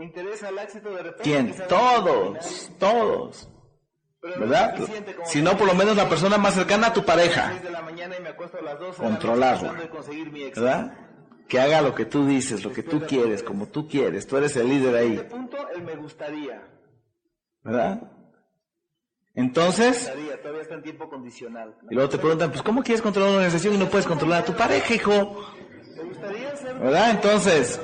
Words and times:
¿Te 0.00 0.06
interesa 0.06 0.48
el 0.48 0.58
éxito 0.58 0.88
de 0.92 1.02
repente? 1.02 1.22
¿Quién? 1.22 1.54
Todos, 1.68 2.70
todos. 2.78 3.50
¿Verdad? 4.22 4.74
Si 5.26 5.42
no, 5.42 5.58
por 5.58 5.66
lo 5.66 5.74
menos 5.74 5.94
la 5.94 6.08
persona 6.08 6.38
más 6.38 6.54
cercana 6.54 6.86
a 6.86 6.92
tu 6.94 7.04
pareja. 7.04 7.50
6 7.50 7.62
de 7.64 7.70
la 7.70 7.82
mañana 7.82 8.16
y 8.16 8.22
me 8.22 8.30
acuesto 8.30 8.56
a 8.56 8.62
las 8.62 8.78
12 8.78 8.96
de 8.96 8.96
la 8.96 9.10
noche 9.10 9.26
Controlarla. 9.26 9.72
¿Verdad? 10.54 10.98
Que 11.46 11.60
haga 11.60 11.82
lo 11.82 11.94
que 11.94 12.06
tú 12.06 12.26
dices, 12.26 12.64
lo 12.64 12.72
que 12.72 12.82
tú 12.82 13.02
quieres, 13.06 13.42
como 13.42 13.66
tú 13.66 13.86
quieres. 13.86 14.26
Tú 14.26 14.38
eres 14.38 14.56
el 14.56 14.70
líder 14.70 14.94
Este 14.94 15.20
ahí. 15.20 15.28
punto, 15.28 15.58
el 15.68 15.82
me 15.82 15.96
gustaría. 15.96 16.66
¿Verdad? 17.62 18.00
Entonces, 19.34 20.10
todavía 20.42 20.62
está 20.62 20.74
en 20.76 20.82
tiempo 20.82 21.10
condicional. 21.10 21.76
y 21.90 21.94
luego 21.94 22.08
te 22.08 22.16
preguntan, 22.16 22.50
pues 22.50 22.62
¿cómo 22.62 22.82
quieres 22.82 23.02
controlar 23.02 23.32
una 23.32 23.40
organización 23.40 23.74
y 23.74 23.78
no 23.78 23.90
puedes 23.90 24.06
controlar 24.06 24.44
a 24.44 24.44
tu 24.46 24.54
pareja, 24.54 24.94
hijo? 24.94 25.44
¿Verdad? 26.80 27.10
Entonces, 27.10 27.78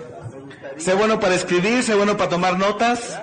gustaría. 0.47 0.81
sé 0.81 0.95
bueno 0.95 1.21
para 1.21 1.35
escribir, 1.35 1.83
sé 1.83 1.95
bueno 1.95 2.17
para 2.17 2.31
tomar 2.31 2.59
notas, 2.59 3.21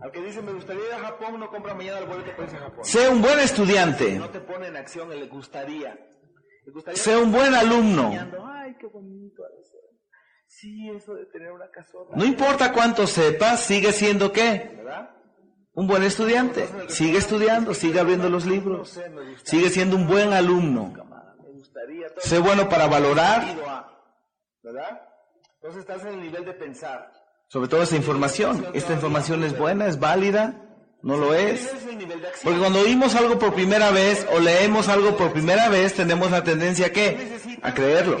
Al 0.00 0.12
que 0.12 0.20
dice 0.20 0.42
me 0.42 0.52
gustaría 0.52 0.86
ir 0.86 0.92
a 0.92 0.98
Japón, 0.98 1.40
no 1.40 1.48
compra 1.50 1.74
mañana 1.74 1.98
el 1.98 2.06
boleto 2.06 2.30
para 2.32 2.42
irse 2.44 2.56
a 2.56 2.60
Japón. 2.60 2.84
sé 2.84 3.08
un 3.08 3.22
buen 3.22 3.38
estudiante, 3.40 4.18
No 4.18 4.28
te 4.30 4.40
pone 4.40 4.66
en 4.68 4.76
acción 4.76 5.10
el 5.12 5.20
le 5.20 5.26
gustaría. 5.28 5.98
Le 6.66 6.72
gustaría 6.72 7.02
sé 7.02 7.16
un 7.16 7.32
buen 7.32 7.54
alumno. 7.54 8.10
Ay, 8.46 8.76
qué 8.78 8.86
bonito. 8.86 9.42
Sí, 10.46 10.88
eso 10.90 11.14
de 11.14 11.26
tener 11.26 11.50
una 11.50 11.68
casota. 11.70 12.14
No 12.16 12.24
importa 12.24 12.72
cuánto 12.72 13.06
sepas, 13.06 13.60
sigue 13.60 13.92
siendo 13.92 14.30
qué? 14.30 14.74
¿Verdad? 14.76 15.10
Un 15.72 15.88
buen 15.88 16.04
estudiante. 16.04 16.68
Sigue 16.88 17.18
estudiando, 17.18 17.74
sigue 17.74 17.98
abriendo 17.98 18.28
los 18.30 18.46
libros. 18.46 19.00
Sigue 19.42 19.70
siendo 19.70 19.96
un 19.96 20.06
buen 20.06 20.32
alumno. 20.32 20.94
Sé 22.18 22.38
bueno 22.38 22.68
para 22.68 22.86
valorar, 22.86 23.42
¿Verdad? 24.62 25.02
Entonces 25.64 25.80
estás 25.88 26.02
en 26.02 26.18
el 26.18 26.20
nivel 26.20 26.44
de 26.44 26.52
pensar. 26.52 27.10
sobre 27.48 27.68
todo 27.68 27.82
esa 27.82 27.96
información. 27.96 28.66
Esta 28.74 28.92
información 28.92 29.44
es 29.44 29.56
buena, 29.56 29.86
es 29.86 29.98
válida, 29.98 30.60
no 31.00 31.16
lo 31.16 31.32
es. 31.32 31.72
Porque 32.42 32.58
cuando 32.58 32.80
oímos 32.80 33.14
algo 33.14 33.38
por 33.38 33.54
primera 33.54 33.90
vez 33.90 34.26
o 34.34 34.40
leemos 34.40 34.90
algo 34.90 35.16
por 35.16 35.32
primera 35.32 35.70
vez, 35.70 35.94
tenemos 35.94 36.30
la 36.30 36.44
tendencia 36.44 36.88
a 36.88 36.90
qué? 36.90 37.38
A 37.62 37.72
creerlo. 37.72 38.18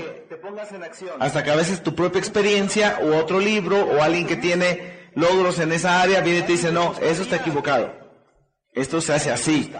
Hasta 1.20 1.44
que 1.44 1.50
a 1.50 1.56
veces 1.56 1.82
tu 1.82 1.94
propia 1.94 2.18
experiencia 2.18 2.98
o 3.02 3.14
otro 3.18 3.38
libro 3.40 3.84
o 3.88 4.02
alguien 4.02 4.26
que 4.26 4.36
tiene 4.36 5.10
logros 5.14 5.58
en 5.58 5.72
esa 5.72 6.00
área 6.00 6.22
viene 6.22 6.38
y 6.38 6.42
te 6.44 6.52
dice, 6.52 6.72
no, 6.72 6.94
eso 7.02 7.24
está 7.24 7.36
equivocado. 7.36 7.92
Esto 8.72 9.02
se 9.02 9.12
hace 9.12 9.30
así. 9.30 9.70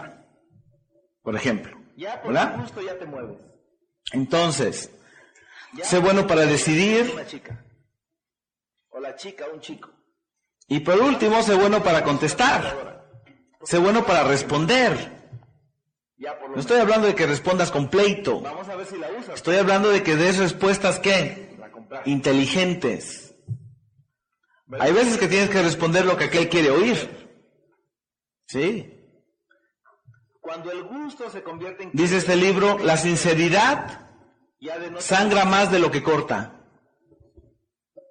Por 1.23 1.35
ejemplo. 1.35 1.75
¿Verdad? 1.97 2.63
Entonces, 4.11 4.91
sé 5.83 5.99
bueno 5.99 6.25
para 6.27 6.45
decidir 6.45 7.11
una 7.13 7.25
chica. 7.25 7.63
O 8.89 8.99
la 8.99 9.15
chica, 9.15 9.45
un 9.53 9.59
chico. 9.59 9.89
y 10.67 10.79
por 10.79 10.99
último, 10.99 11.41
sé 11.43 11.53
bueno 11.55 11.83
para 11.83 12.03
contestar. 12.03 12.95
Sé 13.63 13.77
bueno 13.77 14.05
para 14.05 14.23
responder. 14.23 15.15
No 16.17 16.59
estoy 16.59 16.79
hablando 16.79 17.07
de 17.07 17.15
que 17.15 17.25
respondas 17.25 17.71
con 17.71 17.89
pleito. 17.89 18.41
Estoy 19.33 19.57
hablando 19.57 19.89
de 19.89 20.01
que 20.01 20.15
des 20.15 20.37
respuestas 20.37 20.99
compraste. 21.71 22.09
Inteligentes. 22.09 23.35
Hay 24.79 24.93
veces 24.93 25.17
que 25.17 25.27
tienes 25.27 25.49
que 25.49 25.61
responder 25.61 26.05
lo 26.05 26.17
que 26.17 26.25
aquel 26.25 26.49
quiere 26.49 26.71
oír. 26.71 27.29
Sí. 28.47 28.91
Cuando 30.39 30.71
el 30.71 30.83
gusto 30.83 31.29
se 31.29 31.43
convierte 31.43 31.83
en 31.83 31.91
Dice 31.93 32.17
este 32.17 32.35
libro, 32.35 32.77
la 32.79 32.97
sinceridad 32.97 34.04
sangra 34.99 35.45
más 35.45 35.71
de 35.71 35.79
lo 35.79 35.91
que 35.91 36.01
corta. 36.03 36.53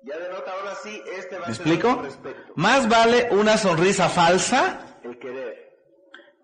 ya 0.02 0.18
denota 0.18 0.52
ahora 0.52 0.74
sí 0.82 1.02
este 1.18 1.38
va 1.38 1.46
¿Me 1.46 1.52
explico? 1.52 2.02
Más 2.56 2.88
vale 2.88 3.28
una 3.30 3.56
sonrisa 3.56 4.08
falsa 4.08 4.98
El 5.02 5.18
querer. 5.18 5.54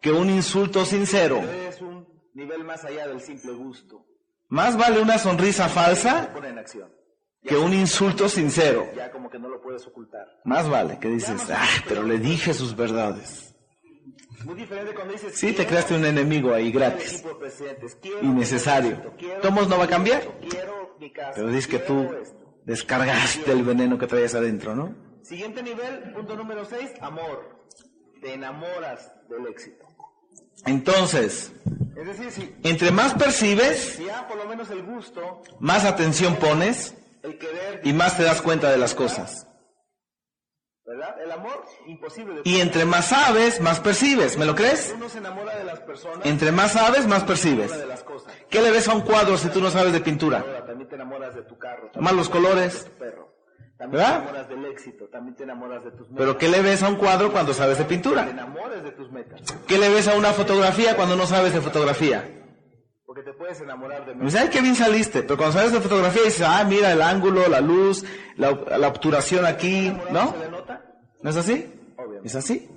que 0.00 0.10
un 0.12 0.30
insulto 0.30 0.84
sincero. 0.84 1.38
Es 1.38 1.80
un 1.80 2.06
nivel 2.34 2.64
más 2.64 2.84
allá 2.84 3.06
del 3.08 3.20
simple 3.20 3.52
gusto. 3.52 4.06
Más 4.48 4.76
vale 4.76 5.00
una 5.00 5.18
sonrisa 5.18 5.68
falsa 5.68 6.32
pone 6.32 6.48
en 6.48 6.58
acción. 6.58 6.90
que 7.42 7.56
un 7.56 7.72
insulto 7.72 8.28
sincero. 8.28 8.88
Ya 8.96 9.10
como 9.12 9.30
que 9.30 9.38
no 9.38 9.48
lo 9.48 9.60
puedes 9.60 9.86
ocultar. 9.86 10.26
Más 10.44 10.68
vale 10.68 10.98
que 10.98 11.08
dices, 11.08 11.42
ah, 11.50 11.66
pero 11.86 12.02
le 12.02 12.18
dije 12.18 12.52
sus 12.54 12.74
verdades. 12.74 13.49
Muy 14.44 14.54
diferente 14.54 14.94
cuando 14.94 15.12
dices 15.12 15.32
Sí, 15.36 15.52
te 15.52 15.66
creaste 15.66 15.94
un 15.94 16.04
enemigo 16.04 16.52
ahí 16.54 16.72
gratis. 16.72 17.22
Innecesario. 18.22 18.96
Tomos 19.42 19.68
no 19.68 19.78
va 19.78 19.84
a 19.84 19.88
cambiar. 19.88 20.22
Pero 21.34 21.48
dices 21.48 21.66
que 21.66 21.78
tú 21.78 22.08
descargaste 22.64 23.50
el 23.52 23.62
veneno 23.62 23.98
que 23.98 24.06
traías 24.06 24.34
adentro, 24.34 24.74
¿no? 24.74 24.94
Siguiente 25.22 25.62
nivel, 25.62 26.12
punto 26.12 26.36
número 26.36 26.64
6, 26.64 26.92
amor. 27.00 27.60
Te 28.20 28.34
enamoras 28.34 29.12
del 29.28 29.46
éxito. 29.46 29.86
Entonces, 30.66 31.52
Es 31.96 32.06
decir, 32.06 32.30
si, 32.30 32.54
entre 32.68 32.90
más 32.90 33.14
percibes, 33.14 33.94
si 33.96 34.04
ya 34.04 34.26
por 34.28 34.36
lo 34.36 34.46
menos 34.46 34.70
el 34.70 34.82
gusto, 34.82 35.42
más 35.58 35.84
atención 35.84 36.36
pones 36.36 36.94
el 37.22 37.38
querer, 37.38 37.80
y 37.84 37.92
más 37.92 38.16
te 38.16 38.24
das 38.24 38.42
cuenta 38.42 38.70
de 38.70 38.76
las 38.78 38.94
cosas. 38.94 39.46
¿Verdad? 40.90 41.14
El 41.22 41.30
amor, 41.32 41.64
imposible 41.86 42.34
de 42.34 42.40
Y 42.44 42.60
entre 42.60 42.84
más 42.84 43.06
sabes, 43.08 43.60
más 43.60 43.80
percibes. 43.80 44.36
¿Me 44.36 44.44
lo 44.44 44.54
crees? 44.54 44.92
Uno 44.96 45.08
se 45.08 45.18
enamora 45.18 45.56
de 45.56 45.64
las 45.64 45.80
personas, 45.80 46.26
Entre 46.26 46.50
más 46.52 46.72
sabes, 46.72 47.06
más 47.06 47.22
percibes. 47.24 47.70
de 47.76 47.86
las 47.86 48.02
cosas. 48.02 48.32
¿Qué 48.50 48.60
le 48.60 48.70
ves 48.70 48.88
a 48.88 48.94
un 48.94 49.02
cuadro 49.02 49.36
si 49.38 49.48
tú 49.48 49.60
no 49.60 49.70
sabes 49.70 49.92
de 49.92 50.00
pintura? 50.00 50.44
También 50.66 50.88
te 50.88 50.96
enamoras 50.96 51.34
de 51.34 51.42
tu 51.42 51.56
carro. 51.58 51.90
Más 52.00 52.12
los 52.12 52.28
colores. 52.28 52.84
de 52.84 52.90
tu 52.90 52.98
perro. 52.98 53.30
También 53.78 54.02
¿Verdad? 54.02 54.16
te 54.18 54.22
enamoras 54.28 54.48
del 54.50 54.64
éxito, 54.66 55.04
también 55.10 55.36
te 55.36 55.42
enamoras 55.44 55.82
de 55.84 55.90
tus 55.92 56.00
metas. 56.10 56.16
Pero 56.18 56.36
¿qué 56.38 56.48
le 56.48 56.60
ves 56.60 56.82
a 56.82 56.88
un 56.88 56.96
cuadro 56.96 57.32
cuando 57.32 57.54
sabes 57.54 57.78
de 57.78 57.84
Te 57.84 57.88
pintura? 57.88 58.28
enamores 58.28 58.82
de 58.82 58.90
tus 58.92 59.10
metas. 59.10 59.40
¿Qué 59.66 59.78
le 59.78 59.88
ves 59.88 60.06
a 60.08 60.14
una 60.16 60.32
fotografía 60.34 60.96
cuando 60.96 61.16
no 61.16 61.24
sabes 61.26 61.54
de 61.54 61.60
fotografía? 61.62 62.28
Porque 63.06 63.22
te 63.22 63.32
puedes 63.32 63.60
enamorar 63.60 64.04
de 64.06 64.14
Me 64.14 64.24
metas. 64.24 64.40
ay, 64.42 64.48
qué 64.50 64.60
bien 64.60 64.76
saliste. 64.76 65.22
Pero 65.22 65.36
cuando 65.38 65.56
sabes 65.56 65.72
de 65.72 65.80
fotografía 65.80 66.22
dices, 66.22 66.42
ah, 66.46 66.62
mira 66.64 66.92
el 66.92 67.00
ángulo, 67.02 67.48
la 67.48 67.60
luz, 67.62 68.04
la, 68.36 68.50
la 68.78 68.86
obturación 68.88 69.46
aquí, 69.46 69.90
¿no? 70.12 70.34
¿No 71.22 71.30
es 71.30 71.36
así? 71.36 71.66
Obviamente. 71.96 72.28
¿Es 72.28 72.34
así? 72.34 72.68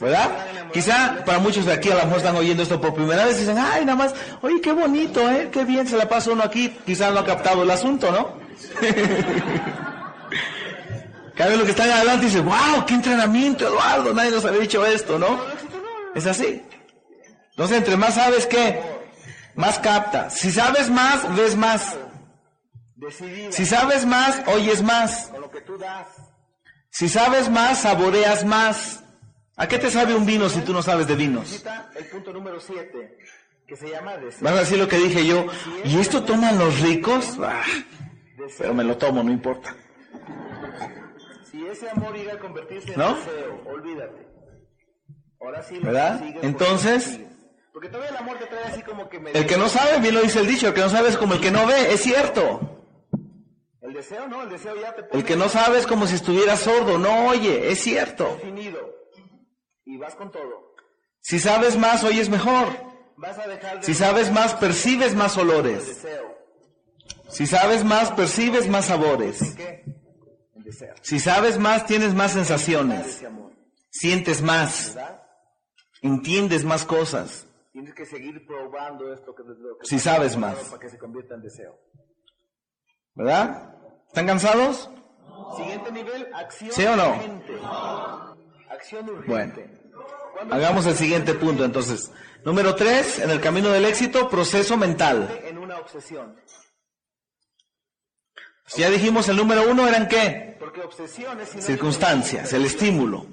¿Verdad? 0.00 0.46
Quizá 0.72 1.22
para 1.24 1.38
muchos 1.38 1.64
de 1.64 1.72
aquí 1.72 1.90
a 1.90 1.94
lo 1.94 2.02
mejor 2.02 2.16
están 2.16 2.34
oyendo 2.34 2.64
esto 2.64 2.80
por 2.80 2.92
primera 2.94 3.24
vez 3.24 3.36
y 3.36 3.40
dicen, 3.40 3.56
ay, 3.58 3.84
nada 3.84 3.96
más, 3.96 4.14
oye, 4.42 4.60
qué 4.60 4.72
bonito, 4.72 5.30
¿eh? 5.30 5.48
Qué 5.52 5.64
bien 5.64 5.86
se 5.86 5.96
la 5.96 6.08
pasa 6.08 6.32
uno 6.32 6.42
aquí. 6.42 6.76
Quizá 6.84 7.12
no 7.12 7.20
ha 7.20 7.24
captado 7.24 7.62
el 7.62 7.70
asunto, 7.70 8.10
¿no? 8.10 8.32
Cada 11.36 11.50
vez 11.50 11.58
lo 11.58 11.64
que 11.64 11.70
están 11.70 11.90
adelante 11.90 12.24
dice, 12.26 12.40
wow, 12.40 12.84
qué 12.86 12.94
entrenamiento, 12.94 13.68
Eduardo, 13.68 14.12
nadie 14.12 14.32
nos 14.32 14.44
había 14.44 14.60
dicho 14.60 14.84
esto, 14.84 15.18
¿no? 15.18 15.38
Es 16.14 16.26
así. 16.26 16.62
Entonces, 17.50 17.76
entre 17.78 17.96
más 17.96 18.14
sabes, 18.14 18.46
¿qué? 18.46 18.80
Más 19.54 19.78
capta. 19.78 20.30
Si 20.30 20.50
sabes 20.50 20.90
más, 20.90 21.36
ves 21.36 21.54
más. 21.56 21.96
Si 23.50 23.66
sabes 23.66 24.04
más, 24.04 24.42
oyes 24.46 24.82
más. 24.82 25.28
con 25.28 25.42
lo 25.42 25.50
que 25.50 25.60
tú 25.60 25.78
das. 25.78 26.06
Si 26.98 27.10
sabes 27.10 27.50
más, 27.50 27.82
saboreas 27.82 28.46
más. 28.46 29.04
¿A 29.54 29.68
qué 29.68 29.78
te 29.78 29.90
sabe 29.90 30.14
un 30.14 30.24
vino 30.24 30.48
si 30.48 30.62
tú 30.62 30.72
no 30.72 30.80
sabes 30.80 31.06
de 31.06 31.14
vinos? 31.14 31.62
El 31.94 32.06
punto 32.06 32.32
número 32.32 32.58
7, 32.58 33.18
que 33.66 33.76
se 33.76 33.90
llama 33.90 34.16
deseo. 34.16 34.40
Vas 34.40 34.54
a 34.54 34.60
decir 34.60 34.78
lo 34.78 34.88
que 34.88 34.96
dije 34.96 35.26
yo. 35.26 35.44
¿Y 35.84 35.98
esto 35.98 36.22
toman 36.24 36.58
los 36.58 36.80
ricos? 36.80 37.36
Ah, 37.38 37.62
pero 38.56 38.72
me 38.72 38.82
lo 38.82 38.96
tomo, 38.96 39.22
no 39.22 39.30
importa. 39.30 39.76
Si 41.50 41.66
ese 41.66 41.90
amor 41.90 42.16
iba 42.16 42.32
a 42.32 42.38
convertirse 42.38 42.94
en 42.94 42.98
¿No? 42.98 43.14
deseo, 43.14 43.62
olvídate. 43.66 44.26
Ahora 45.38 45.62
sí 45.64 45.74
lo 45.74 45.88
¿Verdad? 45.88 46.22
Entonces-. 46.40 47.20
Porque 47.74 47.90
todavía 47.90 48.08
el 48.08 48.16
amor 48.16 48.38
te 48.38 48.46
trae 48.46 48.64
así 48.64 48.80
como 48.80 49.06
que 49.10 49.20
me 49.20 49.32
El 49.32 49.46
que 49.46 49.58
no 49.58 49.68
sabe, 49.68 50.00
bien 50.00 50.14
lo 50.14 50.22
dice 50.22 50.40
el 50.40 50.46
dicho, 50.46 50.68
el 50.68 50.72
que 50.72 50.80
no 50.80 50.88
sabe 50.88 51.10
es 51.10 51.18
como 51.18 51.34
el 51.34 51.42
que 51.42 51.50
no 51.50 51.66
ve, 51.66 51.92
es 51.92 52.00
cierto. 52.00 52.85
El 53.82 53.92
deseo 53.92 54.26
no, 54.26 54.42
el 54.42 54.48
deseo 54.48 54.74
ya 54.80 54.94
te 54.94 55.02
pone 55.04 55.20
El 55.20 55.26
que 55.26 55.36
no 55.36 55.48
sabe 55.48 55.78
es 55.78 55.86
como 55.86 56.06
si 56.06 56.14
estuviera 56.16 56.56
sordo, 56.56 56.98
no 56.98 57.28
oye, 57.28 57.70
es 57.70 57.80
cierto. 57.80 58.34
definido. 58.36 58.78
Y 59.84 59.96
vas 59.98 60.14
con 60.16 60.30
todo. 60.32 60.74
Si 61.20 61.38
sabes 61.38 61.76
más, 61.76 62.02
oyes 62.04 62.28
mejor. 62.28 62.66
Vas 63.16 63.38
a 63.38 63.46
dejar 63.46 63.78
de 63.80 63.82
Si 63.86 63.94
sabes 63.94 64.30
más, 64.32 64.54
percibes 64.54 65.14
más 65.14 65.36
olores. 65.38 65.86
deseo. 65.86 66.36
Si 67.28 67.46
sabes 67.46 67.84
más, 67.84 68.10
percibes 68.12 68.68
más 68.68 68.86
sabores. 68.86 69.54
¿Qué? 69.56 69.84
El 70.54 70.64
deseo. 70.64 70.94
Si 71.02 71.18
sabes 71.20 71.58
más, 71.58 71.86
tienes 71.86 72.14
más 72.14 72.32
sensaciones. 72.32 73.24
Sientes 73.90 74.42
más. 74.42 74.94
¿Verdad? 74.94 75.22
Entiendes 76.02 76.64
más 76.64 76.84
cosas. 76.84 77.46
Tienes 77.72 77.94
que 77.94 78.04
seguir 78.06 78.46
probando 78.46 79.12
esto 79.12 79.34
que, 79.34 79.42
lo 79.44 79.78
que 79.78 79.86
Si 79.86 79.98
sabes 79.98 80.36
más. 80.36 80.56
para 80.56 80.80
que 80.80 80.88
se 80.88 80.98
convierta 80.98 81.34
en 81.34 81.42
deseo. 81.42 81.78
¿Verdad? 83.14 83.75
¿Están 84.16 84.28
cansados? 84.28 84.88
Siguiente 85.58 85.92
nivel, 85.92 86.26
acción 86.34 86.72
¿Sí 86.72 86.86
o 86.86 86.96
no? 86.96 87.10
urgente. 87.10 87.52
Acción 88.70 89.10
urgente. 89.10 89.28
Bueno. 89.28 89.52
¿Cuándo 90.32 90.54
Hagamos 90.54 90.86
el 90.86 90.94
siguiente 90.94 91.34
punto 91.34 91.66
entonces. 91.66 92.10
Número 92.42 92.74
tres, 92.74 93.18
en 93.18 93.28
el 93.28 93.42
camino 93.42 93.68
del 93.68 93.84
éxito, 93.84 94.30
proceso 94.30 94.78
mental. 94.78 95.38
en 95.44 95.58
una 95.58 95.76
obsesión? 95.76 96.34
Ya 98.74 98.88
dijimos 98.88 99.28
el 99.28 99.36
número 99.36 99.70
uno 99.70 99.86
eran 99.86 100.08
qué? 100.08 100.56
Porque 100.58 100.80
obsesión 100.80 101.38
es 101.38 101.50
Circunstancias, 101.50 102.54
el 102.54 102.64
estímulo. 102.64 103.26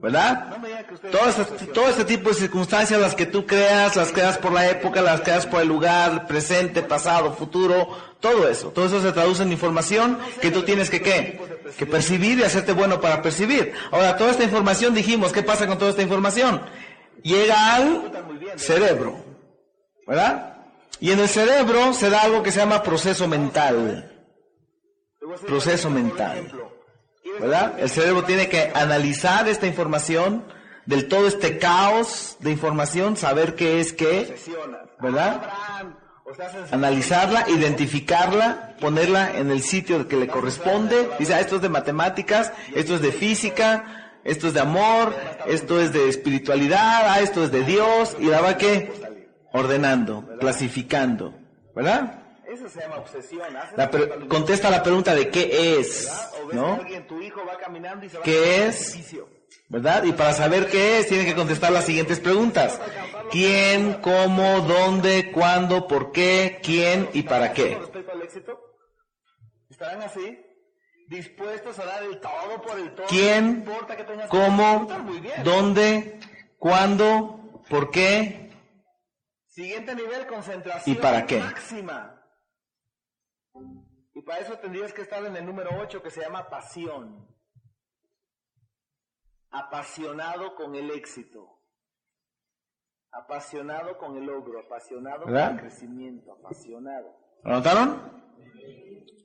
¿Verdad? 0.00 0.50
No 0.50 0.58
me 0.58 0.68
digan 0.68 0.84
que 0.86 0.94
ustedes 0.94 1.16
Todo 1.16 1.28
este, 1.28 1.66
todo 1.66 1.88
este 1.88 2.04
tipo 2.04 2.28
de 2.28 2.34
circunstancias, 2.34 3.00
las 3.00 3.14
que 3.14 3.26
tú 3.26 3.46
creas, 3.46 3.96
las 3.96 4.12
creas 4.12 4.38
por 4.38 4.52
la 4.52 4.68
época, 4.68 5.00
las 5.00 5.20
creas 5.22 5.46
por 5.46 5.62
el 5.62 5.68
lugar, 5.68 6.26
presente, 6.26 6.82
pasado, 6.82 7.32
futuro, 7.34 7.88
todo 8.20 8.48
eso. 8.48 8.70
Todo 8.70 8.86
eso 8.86 9.00
se 9.00 9.12
traduce 9.12 9.42
en 9.42 9.52
información 9.52 10.18
que 10.40 10.50
tú 10.50 10.62
tienes 10.62 10.90
que 10.90 11.00
qué? 11.00 11.40
Que 11.78 11.86
percibir 11.86 12.38
y 12.38 12.44
hacerte 12.44 12.72
bueno 12.72 13.00
para 13.00 13.22
percibir. 13.22 13.72
Ahora, 13.90 14.16
toda 14.16 14.30
esta 14.30 14.44
información 14.44 14.94
dijimos, 14.94 15.32
¿qué 15.32 15.42
pasa 15.42 15.66
con 15.66 15.78
toda 15.78 15.90
esta 15.90 16.02
información? 16.02 16.62
Llega 17.22 17.74
al 17.74 18.12
cerebro. 18.56 19.24
¿Verdad? 20.06 20.56
Y 21.00 21.10
en 21.10 21.20
el 21.20 21.28
cerebro 21.28 21.92
se 21.92 22.10
da 22.10 22.22
algo 22.22 22.42
que 22.42 22.52
se 22.52 22.60
llama 22.60 22.82
proceso 22.82 23.26
mental. 23.26 24.12
Proceso 25.46 25.90
mental. 25.90 26.52
Ejemplo. 27.36 27.48
¿Quieres 27.48 27.50
¿verdad? 27.50 27.78
El 27.78 27.90
cerebro 27.90 28.24
tiene 28.24 28.48
que 28.48 28.72
analizar 28.74 29.48
esta 29.48 29.66
información, 29.66 30.44
del 30.86 31.08
todo 31.08 31.26
este 31.26 31.58
caos 31.58 32.36
de 32.40 32.50
información, 32.50 33.16
saber 33.16 33.54
qué 33.54 33.80
es 33.80 33.92
qué? 33.92 34.36
¿verdad? 35.00 35.42
En 36.28 36.74
Analizarla, 36.74 37.48
identificarla, 37.48 38.76
ponerla 38.80 39.38
en 39.38 39.50
el 39.50 39.62
sitio 39.62 40.08
que 40.08 40.16
le 40.16 40.26
corresponde. 40.26 41.08
Dice, 41.18 41.34
ah, 41.34 41.40
esto 41.40 41.56
es 41.56 41.62
de 41.62 41.68
matemáticas, 41.68 42.52
esto 42.74 42.96
es 42.96 43.00
de 43.00 43.12
física, 43.12 44.18
esto 44.24 44.48
es 44.48 44.54
de 44.54 44.60
amor, 44.60 45.14
esto 45.46 45.80
es 45.80 45.92
de 45.92 46.08
espiritualidad, 46.08 47.08
ah, 47.08 47.20
esto 47.20 47.44
es 47.44 47.52
de 47.52 47.62
Dios, 47.62 48.16
y 48.18 48.26
la 48.26 48.40
va 48.40 48.56
que 48.56 48.92
ordenando, 49.52 50.28
clasificando, 50.40 51.32
¿verdad? 51.74 52.25
Eso 52.56 52.70
se 52.70 52.80
llama 52.80 52.96
obsesión. 52.96 53.52
La 53.76 53.90
contesta 54.28 54.70
la 54.70 54.82
pregunta 54.82 55.14
de 55.14 55.28
qué 55.28 55.78
es, 55.78 56.10
¿no? 56.52 56.74
alguien, 56.74 57.06
tu 57.06 57.20
hijo 57.20 57.44
va 57.44 57.58
caminando 57.58 58.06
y 58.06 58.08
se 58.08 58.16
va 58.16 58.24
¿Qué 58.24 58.66
es? 58.66 58.98
¿Verdad? 59.68 60.04
Y 60.04 60.12
para 60.12 60.32
saber 60.32 60.68
qué 60.68 61.00
es, 61.00 61.08
tiene 61.08 61.26
que 61.26 61.34
contestar 61.34 61.70
las 61.70 61.84
siguientes 61.84 62.18
preguntas. 62.18 62.80
¿Quién, 63.30 63.94
cómo, 64.00 64.60
dónde, 64.62 65.30
cuándo, 65.32 65.86
por 65.86 66.12
qué, 66.12 66.60
quién 66.62 67.10
y 67.12 67.24
para 67.24 67.52
qué? 67.52 67.76
respecto 67.78 68.12
al 68.12 68.22
éxito, 68.22 68.58
¿estarán 69.68 70.00
así? 70.00 70.40
Dispuestos 71.08 71.78
a 71.78 71.84
dar 71.84 72.04
el 72.04 72.18
todo 72.20 72.62
por 72.66 72.78
el 72.78 72.94
todo. 72.94 73.06
¿Quién, 73.06 73.64
No 73.66 74.28
cómo, 74.30 74.88
dónde, 75.44 76.20
cuándo, 76.58 77.62
por 77.68 77.90
qué 77.90 78.50
Siguiente 79.46 79.94
nivel, 79.94 80.26
concentración 80.26 80.96
¿Y 80.96 80.98
para 80.98 81.26
qué? 81.26 81.38
máxima. 81.40 82.15
Para 84.26 84.40
eso 84.40 84.58
tendrías 84.58 84.92
que 84.92 85.02
estar 85.02 85.24
en 85.24 85.36
el 85.36 85.46
número 85.46 85.70
8 85.80 86.02
que 86.02 86.10
se 86.10 86.20
llama 86.20 86.50
pasión. 86.50 87.28
Apasionado 89.50 90.56
con 90.56 90.74
el 90.74 90.90
éxito. 90.90 91.62
Apasionado 93.12 93.96
con 93.96 94.16
el 94.16 94.24
logro, 94.24 94.58
apasionado 94.58 95.26
¿Verdad? 95.26 95.46
con 95.46 95.54
el 95.54 95.60
crecimiento, 95.60 96.32
apasionado. 96.32 97.16
¿Lo 97.44 97.52
notaron? 97.52 98.26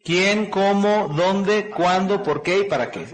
¿Quién, 0.03 0.51
cómo, 0.51 1.09
dónde, 1.09 1.71
cuándo, 1.71 2.21
por 2.21 2.43
qué 2.43 2.59
y 2.59 2.63
para 2.65 2.91
qué? 2.91 3.05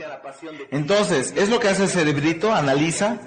Entonces, 0.72 1.34
es 1.38 1.50
lo 1.50 1.60
que 1.60 1.70
hace 1.70 1.84
el 1.84 1.90
cerebrito, 1.90 2.54
analiza, 2.54 3.18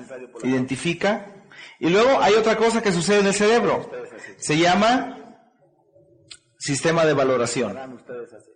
identifica. 0.43 1.47
Y 1.79 1.89
luego 1.89 2.21
hay 2.21 2.35
otra 2.35 2.57
cosa 2.57 2.83
que 2.83 2.93
sucede 2.93 3.21
en 3.21 3.27
el 3.29 3.35
cerebro. 3.35 3.91
Se 4.37 4.59
llama 4.59 5.17
sistema 6.61 7.07
de 7.07 7.15
valoración. 7.15 7.71
harán 7.71 7.95
ustedes 7.95 8.33
así. 8.35 8.51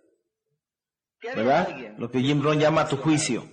¿Qué 1.14 1.14
haría 1.14 1.14
¿Verdad? 1.35 1.69
Lo 1.97 2.11
que 2.11 2.19
Jim 2.19 2.41
Brown 2.41 2.59
llama 2.59 2.87
tu 2.87 2.97
juicio. 2.97 3.43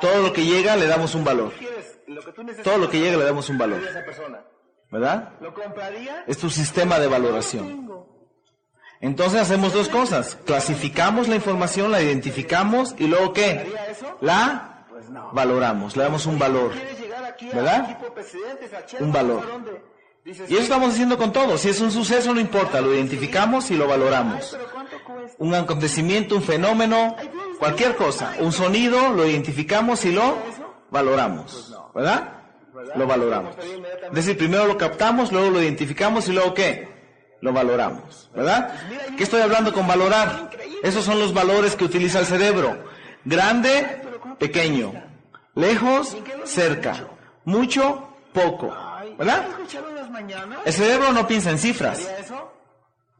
Todo 0.00 0.22
lo 0.22 0.32
que 0.32 0.44
llega 0.44 0.76
le 0.76 0.86
damos 0.86 1.14
un 1.14 1.24
valor. 1.24 1.52
Todo 2.64 2.78
lo 2.78 2.90
que 2.90 2.98
llega 3.00 3.16
le 3.16 3.24
damos 3.24 3.48
un 3.48 3.58
valor. 3.58 3.80
a. 3.80 4.44
¿Verdad? 4.90 5.32
Es 6.26 6.38
tu 6.38 6.50
sistema 6.50 6.98
de 6.98 7.06
valoración. 7.08 7.86
Entonces 9.00 9.40
hacemos 9.40 9.72
dos 9.72 9.88
cosas. 9.88 10.36
Clasificamos 10.46 11.28
la 11.28 11.36
información, 11.36 11.90
la 11.90 12.00
identificamos 12.00 12.94
y 12.98 13.06
luego 13.06 13.32
¿qué? 13.32 13.72
La 14.20 14.86
Pues 14.88 15.06
valoramos, 15.32 15.96
le 15.96 16.02
damos 16.04 16.26
un 16.26 16.38
valor. 16.38 16.72
¿Quieres 16.72 17.00
llegar 17.00 17.24
aquí 17.24 17.48
¿Verdad? 17.52 17.98
a 19.00 19.02
Un 19.02 19.12
valor. 19.12 19.44
Y 20.26 20.54
eso 20.54 20.62
estamos 20.62 20.92
haciendo 20.92 21.16
con 21.16 21.32
todo. 21.32 21.56
Si 21.56 21.68
es 21.68 21.80
un 21.80 21.92
suceso, 21.92 22.34
no 22.34 22.40
importa, 22.40 22.80
lo 22.80 22.92
identificamos 22.92 23.70
y 23.70 23.76
lo 23.76 23.86
valoramos. 23.86 24.56
Un 25.38 25.54
acontecimiento, 25.54 26.34
un 26.34 26.42
fenómeno, 26.42 27.14
cualquier 27.60 27.94
cosa, 27.94 28.34
un 28.40 28.50
sonido, 28.50 29.12
lo 29.12 29.24
identificamos 29.24 30.04
y 30.04 30.10
lo 30.10 30.36
valoramos. 30.90 31.72
¿Verdad? 31.94 32.32
Lo 32.96 33.06
valoramos. 33.06 33.54
Es 33.56 34.14
decir, 34.14 34.36
primero 34.36 34.66
lo 34.66 34.76
captamos, 34.76 35.30
luego 35.30 35.50
lo 35.50 35.62
identificamos 35.62 36.28
y 36.28 36.32
luego 36.32 36.54
¿qué? 36.54 36.88
Lo 37.40 37.52
valoramos. 37.52 38.28
¿Verdad? 38.34 38.74
¿Qué 39.16 39.22
estoy 39.22 39.42
hablando 39.42 39.72
con 39.72 39.86
valorar? 39.86 40.50
Esos 40.82 41.04
son 41.04 41.20
los 41.20 41.32
valores 41.32 41.76
que 41.76 41.84
utiliza 41.84 42.18
el 42.18 42.26
cerebro. 42.26 42.84
Grande, 43.24 44.02
pequeño. 44.38 44.92
Lejos, 45.54 46.16
cerca. 46.44 47.06
Mucho, 47.44 48.08
poco. 48.32 48.74
¿Verdad? 49.18 49.46
¿Escucharon 50.16 50.50
las 50.50 50.58
mañanas? 50.58 50.58
El 50.64 50.72
cerebro 50.72 51.12
no 51.12 51.26
piensa 51.26 51.50
en 51.50 51.58
cifras. 51.58 52.08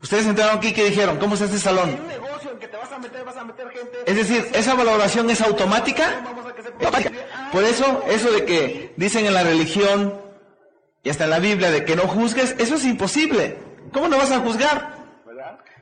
Ustedes 0.03 0.27
entraron 0.27 0.59
aquí, 0.59 0.73
¿qué 0.73 0.85
dijeron? 0.85 1.19
¿Cómo 1.19 1.35
es 1.35 1.41
este 1.41 1.59
salón? 1.59 1.99
que. 3.95 4.03
Es 4.07 4.17
decir, 4.17 4.49
esa 4.53 4.75
valoración 4.75 5.29
es 5.31 5.41
automática. 5.41 6.23
Vamos 6.25 6.47
a 6.47 6.55
que 6.55 6.63
se 6.63 6.69
Automática. 6.69 7.11
Por 7.53 7.65
eso, 7.65 8.05
eso 8.09 8.31
de 8.31 8.45
que 8.45 8.95
dicen 8.97 9.27
en 9.27 9.35
la 9.35 9.43
religión 9.43 10.21
y 11.03 11.11
hasta 11.11 11.25
en 11.25 11.31
la 11.31 11.39
Biblia 11.39 11.71
de 11.71 11.85
que 11.85 11.97
no 11.97 12.03
juzgues, 12.03 12.55
eso 12.59 12.75
es 12.77 12.85
imposible. 12.85 13.59
¿Cómo 13.93 14.09
no 14.09 14.19
vas 14.19 14.33
a 14.33 14.41
juzgar? 14.41 14.97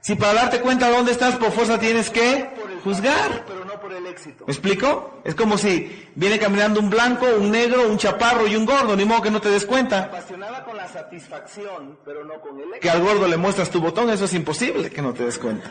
Si 0.00 0.14
para 0.16 0.34
darte 0.34 0.61
cuenta 0.61 0.90
dónde 0.90 1.12
estás, 1.12 1.37
por 1.37 1.50
fuerza 1.50 1.78
tienes 1.78 2.11
que 2.11 2.50
juzgar. 2.84 3.44
pero 3.46 3.64
no 3.64 3.81
por 3.81 3.92
el 3.92 4.06
éxito. 4.06 4.44
¿Me 4.46 4.52
explico? 4.52 5.20
Es 5.25 5.34
como 5.34 5.58
si 5.58 6.08
viene 6.14 6.38
caminando 6.38 6.78
un 6.78 6.90
blanco, 6.90 7.26
un 7.38 7.50
negro, 7.50 7.88
un 7.88 7.98
chaparro 7.98 8.46
y 8.46 8.54
un 8.54 8.66
gordo, 8.66 8.94
ni 8.94 9.04
modo 9.04 9.22
que 9.22 9.31
no 9.31 9.40
te 9.40 9.48
des 9.48 9.66
cuenta. 9.66 10.04
Apasionada 10.04 10.64
con 10.64 10.76
la 10.76 10.86
satisfacción, 10.86 11.98
pero 12.04 12.25
no 12.25 12.40
con 12.40 12.56
el 12.58 12.69
éxito. 12.69 12.81
Que 12.81 12.90
al 12.90 13.02
gordo 13.02 13.26
le 13.26 13.36
muestras 13.36 13.70
tu 13.70 13.81
botón, 13.81 14.10
eso 14.10 14.26
es 14.26 14.34
imposible 14.34 14.90
que 14.90 15.02
no 15.02 15.12
te 15.12 15.25
des 15.25 15.38
cuenta. 15.38 15.69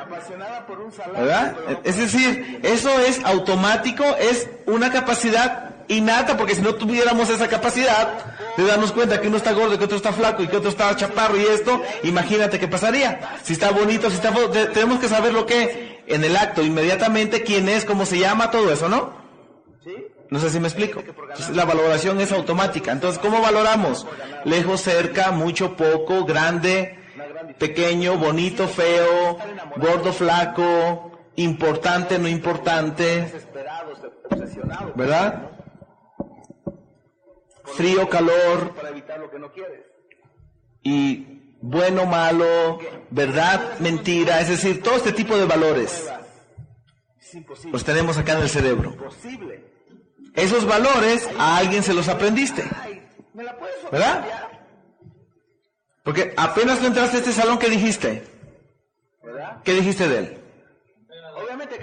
Apasionada 0.00 0.66
por 0.66 0.80
un 0.80 0.92
salario, 0.92 1.20
¿Verdad? 1.20 1.56
no 1.66 1.80
Es 1.82 1.96
decir, 1.96 2.60
eso 2.62 2.90
es 3.00 3.24
automático, 3.24 4.04
es 4.20 4.48
una 4.66 4.92
capacidad 4.92 5.74
innata, 5.88 6.36
porque 6.36 6.54
si 6.54 6.62
no 6.62 6.74
tuviéramos 6.74 7.28
esa 7.30 7.48
capacidad 7.48 8.34
de 8.56 8.64
darnos 8.64 8.92
cuenta 8.92 9.20
que 9.20 9.28
uno 9.28 9.36
está 9.36 9.52
gordo, 9.52 9.78
que 9.78 9.84
otro 9.84 9.96
está 9.96 10.12
flaco 10.12 10.42
y 10.42 10.48
que 10.48 10.56
otro 10.56 10.70
está 10.70 10.94
chaparro 10.96 11.36
y 11.36 11.44
esto, 11.44 11.82
imagínate 12.04 12.58
qué 12.58 12.68
pasaría. 12.68 13.38
Si 13.42 13.54
está 13.54 13.70
bonito, 13.70 14.10
si 14.10 14.16
está 14.16 14.32
tenemos 14.72 14.98
que 15.00 15.08
saber 15.08 15.32
lo 15.32 15.46
que 15.46 15.93
en 16.06 16.24
el 16.24 16.36
acto, 16.36 16.62
inmediatamente, 16.62 17.42
quién 17.42 17.68
es, 17.68 17.84
cómo 17.84 18.06
se 18.06 18.18
llama, 18.18 18.50
todo 18.50 18.72
eso, 18.72 18.88
¿no? 18.88 19.12
¿Sí? 19.82 19.94
No 20.30 20.38
sé 20.38 20.50
si 20.50 20.60
me 20.60 20.68
explico. 20.68 21.00
Entonces, 21.00 21.54
la 21.54 21.64
valoración 21.64 22.20
es 22.20 22.32
automática. 22.32 22.92
Entonces, 22.92 23.20
¿cómo 23.20 23.40
valoramos? 23.40 24.06
Lejos, 24.44 24.80
cerca, 24.80 25.30
mucho, 25.30 25.76
poco, 25.76 26.24
grande, 26.24 26.98
pequeño, 27.58 28.18
bonito, 28.18 28.66
feo, 28.68 29.38
gordo, 29.76 30.12
flaco, 30.12 31.12
importante, 31.36 32.18
no 32.18 32.28
importante. 32.28 33.30
¿verdad? 34.94 35.50
Frío, 37.64 38.08
calor 38.08 38.72
y 40.82 41.33
bueno, 41.66 42.04
malo, 42.04 42.78
verdad, 43.08 43.78
mentira, 43.78 44.38
es 44.42 44.50
decir, 44.50 44.82
todo 44.82 44.96
este 44.96 45.12
tipo 45.12 45.34
de 45.34 45.46
valores 45.46 46.06
los 47.72 47.82
tenemos 47.82 48.18
acá 48.18 48.34
en 48.34 48.42
el 48.42 48.50
cerebro. 48.50 48.94
Esos 50.34 50.66
valores 50.66 51.26
a 51.38 51.56
alguien 51.56 51.82
se 51.82 51.94
los 51.94 52.08
aprendiste. 52.08 52.64
Ay, 52.82 53.02
¿me 53.32 53.44
la 53.44 53.56
puedes 53.56 53.76
¿Verdad? 53.90 54.26
Porque 56.02 56.34
apenas 56.36 56.80
tú 56.80 56.86
entraste 56.86 57.16
a 57.16 57.20
este 57.20 57.32
salón, 57.32 57.58
¿qué 57.58 57.70
dijiste? 57.70 58.22
¿Qué 59.64 59.72
dijiste 59.72 60.06
de 60.06 60.18
él? 60.18 60.38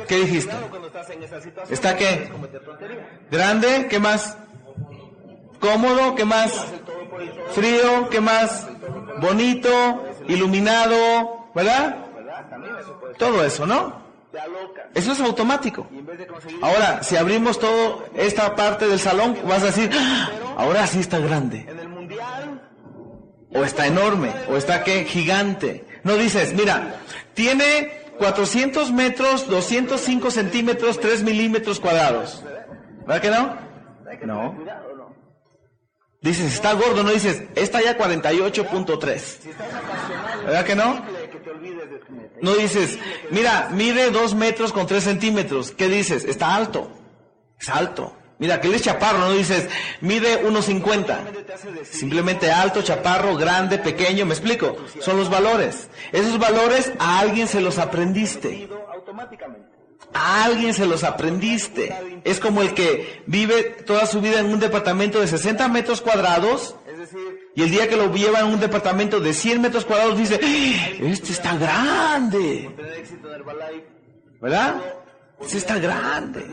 ¿Qué 0.08 0.16
dijiste? 0.18 0.54
¿Está 1.72 1.98
qué? 1.98 2.32
Grande, 3.32 3.88
¿qué 3.90 3.98
más? 3.98 4.38
Cómodo, 5.60 6.14
¿qué 6.14 6.26
más? 6.26 6.68
Frío, 7.54 8.10
¿qué 8.10 8.22
más? 8.22 8.68
Bonito, 9.20 10.06
iluminado, 10.28 11.48
¿verdad? 11.54 11.98
Todo 13.18 13.44
eso, 13.44 13.66
¿no? 13.66 14.02
Eso 14.94 15.12
es 15.12 15.20
automático. 15.20 15.88
Ahora, 16.62 17.04
si 17.04 17.18
abrimos 17.18 17.60
todo 17.60 18.06
esta 18.16 18.56
parte 18.56 18.88
del 18.88 19.00
salón, 19.00 19.38
vas 19.46 19.62
a 19.64 19.68
decir, 19.68 19.90
"Ah, 19.94 20.30
ahora 20.58 20.88
sí 20.88 21.00
está 21.00 21.20
grande, 21.20 21.68
o 23.54 23.64
está 23.64 23.88
enorme, 23.88 24.32
o 24.50 24.56
está 24.56 24.84
qué, 24.84 25.04
gigante. 25.04 25.86
No 26.04 26.16
dices, 26.16 26.54
mira, 26.54 26.96
tiene 27.34 27.92
400 28.18 28.92
metros, 28.92 29.48
205 29.50 30.32
centímetros, 30.32 31.00
3 31.00 31.24
milímetros 31.24 31.80
cuadrados. 31.80 32.44
¿Verdad 33.06 33.22
que 33.22 33.30
no? 33.30 33.72
Que 34.20 34.26
No. 34.28 34.56
Dices, 36.22 36.54
está 36.54 36.74
gordo, 36.74 37.04
no 37.04 37.10
dices, 37.10 37.42
está 37.56 37.82
ya 37.82 37.98
48.3. 37.98 39.20
Si 39.20 39.50
estás 39.50 39.74
apasionado, 39.74 40.44
¿Verdad 40.44 40.66
que 40.66 40.76
no? 40.76 41.04
No 42.42 42.54
dices, 42.54 43.00
mira, 43.32 43.70
mide 43.72 44.12
2 44.12 44.36
metros 44.36 44.72
con 44.72 44.86
3 44.86 45.04
centímetros. 45.04 45.72
¿Qué 45.72 45.88
dices? 45.88 46.24
Está 46.24 46.56
alto. 46.56 46.92
Es 47.60 47.70
alto. 47.70 48.16
Mira, 48.38 48.60
que 48.62 48.68
él 48.68 48.76
es 48.76 48.84
chaparro, 48.84 49.20
no 49.20 49.32
dices, 49.34 49.68
mide 50.02 50.44
1.50. 50.44 51.46
Te 51.46 51.54
hace 51.54 51.72
decir 51.72 51.86
Simplemente 51.86 52.52
alto, 52.52 52.82
chaparro, 52.82 53.36
grande, 53.36 53.78
pequeño, 53.78 54.26
me 54.26 54.34
explico. 54.34 54.78
Son 55.00 55.18
los 55.18 55.30
valores. 55.30 55.90
Esos 56.12 56.38
valores 56.40 56.92
a 57.00 57.20
alguien 57.20 57.48
se 57.48 57.62
los 57.62 57.78
aprendiste. 57.78 58.68
automáticamente. 58.94 59.71
A 60.14 60.44
alguien 60.46 60.74
se 60.74 60.86
los 60.86 61.04
aprendiste. 61.04 62.22
Es 62.24 62.40
como 62.40 62.62
el 62.62 62.74
que 62.74 63.24
vive 63.28 63.64
toda 63.86 64.06
su 64.06 64.20
vida 64.22 64.40
en 64.40 64.48
un 64.48 64.60
departamento 64.60 65.20
de 65.22 65.28
60 65.28 65.68
metros 65.70 66.02
cuadrados 66.02 66.76
y 67.56 67.64
el 67.64 67.72
día 67.72 67.88
que 67.90 67.96
lo 67.98 68.14
lleva 68.14 68.40
en 68.42 68.48
un 68.48 68.60
departamento 68.60 69.20
de 69.20 69.34
100 69.34 69.62
metros 69.62 69.86
cuadrados 69.86 70.18
dice, 70.18 70.40
"¡Ah! 70.44 70.90
este 71.02 71.32
está 71.32 71.56
grande. 71.56 72.70
¿Verdad? 74.42 74.82
Este 75.42 75.58
está 75.58 75.78
grande. 75.80 76.46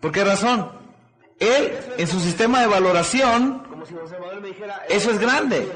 ¿Por 0.00 0.12
qué 0.12 0.24
razón? 0.24 0.70
Él, 1.38 1.72
en 1.98 2.06
su 2.06 2.18
sistema 2.20 2.60
de 2.60 2.66
valoración, 2.66 3.62
eso 4.88 5.10
es 5.10 5.18
grande. 5.18 5.68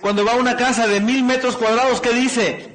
Cuando 0.00 0.24
va 0.24 0.32
a 0.32 0.36
una 0.36 0.56
casa 0.56 0.86
de 0.86 1.00
mil 1.00 1.24
metros 1.24 1.56
cuadrados, 1.56 2.00
¿qué 2.00 2.12
dice? 2.12 2.72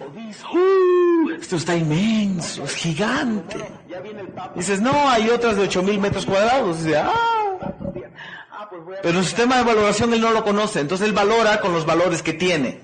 "Uh, 1.52 1.56
esto 1.56 1.56
está 1.58 1.76
inmenso, 1.76 2.64
es 2.64 2.76
gigante. 2.76 3.58
El. 3.58 4.34
Dices, 4.56 4.80
no, 4.80 5.10
hay 5.10 5.30
otras 5.30 5.58
de 5.58 5.64
ocho 5.64 5.84
mil 5.84 6.00
metros 6.00 6.26
cuadrados. 6.26 6.78
Ah. 6.96 7.12
Ah. 8.52 8.70
Pero 9.02 9.20
su 9.20 9.26
sistema 9.26 9.58
de 9.58 9.64
valoración 9.64 10.14
él 10.14 10.22
no 10.22 10.32
lo 10.32 10.44
conoce, 10.44 10.80
entonces 10.80 11.08
él 11.08 11.14
valora 11.14 11.60
con 11.60 11.74
los 11.74 11.86
valores 11.86 12.22
que 12.22 12.34
tiene. 12.34 12.80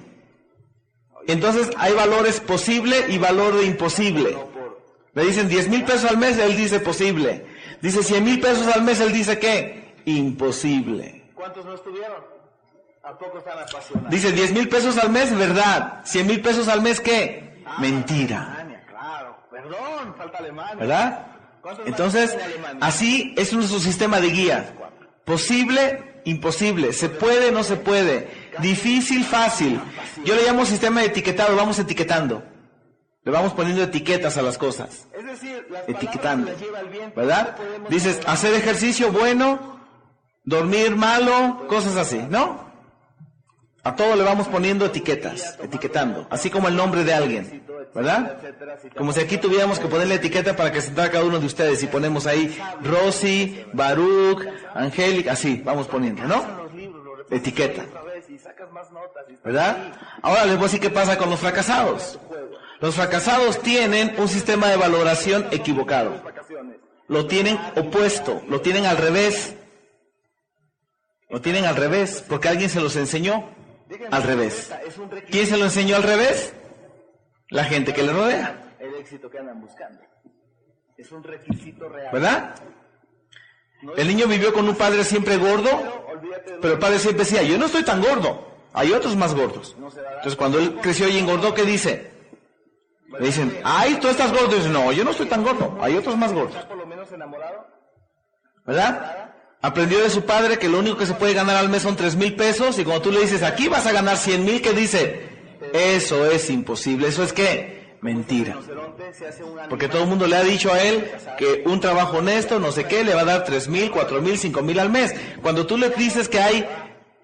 Entonces 1.28 1.70
hay 1.78 1.94
valores 1.94 2.40
posible 2.40 3.06
y 3.10 3.18
valor 3.18 3.56
de 3.56 3.66
imposible. 3.66 4.38
Le 5.14 5.24
dicen 5.24 5.48
10 5.48 5.70
mil 5.70 5.84
pesos 5.84 6.10
al 6.10 6.18
mes, 6.18 6.38
él 6.38 6.56
dice 6.58 6.80
posible. 6.80 7.46
Dice 7.82 8.04
100 8.04 8.24
mil 8.24 8.40
pesos 8.40 8.68
al 8.68 8.84
mes, 8.84 9.00
él 9.00 9.14
dice 9.14 9.40
qué? 9.40 9.94
Imposible. 10.06 11.32
¿Cuántos 11.36 11.66
no 11.66 11.74
estuvieron? 11.74 12.18
¿A 13.04 13.18
poco 13.18 13.38
están 13.38 13.60
apasionados? 13.60 14.10
Dice 14.10 14.32
10 14.32 14.52
mil 14.54 14.68
pesos 14.68 14.98
al 14.98 15.10
mes, 15.10 15.36
verdad. 15.38 16.02
100 16.04 16.28
mil 16.28 16.42
pesos 16.42 16.68
al 16.68 16.82
mes, 16.82 17.00
¿qué? 17.00 17.64
Mentira. 17.80 18.57
Perdón, 19.58 20.16
falta. 20.16 20.76
¿Verdad? 20.76 21.28
¿Cuántos 21.62 21.88
Entonces, 21.88 22.38
así 22.80 23.34
es 23.38 23.52
nuestro 23.54 23.80
sistema 23.80 24.22
de 24.22 24.30
guía. 24.30 24.76
Posible, 25.26 26.22
imposible. 26.26 26.94
Se 26.94 27.10
puede, 27.10 27.52
no 27.52 27.64
se 27.64 27.76
puede. 27.76 28.30
Difícil, 28.60 29.26
fácil. 29.26 29.82
Yo 30.24 30.36
le 30.36 30.44
llamo 30.44 30.66
sistema 30.66 31.02
de 31.02 31.08
etiquetado, 31.08 31.56
vamos 31.56 31.80
etiquetando. 31.80 32.44
Le 33.24 33.32
vamos 33.32 33.54
poniendo 33.54 33.84
etiquetas 33.84 34.38
a 34.38 34.42
las 34.42 34.58
cosas. 34.58 35.08
Es 35.12 35.26
decir, 35.26 35.68
Etiquetando. 35.88 36.52
¿Verdad? 37.16 37.58
Dices, 37.90 38.22
hacer 38.28 38.54
ejercicio 38.54 39.12
bueno, 39.12 39.82
dormir 40.44 40.96
malo, 40.96 41.66
cosas 41.68 41.98
así, 41.98 42.20
¿no? 42.30 42.67
A 43.88 43.96
todo 43.96 44.18
le 44.18 44.24
vamos 44.24 44.50
poniendo 44.50 44.86
etiquetas, 44.86 45.58
etiquetando, 45.64 46.28
así 46.30 46.50
como 46.50 46.68
el 46.68 46.76
nombre 46.76 47.06
de 47.06 47.14
alguien, 47.14 47.64
¿verdad? 47.96 48.38
Como 48.98 49.14
si 49.14 49.22
aquí 49.22 49.38
tuviéramos 49.38 49.80
que 49.80 49.88
ponerle 49.88 50.16
etiqueta 50.16 50.58
para 50.58 50.74
que 50.74 50.82
se 50.82 50.90
entrara 50.90 51.10
cada 51.10 51.24
uno 51.24 51.40
de 51.40 51.46
ustedes 51.46 51.82
y 51.84 51.88
ponemos 51.88 52.28
ahí 52.28 52.60
Rosy, 52.84 53.64
Baruch, 53.72 54.46
Angélica, 54.74 55.32
así, 55.32 55.62
vamos 55.64 55.88
poniendo, 55.88 56.24
¿no? 56.24 56.68
Etiqueta. 57.30 57.86
¿Verdad? 59.46 59.94
Ahora 60.22 60.44
les 60.44 60.56
voy 60.56 60.64
a 60.64 60.68
decir 60.68 60.82
qué 60.82 60.90
pasa 60.90 61.18
con 61.18 61.30
los 61.30 61.40
fracasados. 61.40 62.20
Los 62.82 62.94
fracasados 62.94 63.62
tienen 63.62 64.16
un 64.18 64.28
sistema 64.28 64.68
de 64.68 64.76
valoración 64.76 65.48
equivocado. 65.52 66.22
Lo 67.08 67.26
tienen 67.26 67.58
opuesto, 67.78 68.42
lo 68.50 68.60
tienen 68.60 68.86
al 68.86 68.98
revés. 68.98 69.56
Lo 71.30 71.40
tienen 71.40 71.64
al 71.64 71.78
revés, 71.78 72.22
porque 72.28 72.50
alguien 72.50 72.70
se 72.70 72.82
los 72.82 72.98
enseñó 72.98 73.56
al 74.12 74.24
revés. 74.24 74.74
¿Quién 75.30 75.48
se 75.48 75.58
lo 75.58 75.66
enseñó 75.66 75.96
al 75.96 76.04
revés? 76.04 76.54
La 77.50 77.64
gente 77.64 77.94
que 77.94 78.04
le 78.04 78.12
rodea, 78.12 78.76
el 78.80 78.96
éxito 78.96 79.30
que 79.30 79.40
andan 79.40 79.62
buscando. 79.62 80.02
Es 80.98 81.12
un 81.12 81.24
requisito 81.24 81.88
real. 81.88 82.12
¿verdad? 82.12 82.56
El 83.96 84.08
niño 84.08 84.28
vivió 84.28 84.54
con 84.54 84.68
un 84.68 84.76
padre 84.76 85.04
siempre 85.04 85.38
gordo, 85.38 85.70
pero 86.62 86.74
el 86.74 86.80
padre 86.80 87.00
siempre 87.00 87.24
decía, 87.24 87.44
yo 87.44 87.58
no 87.58 87.68
estoy 87.68 87.84
tan 87.84 88.02
gordo, 88.02 88.48
hay 88.74 88.92
otros 88.92 89.16
más 89.16 89.36
gordos. 89.36 89.76
Entonces 89.78 90.36
cuando 90.36 90.60
él 90.60 90.76
creció 90.82 91.08
y 91.08 91.18
engordó, 91.20 91.54
¿qué 91.54 91.64
dice? 91.64 92.12
Le 93.20 93.28
dicen, 93.28 93.62
ay, 93.64 93.96
tú 94.02 94.10
estás 94.10 94.32
gordo. 94.32 94.56
Y 94.56 94.60
dice, 94.60 94.70
no, 94.70 94.92
yo 94.92 95.04
no 95.04 95.12
estoy 95.12 95.28
tan 95.28 95.44
gordo, 95.44 95.78
hay 95.80 95.96
otros 95.96 96.18
más 96.18 96.34
gordos. 96.34 96.58
¿verdad? 98.66 99.17
Aprendió 99.62 100.00
de 100.02 100.10
su 100.10 100.24
padre 100.24 100.60
que 100.60 100.70
lo 100.70 100.80
único 100.80 100.98
que 100.98 101.06
se 101.08 101.16
puede 101.16 101.34
ganar 101.34 101.58
al 101.58 101.70
mes 101.70 101.82
son 101.82 101.96
tres 101.96 102.16
mil 102.16 102.36
pesos 102.36 102.78
y 102.78 102.84
cuando 102.84 103.02
tú 103.02 103.12
le 103.12 103.22
dices 103.22 103.42
aquí 103.44 103.68
vas 103.68 103.86
a 103.88 103.92
ganar 103.92 104.18
cien 104.18 104.46
mil, 104.46 104.62
¿qué 104.62 104.72
dice? 104.74 105.30
Eso 105.74 106.30
es 106.30 106.50
imposible, 106.50 107.08
eso 107.08 107.24
es 107.24 107.34
qué? 107.34 107.98
Mentira. 108.02 108.56
Porque 109.70 109.88
todo 109.88 110.04
el 110.04 110.08
mundo 110.08 110.28
le 110.28 110.36
ha 110.36 110.44
dicho 110.44 110.72
a 110.72 110.82
él 110.82 111.12
que 111.38 111.64
un 111.66 111.80
trabajo 111.80 112.18
honesto, 112.18 112.60
no 112.60 112.72
sé 112.72 112.86
qué, 112.86 113.04
le 113.04 113.16
va 113.16 113.22
a 113.22 113.26
dar 113.26 113.44
tres 113.44 113.68
mil, 113.68 113.90
cuatro 113.90 114.22
mil, 114.22 114.38
cinco 114.38 114.62
mil 114.62 114.80
al 114.80 114.92
mes. 114.92 115.16
Cuando 115.42 115.66
tú 115.66 115.78
le 115.78 115.90
dices 115.90 116.30
que 116.30 116.40
hay 116.40 116.68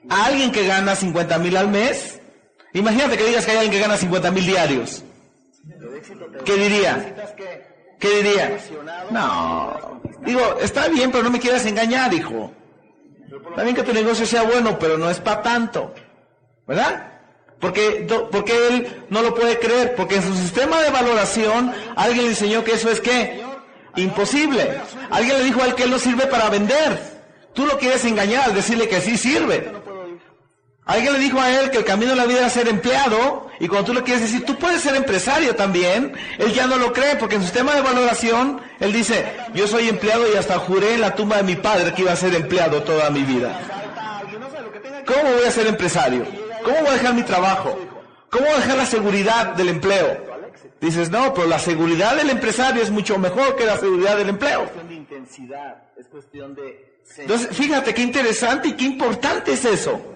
alguien 0.10 0.52
que 0.52 0.66
gana 0.66 0.96
cincuenta 0.96 1.38
mil 1.38 1.56
al 1.56 1.68
mes, 1.70 2.20
imagínate 2.74 3.18
que 3.18 3.26
digas 3.26 3.46
que 3.46 3.52
hay 3.52 3.58
alguien 3.58 3.74
que 3.74 3.80
gana 3.80 3.98
cincuenta 3.98 4.32
mil 4.32 4.46
diarios. 4.46 5.04
¿Qué 6.44 6.56
diría? 6.56 7.16
¿Qué 8.04 8.22
diría? 8.22 8.60
No. 9.12 10.02
Digo, 10.26 10.58
está 10.62 10.90
bien, 10.90 11.10
pero 11.10 11.24
no 11.24 11.30
me 11.30 11.40
quieras 11.40 11.66
engañar, 11.66 12.14
hijo. 12.14 12.52
Está 13.50 13.64
bien 13.64 13.78
que 13.78 13.84
tu 13.84 13.94
negocio 13.94 14.26
sea 14.26 14.44
bueno, 14.44 14.78
pero 14.78 14.98
no 14.98 15.10
es 15.10 15.22
para 15.22 15.42
tanto. 15.42 15.94
¿Verdad? 16.68 17.14
Porque, 17.62 18.06
porque 18.30 18.68
él 18.68 19.06
no 19.10 19.22
lo 19.22 19.34
puede 19.34 19.58
creer, 19.58 19.96
porque 19.96 20.18
en 20.18 20.24
su 20.24 20.36
sistema 20.36 20.82
de 20.82 20.90
valoración 20.90 21.72
alguien 21.96 22.26
le 22.26 22.32
enseñó 22.32 22.62
que 22.66 22.74
eso 22.74 22.90
es 22.90 23.00
qué? 23.00 23.42
Imposible. 23.96 24.82
Alguien 25.10 25.38
le 25.38 25.46
dijo 25.46 25.62
a 25.62 25.68
él 25.68 25.76
que 25.76 25.84
él 25.84 25.92
no 25.92 25.98
sirve 25.98 26.28
para 26.28 26.50
vender. 26.50 27.00
Tú 27.54 27.66
lo 27.66 27.78
quieres 27.78 28.04
engañar 28.04 28.54
decirle 28.54 28.90
que 28.90 29.00
sí 29.00 29.18
sirve. 29.18 29.72
Alguien 30.86 31.14
le 31.14 31.20
dijo 31.20 31.40
a 31.40 31.50
él 31.50 31.72
que 31.72 31.78
el 31.78 31.86
camino 31.86 32.12
de 32.12 32.18
la 32.18 32.26
vida 32.26 32.40
era 32.40 32.50
ser 32.50 32.68
empleado 32.68 33.48
y 33.60 33.70
cuando 33.70 33.86
tú 33.86 33.94
le 33.94 34.04
quieres 34.04 34.24
decir, 34.24 34.44
tú 34.44 34.58
puedes 34.58 34.82
ser 34.82 34.96
empresario 34.96 35.56
también, 35.56 36.14
él 36.38 36.52
ya 36.54 36.68
no 36.68 36.78
lo 36.78 36.92
cree 36.92 37.16
porque 37.16 37.36
en 37.36 37.42
su 37.42 37.48
sistema 37.48 37.74
de 37.74 37.82
valoración, 37.82 38.60
él 38.82 38.92
dice, 38.92 39.26
yo 39.54 39.66
soy 39.66 39.88
empleado 39.88 40.26
y 40.32 40.36
hasta 40.36 40.60
juré 40.60 40.96
en 40.96 41.02
la 41.02 41.16
tumba 41.16 41.38
de 41.38 41.44
mi 41.44 41.56
padre 41.56 41.94
que 41.94 42.02
iba 42.02 42.12
a 42.12 42.18
ser 42.18 42.36
empleado 42.36 42.84
toda 42.84 43.10
mi 43.12 43.24
vida. 43.24 43.58
¿Cómo 45.06 45.34
voy 45.34 45.46
a 45.48 45.52
ser 45.52 45.68
empresario? 45.68 46.26
¿Cómo 46.64 46.78
voy 46.80 46.88
a 46.88 46.94
dejar 46.94 47.14
mi 47.14 47.24
trabajo? 47.24 47.80
¿Cómo 48.30 48.46
voy 48.46 48.54
a 48.54 48.58
dejar 48.58 48.78
la 48.78 48.86
seguridad 48.86 49.56
del 49.56 49.70
empleo? 49.70 50.34
Dices, 50.82 51.10
no, 51.10 51.34
pero 51.34 51.48
la 51.48 51.60
seguridad 51.60 52.18
del 52.18 52.30
empresario 52.30 52.84
es 52.84 52.92
mucho 52.92 53.18
mejor 53.18 53.56
que 53.56 53.66
la 53.66 53.78
seguridad 53.78 54.18
del 54.18 54.28
empleo. 54.28 54.64
es 54.64 54.70
cuestión 54.70 54.90
de 54.90 54.96
intensidad, 54.96 55.84
es 55.98 56.08
cuestión 56.08 56.56
de 56.56 57.00
Entonces, 57.20 57.56
fíjate 57.56 57.94
qué 57.94 58.02
interesante 58.02 58.68
y 58.68 58.74
qué 58.74 58.84
importante 58.84 59.54
es 59.54 59.64
eso. 59.64 60.13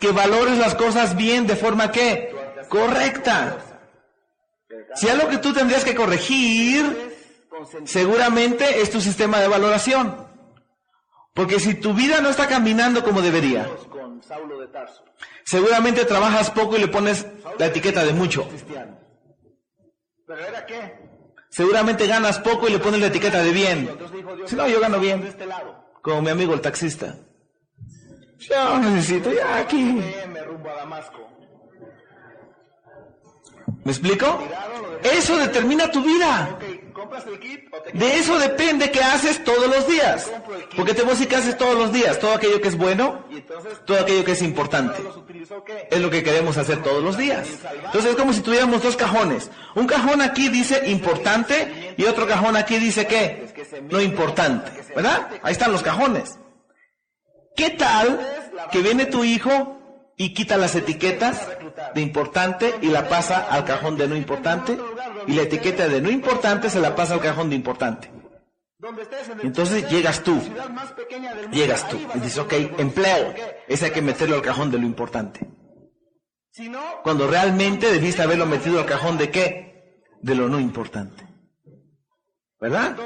Que 0.00 0.10
valores 0.10 0.58
las 0.58 0.74
cosas 0.74 1.16
bien 1.16 1.46
de 1.46 1.56
forma 1.56 1.90
que 1.90 2.34
correcta. 2.68 3.58
Si 4.94 5.08
algo 5.08 5.28
que 5.28 5.38
tú 5.38 5.52
tendrías 5.52 5.84
que 5.84 5.94
corregir, 5.94 7.14
seguramente 7.84 8.80
es 8.80 8.90
tu 8.90 9.00
sistema 9.00 9.40
de 9.40 9.48
valoración. 9.48 10.26
Porque 11.34 11.60
si 11.60 11.74
tu 11.74 11.94
vida 11.94 12.20
no 12.20 12.28
está 12.28 12.46
caminando 12.46 13.02
como 13.02 13.22
debería, 13.22 13.68
seguramente 15.44 16.04
trabajas 16.04 16.50
poco 16.50 16.76
y 16.76 16.80
le 16.80 16.88
pones 16.88 17.26
la 17.58 17.66
etiqueta 17.66 18.04
de 18.04 18.12
mucho. 18.12 18.48
Seguramente 21.48 22.06
ganas 22.06 22.38
poco 22.38 22.68
y 22.68 22.72
le 22.72 22.78
pones 22.78 23.00
la 23.00 23.06
etiqueta 23.06 23.42
de 23.42 23.52
bien. 23.52 23.98
Si 24.46 24.56
no, 24.56 24.68
yo 24.68 24.80
gano 24.80 24.98
bien. 24.98 25.34
Como 26.02 26.22
mi 26.22 26.30
amigo 26.30 26.54
el 26.54 26.60
taxista. 26.60 27.16
Yo 28.48 28.78
necesito 28.78 29.32
ya 29.32 29.58
aquí. 29.58 30.00
¿Me 33.84 33.90
explico? 33.90 34.38
Eso 35.02 35.36
determina 35.36 35.90
tu 35.90 36.02
vida. 36.02 36.58
De 37.92 38.16
eso 38.16 38.38
depende 38.38 38.90
qué 38.90 39.00
haces 39.00 39.42
todos 39.42 39.66
los 39.66 39.86
días. 39.88 40.30
Porque 40.76 40.94
te 40.94 41.02
voy 41.02 41.10
a 41.10 41.14
decir 41.14 41.28
que 41.28 41.36
haces 41.36 41.56
todos 41.58 41.74
los 41.74 41.92
días. 41.92 42.18
Todo 42.18 42.34
aquello 42.34 42.60
que 42.60 42.68
es 42.68 42.76
bueno, 42.76 43.24
todo 43.84 43.98
aquello 43.98 44.24
que 44.24 44.32
es 44.32 44.42
importante. 44.42 45.02
Es 45.90 46.00
lo 46.00 46.10
que 46.10 46.22
queremos 46.22 46.56
hacer 46.58 46.82
todos 46.82 47.02
los 47.02 47.16
días. 47.16 47.48
Entonces 47.84 48.12
es 48.12 48.16
como 48.16 48.32
si 48.32 48.40
tuviéramos 48.40 48.82
dos 48.82 48.96
cajones. 48.96 49.50
Un 49.74 49.86
cajón 49.86 50.20
aquí 50.20 50.48
dice 50.48 50.88
importante 50.88 51.94
y 51.96 52.04
otro 52.04 52.26
cajón 52.26 52.56
aquí 52.56 52.78
dice 52.78 53.06
qué? 53.06 53.52
No 53.90 54.00
importante. 54.00 54.70
¿Verdad? 54.94 55.28
Ahí 55.42 55.52
están 55.52 55.72
los 55.72 55.82
cajones. 55.82 56.38
¿Qué 57.56 57.70
tal 57.70 58.20
que 58.70 58.80
viene 58.80 59.06
tu 59.06 59.24
hijo 59.24 59.78
y 60.16 60.34
quita 60.34 60.56
las 60.56 60.74
etiquetas 60.74 61.48
de 61.94 62.00
importante 62.00 62.74
y 62.80 62.88
la 62.88 63.08
pasa 63.08 63.46
al 63.50 63.64
cajón 63.64 63.96
de 63.96 64.08
no 64.08 64.16
importante? 64.16 64.78
Y 65.26 65.32
la 65.32 65.42
etiqueta 65.42 65.88
de 65.88 66.00
no 66.00 66.10
importante 66.10 66.70
se 66.70 66.80
la 66.80 66.94
pasa 66.94 67.14
al 67.14 67.20
cajón 67.20 67.50
de 67.50 67.56
importante. 67.56 68.10
Entonces 69.42 69.88
llegas 69.88 70.22
tú, 70.22 70.40
llegas 71.52 71.88
tú 71.88 71.98
y 72.14 72.18
dices, 72.20 72.38
ok, 72.38 72.52
empleo. 72.78 73.34
Ese 73.68 73.86
hay 73.86 73.90
que 73.92 74.02
meterlo 74.02 74.36
al 74.36 74.42
cajón 74.42 74.70
de 74.70 74.78
lo 74.78 74.86
importante. 74.86 75.40
Cuando 77.02 77.28
realmente 77.28 77.90
debiste 77.90 78.22
haberlo 78.22 78.46
metido 78.46 78.80
al 78.80 78.86
cajón 78.86 79.18
de 79.18 79.30
qué? 79.30 80.02
De 80.20 80.34
lo 80.34 80.48
no 80.48 80.58
importante. 80.58 81.26
¿Verdad? 82.60 82.96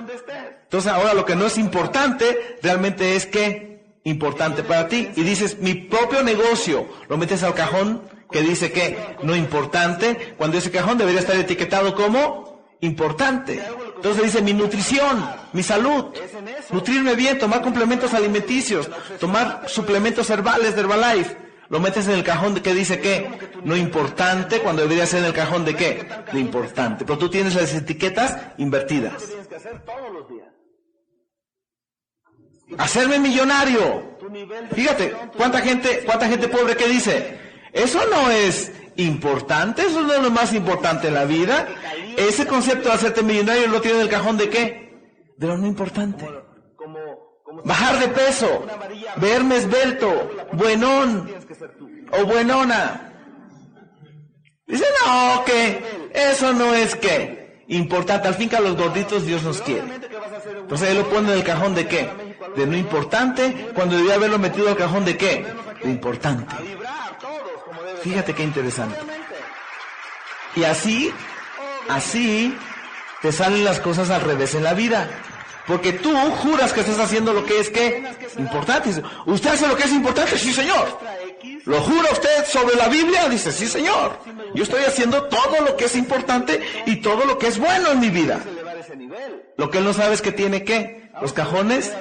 Entonces 0.64 0.90
ahora 0.90 1.14
lo 1.14 1.24
que 1.24 1.36
no 1.36 1.46
es 1.46 1.56
importante 1.56 2.58
realmente 2.62 3.16
es 3.16 3.26
que 3.26 3.75
importante 4.06 4.62
para 4.62 4.88
ti. 4.88 5.10
Y 5.16 5.22
dices, 5.22 5.58
mi 5.58 5.75
propio 5.75 6.22
negocio, 6.22 6.86
lo 7.08 7.16
metes 7.16 7.42
al 7.42 7.54
cajón 7.54 8.02
que 8.30 8.40
dice 8.40 8.72
que 8.72 9.16
no 9.22 9.36
importante, 9.36 10.34
cuando 10.36 10.58
ese 10.58 10.70
cajón 10.70 10.98
debería 10.98 11.20
estar 11.20 11.36
etiquetado 11.36 11.94
como 11.94 12.64
importante. 12.80 13.60
Entonces 13.96 14.25
dice 14.25 14.42
mi 14.42 14.52
nutrición, 14.52 15.28
mi 15.52 15.62
salud, 15.62 16.06
nutrirme 16.70 17.14
bien, 17.14 17.38
tomar 17.38 17.62
complementos 17.62 18.14
alimenticios, 18.14 18.88
tomar 19.18 19.64
suplementos 19.68 20.30
herbales 20.30 20.75
de 20.75 20.82
Herbalife. 20.82 21.36
Lo 21.68 21.80
metes 21.80 22.06
en 22.06 22.14
el 22.14 22.22
cajón 22.22 22.54
de 22.54 22.62
que 22.62 22.75
dice 22.75 23.00
que 23.00 23.28
no 23.64 23.76
importante 23.76 24.60
cuando 24.60 24.82
debería 24.82 25.04
ser 25.04 25.20
en 25.20 25.26
el 25.26 25.32
cajón 25.32 25.64
de 25.64 25.75
qué? 25.75 26.06
De 26.32 26.38
importante. 26.38 27.04
Pero 27.04 27.18
tú 27.18 27.28
tienes 27.28 27.56
las 27.56 27.75
etiquetas 27.75 28.38
invertidas. 28.58 29.25
Tienes 29.25 29.48
que 29.48 29.56
hacer 29.56 29.84
todos 29.84 30.12
los 30.12 30.28
días. 30.28 30.46
Hacerme 32.78 33.18
millonario. 33.18 34.16
Fíjate, 34.75 35.14
cuánta 35.37 35.61
gente, 35.61 36.02
cuánta 36.04 36.28
gente 36.28 36.49
pobre 36.49 36.76
que 36.76 36.88
dice, 36.88 37.38
eso 37.73 38.00
no 38.11 38.30
es 38.30 38.73
importante, 38.96 39.82
eso 39.82 40.02
no 40.02 40.14
es 40.14 40.23
lo 40.23 40.30
más 40.30 40.52
importante 40.52 41.08
en 41.08 41.14
la 41.14 41.25
vida. 41.25 41.68
Ese 42.16 42.46
concepto 42.46 42.88
de 42.88 42.94
hacerte 42.94 43.23
millonario 43.23 43.68
lo 43.68 43.80
tiene 43.80 43.99
en 43.99 44.02
el 44.04 44.11
cajón 44.11 44.37
de 44.37 44.49
qué? 44.49 44.87
De 45.37 45.46
lo 45.46 45.56
no 45.56 45.66
importante. 45.66 46.26
Bajar 47.64 47.99
de 48.00 48.08
peso, 48.08 48.66
verme 49.16 49.56
esbelto, 49.56 50.30
buenón 50.52 51.30
o 52.12 52.25
buenona. 52.25 53.12
Dice, 54.66 54.85
no, 55.04 55.44
que 55.44 56.11
eso 56.12 56.52
no 56.52 56.75
es 56.75 56.96
que 56.96 57.62
importante. 57.68 58.28
Al 58.28 58.35
fin 58.35 58.49
que 58.49 58.56
a 58.56 58.61
los 58.61 58.76
gorditos 58.76 59.25
Dios 59.25 59.42
nos 59.42 59.62
quiere. 59.62 59.85
Entonces 60.61 60.90
él 60.90 60.99
lo 60.99 61.08
pone 61.08 61.32
en 61.32 61.38
el 61.38 61.44
cajón 61.44 61.75
de 61.75 61.87
qué? 61.87 62.25
De 62.54 62.66
no 62.66 62.76
importante, 62.76 63.70
cuando 63.74 63.96
debía 63.96 64.14
haberlo 64.14 64.38
metido 64.38 64.68
al 64.68 64.76
cajón 64.76 65.04
de 65.04 65.16
qué? 65.16 65.46
De 65.82 65.90
importante. 65.90 66.54
Fíjate 68.02 68.34
qué 68.34 68.42
interesante. 68.42 68.98
Y 70.54 70.64
así, 70.64 71.12
así 71.88 72.56
te 73.20 73.32
salen 73.32 73.64
las 73.64 73.80
cosas 73.80 74.10
al 74.10 74.22
revés 74.22 74.54
en 74.54 74.64
la 74.64 74.74
vida. 74.74 75.08
Porque 75.66 75.92
tú 75.92 76.14
juras 76.42 76.72
que 76.72 76.80
estás 76.80 76.98
haciendo 76.98 77.32
lo 77.32 77.44
que 77.44 77.58
es 77.58 77.70
que 77.70 78.04
importante. 78.38 79.02
¿Usted 79.26 79.50
hace 79.50 79.66
lo 79.66 79.76
que 79.76 79.84
es 79.84 79.92
importante? 79.92 80.38
Sí, 80.38 80.52
señor. 80.52 80.98
¿Lo 81.64 81.80
jura 81.80 82.10
usted 82.12 82.46
sobre 82.46 82.76
la 82.76 82.88
Biblia? 82.88 83.28
Dice, 83.28 83.50
sí, 83.50 83.66
señor. 83.66 84.18
Yo 84.54 84.62
estoy 84.62 84.84
haciendo 84.84 85.24
todo 85.24 85.60
lo 85.64 85.76
que 85.76 85.86
es 85.86 85.96
importante 85.96 86.62
y 86.86 86.96
todo 86.96 87.24
lo 87.24 87.38
que 87.38 87.48
es 87.48 87.58
bueno 87.58 87.90
en 87.90 88.00
mi 88.00 88.10
vida. 88.10 88.40
Lo 89.56 89.70
que 89.70 89.78
él 89.78 89.84
no 89.84 89.92
sabe 89.92 90.14
es 90.14 90.22
que 90.22 90.30
tiene 90.30 90.62
que 90.62 91.10
los 91.20 91.32
cajones 91.32 91.92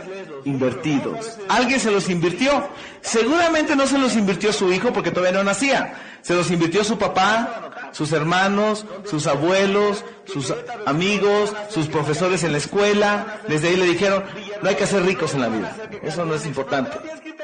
invertidos. 0.45 1.37
Alguien 1.49 1.79
se 1.79 1.91
los 1.91 2.09
invirtió. 2.09 2.67
Seguramente 3.01 3.75
no 3.75 3.85
se 3.87 3.97
los 3.97 4.15
invirtió 4.15 4.53
su 4.53 4.71
hijo 4.71 4.93
porque 4.93 5.11
todavía 5.11 5.37
no 5.37 5.43
nacía. 5.43 5.93
Se 6.21 6.33
los 6.33 6.49
invirtió 6.49 6.83
su 6.83 6.97
papá, 6.97 7.89
sus 7.91 8.11
hermanos, 8.13 8.85
sus 9.09 9.27
abuelos, 9.27 10.03
sus 10.25 10.53
amigos, 10.85 11.53
sus 11.69 11.87
profesores 11.87 12.43
en 12.43 12.51
la 12.51 12.57
escuela. 12.57 13.41
Desde 13.47 13.67
ahí 13.69 13.75
le 13.75 13.85
dijeron, 13.85 14.23
no 14.61 14.69
hay 14.69 14.75
que 14.75 14.87
ser 14.87 15.03
ricos 15.03 15.33
en 15.35 15.41
la 15.41 15.49
vida. 15.49 15.75
Eso 16.01 16.25
no 16.25 16.33
es 16.35 16.45
importante. 16.45 16.97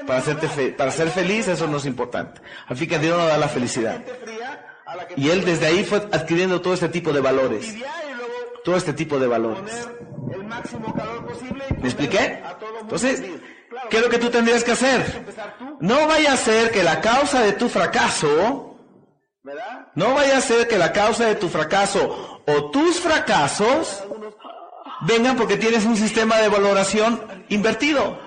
Para, 0.08 0.19
hacerte 0.19 0.47
fe- 0.49 0.69
para 0.71 0.89
ser 0.91 1.10
feliz 1.10 1.47
eso 1.47 1.67
no 1.67 1.78
es 1.78 1.86
importante. 1.86 2.41
Fin 2.76 2.89
que 2.89 2.97
Dios 2.97 3.17
nos 3.17 3.28
da 3.28 3.38
la 3.38 3.47
felicidad. 3.47 4.02
Y 5.15 5.30
él 5.30 5.45
desde 5.45 5.67
ahí 5.67 5.84
fue 5.86 5.99
adquiriendo 6.12 6.60
todo 6.62 6.73
este 6.73 6.89
tipo 6.89 7.13
de 7.13 7.21
valores. 7.21 7.76
Todo 8.63 8.76
este 8.76 8.93
tipo 8.93 9.19
de 9.19 9.28
valores. 9.28 9.60
poner 9.60 10.34
el 10.34 10.43
máximo 10.47 10.93
calor 10.93 11.26
posible. 11.26 11.63
y 11.69 11.82
¿Me 11.82 11.88
expliqué? 11.88 12.43
Entonces, 12.82 13.24
¿qué 13.89 13.97
es 13.97 14.04
lo 14.04 14.10
que 14.10 14.19
tú 14.19 14.30
tendrías 14.30 14.63
que 14.63 14.71
hacer? 14.71 15.26
No 15.80 16.08
vaya 16.08 16.34
a 16.34 16.38
ser 16.38 16.71
que 16.71 16.84
la 16.84 17.02
causa 17.02 17.41
de 17.41 17.54
tu 17.54 17.69
fracaso, 17.69 18.78
no 19.95 20.13
vaya 20.13 20.38
a 20.38 20.41
ser 20.41 20.67
que 20.67 20.78
la 20.78 20.91
causa 20.93 21.26
de 21.26 21.36
tu 21.36 21.50
fracaso 21.50 22.41
o 22.45 22.71
tus 22.71 23.00
fracasos 23.00 24.04
vengan 25.02 25.36
porque 25.36 25.58
tienes 25.58 25.86
un 25.86 25.97
sistema 25.97 26.38
de 26.38 26.50
valoración 26.50 27.19
invertido. 27.50 28.19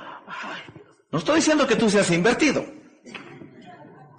No 1.11 1.19
estoy 1.19 1.37
diciendo 1.37 1.67
que 1.67 1.77
tú 1.77 1.89
seas 1.89 2.11
invertido. 2.11 2.65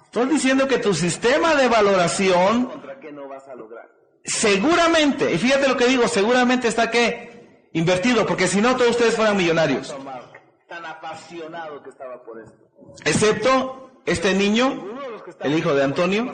Estoy 0.04 0.26
diciendo 0.28 0.66
que 0.66 0.78
tu 0.78 0.94
sistema 0.94 1.54
de 1.54 1.68
valoración 1.68 2.66
¿Contra 2.66 2.98
qué 3.00 3.12
no 3.12 3.28
vas 3.28 3.46
a 3.48 3.54
lograr? 3.54 3.95
Seguramente, 4.26 5.32
y 5.32 5.38
fíjate 5.38 5.68
lo 5.68 5.76
que 5.76 5.86
digo, 5.86 6.08
seguramente 6.08 6.68
está 6.68 6.90
que 6.90 7.68
invertido, 7.72 8.26
porque 8.26 8.48
si 8.48 8.60
no 8.60 8.76
todos 8.76 8.90
ustedes 8.90 9.14
fueran 9.14 9.36
millonarios. 9.36 9.94
Tan 10.68 10.84
apasionado 10.84 11.82
que 11.82 11.90
estaba 11.90 12.22
por 12.24 12.40
esto. 12.40 12.58
Excepto 13.04 13.90
este 14.04 14.34
niño, 14.34 14.84
el 15.40 15.58
hijo 15.58 15.74
de 15.74 15.84
Antonio, 15.84 16.32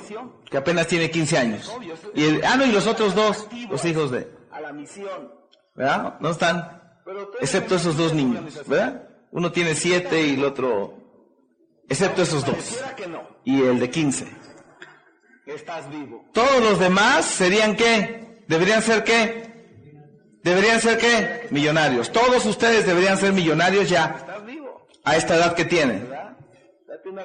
que 0.50 0.56
apenas 0.56 0.86
tiene 0.86 1.10
15 1.10 1.38
años. 1.38 1.72
Y 2.14 2.24
el, 2.24 2.44
ah, 2.44 2.56
no, 2.56 2.64
y 2.64 2.72
los 2.72 2.86
otros 2.86 3.14
dos, 3.14 3.46
los 3.70 3.84
hijos 3.84 4.10
de, 4.10 4.30
a 4.50 4.60
la 4.60 4.72
misión. 4.72 5.32
¿verdad? 5.74 6.18
No 6.20 6.30
están, 6.30 6.82
excepto 7.40 7.76
esos 7.76 7.96
dos 7.96 8.12
niños, 8.12 8.66
¿verdad? 8.66 9.08
Uno 9.30 9.50
tiene 9.50 9.74
7 9.74 10.26
y 10.26 10.34
el 10.34 10.44
otro, 10.44 10.94
excepto 11.88 12.22
esos 12.22 12.44
dos. 12.44 12.82
Y 13.44 13.62
el 13.62 13.80
de 13.80 13.90
15. 13.90 14.41
Estás 15.46 15.90
vivo. 15.90 16.24
Todos 16.32 16.60
los 16.60 16.78
demás 16.78 17.24
serían 17.24 17.76
qué? 17.76 18.42
Deberían 18.48 18.82
ser 18.82 19.04
qué? 19.04 19.52
Deberían 20.42 20.80
ser 20.80 20.98
qué? 20.98 21.46
Millonarios. 21.50 22.10
Todos 22.10 22.44
ustedes 22.46 22.86
deberían 22.86 23.16
ser 23.16 23.32
millonarios 23.32 23.88
ya 23.88 24.26
a 25.04 25.16
esta 25.16 25.36
edad 25.36 25.54
que 25.54 25.64
tienen. 25.64 26.08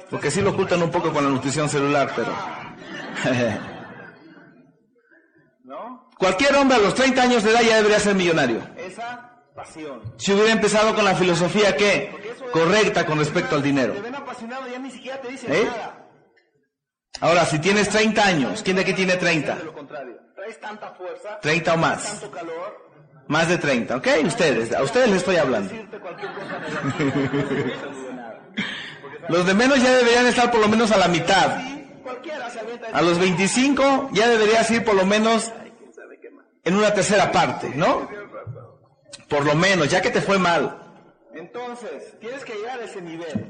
Porque 0.09 0.31
sí 0.31 0.41
lo 0.41 0.51
ocultan 0.51 0.81
un 0.81 0.91
poco 0.91 1.11
con 1.13 1.23
la 1.23 1.29
nutrición 1.29 1.69
celular, 1.69 2.11
pero... 2.15 2.33
Cualquier 6.17 6.55
hombre 6.55 6.77
a 6.77 6.79
los 6.79 6.95
30 6.95 7.21
años 7.21 7.43
de 7.43 7.51
edad 7.51 7.61
ya 7.61 7.75
debería 7.77 7.99
ser 7.99 8.15
millonario. 8.15 8.61
Esa 8.75 9.43
pasión. 9.55 10.01
Si 10.17 10.33
hubiera 10.33 10.51
empezado 10.51 10.95
con 10.95 11.05
la 11.05 11.13
filosofía 11.13 11.75
que 11.75 12.11
correcta 12.51 13.05
con 13.05 13.19
respecto 13.19 13.55
al 13.55 13.61
dinero. 13.61 13.93
Te 13.93 14.01
ven 14.01 14.15
apasionado, 14.15 14.67
ya 14.67 14.79
ni 14.79 14.89
siquiera 14.89 15.21
te 15.21 15.27
dicen 15.29 15.53
¿Eh? 15.53 15.65
nada. 15.65 15.96
Ahora, 17.19 17.45
si 17.45 17.59
tienes 17.59 17.89
30 17.89 18.23
años, 18.25 18.61
¿quién 18.63 18.75
de 18.75 18.83
aquí 18.83 18.93
tiene 18.93 19.15
30? 19.15 19.55
De 19.55 19.63
lo 19.63 19.73
contrario. 19.73 20.17
Traes 20.35 20.59
tanta 20.59 20.91
fuerza, 20.91 21.39
30 21.41 21.73
o 21.73 21.77
más. 21.77 22.03
tanto 22.03 22.31
calor, 22.31 22.87
Más 23.27 23.49
de 23.49 23.57
30, 23.57 23.97
¿ok? 23.97 24.07
Ustedes, 24.25 24.73
a 24.73 24.83
ustedes 24.83 25.07
les 25.07 25.17
estoy 25.17 25.37
hablando. 25.37 25.73
Los 29.29 29.45
de 29.45 29.53
menos 29.53 29.81
ya 29.81 29.91
deberían 29.97 30.25
estar 30.27 30.51
por 30.51 30.61
lo 30.61 30.67
menos 30.69 30.91
a 30.91 30.97
la 30.97 31.07
mitad. 31.07 31.59
A 32.93 33.01
los 33.01 33.19
25 33.19 34.09
ya 34.13 34.27
deberías 34.27 34.69
ir 34.71 34.85
por 34.85 34.95
lo 34.95 35.05
menos 35.05 35.51
en 36.63 36.75
una 36.75 36.93
tercera 36.93 37.31
parte, 37.31 37.69
¿no? 37.75 38.09
Por 39.27 39.45
lo 39.45 39.55
menos, 39.55 39.89
ya 39.89 40.01
que 40.01 40.09
te 40.09 40.21
fue 40.21 40.37
mal. 40.37 40.79
Entonces, 41.33 42.17
tienes 42.19 42.43
que 42.45 42.53
llegar 42.53 42.79
a 42.79 42.83
ese 42.85 43.01
nivel, 43.01 43.45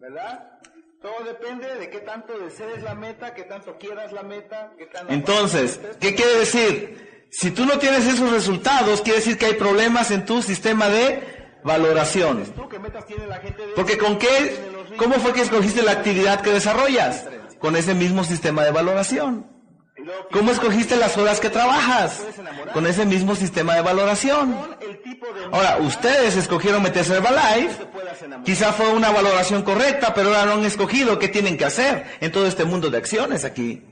¿verdad? 0.00 0.57
Todo 1.00 1.24
depende 1.24 1.76
de 1.76 1.90
qué 1.90 2.00
tanto 2.00 2.36
desees 2.38 2.82
la 2.82 2.94
meta, 2.94 3.32
qué 3.32 3.44
tanto 3.44 3.78
quieras 3.78 4.12
la 4.12 4.22
meta, 4.24 4.72
qué 4.76 4.86
tanto... 4.86 5.12
Entonces, 5.12 5.80
¿qué 6.00 6.14
quiere 6.16 6.38
decir? 6.38 7.26
Si 7.30 7.52
tú 7.52 7.64
no 7.66 7.78
tienes 7.78 8.06
esos 8.06 8.32
resultados, 8.32 9.02
quiere 9.02 9.20
decir 9.20 9.38
que 9.38 9.46
hay 9.46 9.54
problemas 9.54 10.10
en 10.10 10.24
tu 10.24 10.42
sistema 10.42 10.88
de 10.88 11.22
valoración. 11.62 12.44
¿Tú 12.52 12.68
qué 12.68 12.80
metas 12.80 13.06
tiene 13.06 13.28
la 13.28 13.38
gente 13.38 13.64
de... 13.64 13.74
Porque 13.74 13.96
con 13.96 14.18
qué, 14.18 14.58
¿cómo 14.96 15.14
fue 15.16 15.32
que 15.32 15.42
escogiste 15.42 15.82
la 15.82 15.92
actividad 15.92 16.40
que 16.40 16.50
desarrollas? 16.50 17.26
Con 17.60 17.76
ese 17.76 17.94
mismo 17.94 18.24
sistema 18.24 18.64
de 18.64 18.72
valoración. 18.72 19.46
¿Cómo 20.32 20.50
escogiste 20.50 20.96
las 20.96 21.16
horas 21.16 21.40
que 21.40 21.50
trabajas? 21.50 22.24
Con 22.72 22.86
ese 22.86 23.04
mismo 23.04 23.34
sistema 23.34 23.74
de 23.74 23.82
valoración. 23.82 24.56
Ahora, 25.52 25.78
ustedes 25.78 26.36
escogieron 26.36 26.82
meterse 26.82 27.14
a 27.14 27.16
Herbalife. 27.16 27.86
Quizá 28.44 28.72
fue 28.72 28.92
una 28.92 29.10
valoración 29.10 29.62
correcta, 29.62 30.14
pero 30.14 30.28
ahora 30.28 30.46
no 30.46 30.52
han 30.52 30.64
escogido 30.64 31.18
qué 31.18 31.28
tienen 31.28 31.56
que 31.56 31.64
hacer 31.64 32.04
en 32.20 32.32
todo 32.32 32.46
este 32.46 32.64
mundo 32.64 32.90
de 32.90 32.98
acciones 32.98 33.44
aquí. 33.44 33.84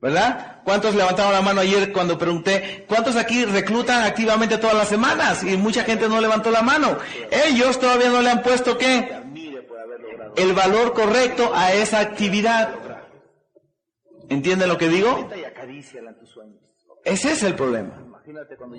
¿Verdad? 0.00 0.62
¿Cuántos 0.64 0.94
levantaron 0.94 1.32
la 1.32 1.42
mano 1.42 1.60
ayer 1.60 1.92
cuando 1.92 2.16
pregunté, 2.16 2.86
cuántos 2.88 3.16
aquí 3.16 3.44
reclutan 3.44 4.02
activamente 4.02 4.56
todas 4.56 4.76
las 4.76 4.88
semanas? 4.88 5.42
Y 5.42 5.58
mucha 5.58 5.84
gente 5.84 6.08
no 6.08 6.20
levantó 6.20 6.50
la 6.50 6.62
mano. 6.62 6.96
Ellos 7.30 7.78
todavía 7.78 8.08
no 8.08 8.22
le 8.22 8.30
han 8.30 8.42
puesto 8.42 8.78
qué? 8.78 9.20
El 10.36 10.52
valor 10.54 10.94
correcto 10.94 11.52
a 11.54 11.72
esa 11.74 12.00
actividad. 12.00 12.74
¿Entienden 14.30 14.68
lo 14.68 14.78
que 14.78 14.88
digo? 14.88 15.28
Ese 17.04 17.32
es 17.32 17.42
el 17.42 17.54
problema. 17.54 17.92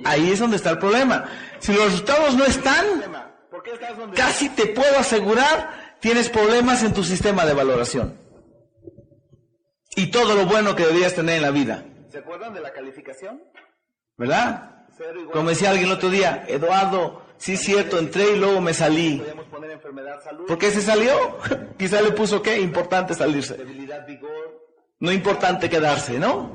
Ahí 0.06 0.32
es 0.32 0.39
donde 0.39 0.58
está 0.58 0.72
el 0.72 0.80
problema. 0.80 1.26
Si 1.60 1.74
los 1.74 1.86
resultados 1.86 2.36
no 2.36 2.46
están. 2.46 3.31
¿Por 3.52 3.62
qué 3.64 3.74
estás 3.74 3.98
donde 3.98 4.16
casi 4.16 4.48
te 4.50 4.68
puedo 4.68 4.98
asegurar, 4.98 5.98
tienes 6.00 6.30
problemas 6.30 6.82
en 6.84 6.94
tu 6.94 7.04
sistema 7.04 7.46
de 7.46 7.54
valoración. 7.54 8.18
Y 9.98 10.08
todo 10.10 10.36
lo 10.36 10.46
bueno 10.46 10.74
que 10.76 10.86
deberías 10.86 11.14
tener 11.14 11.36
en 11.36 11.42
la 11.42 11.52
vida. 11.52 11.84
¿Se 12.10 12.20
acuerdan 12.20 12.54
de 12.54 12.62
la 12.62 12.72
calificación? 12.72 13.44
¿Verdad? 14.18 14.86
Como 15.34 15.50
decía 15.50 15.72
alguien 15.72 15.88
el 15.90 15.96
otro 15.96 16.10
día, 16.10 16.46
Eduardo, 16.48 17.24
sí 17.38 17.54
es 17.54 17.62
cierto, 17.62 17.98
entré 18.00 18.32
y 18.32 18.38
luego 18.40 18.62
me 18.62 18.74
salí. 18.74 19.22
¿Por 20.48 20.58
qué 20.58 20.72
se 20.72 20.82
salió? 20.82 21.12
Quizá 21.78 22.02
le 22.02 22.12
puso 22.12 22.42
qué, 22.42 22.60
importante 22.60 23.14
salirse. 23.14 23.58
No 25.00 25.12
importante 25.12 25.70
quedarse, 25.70 26.20
¿no? 26.20 26.54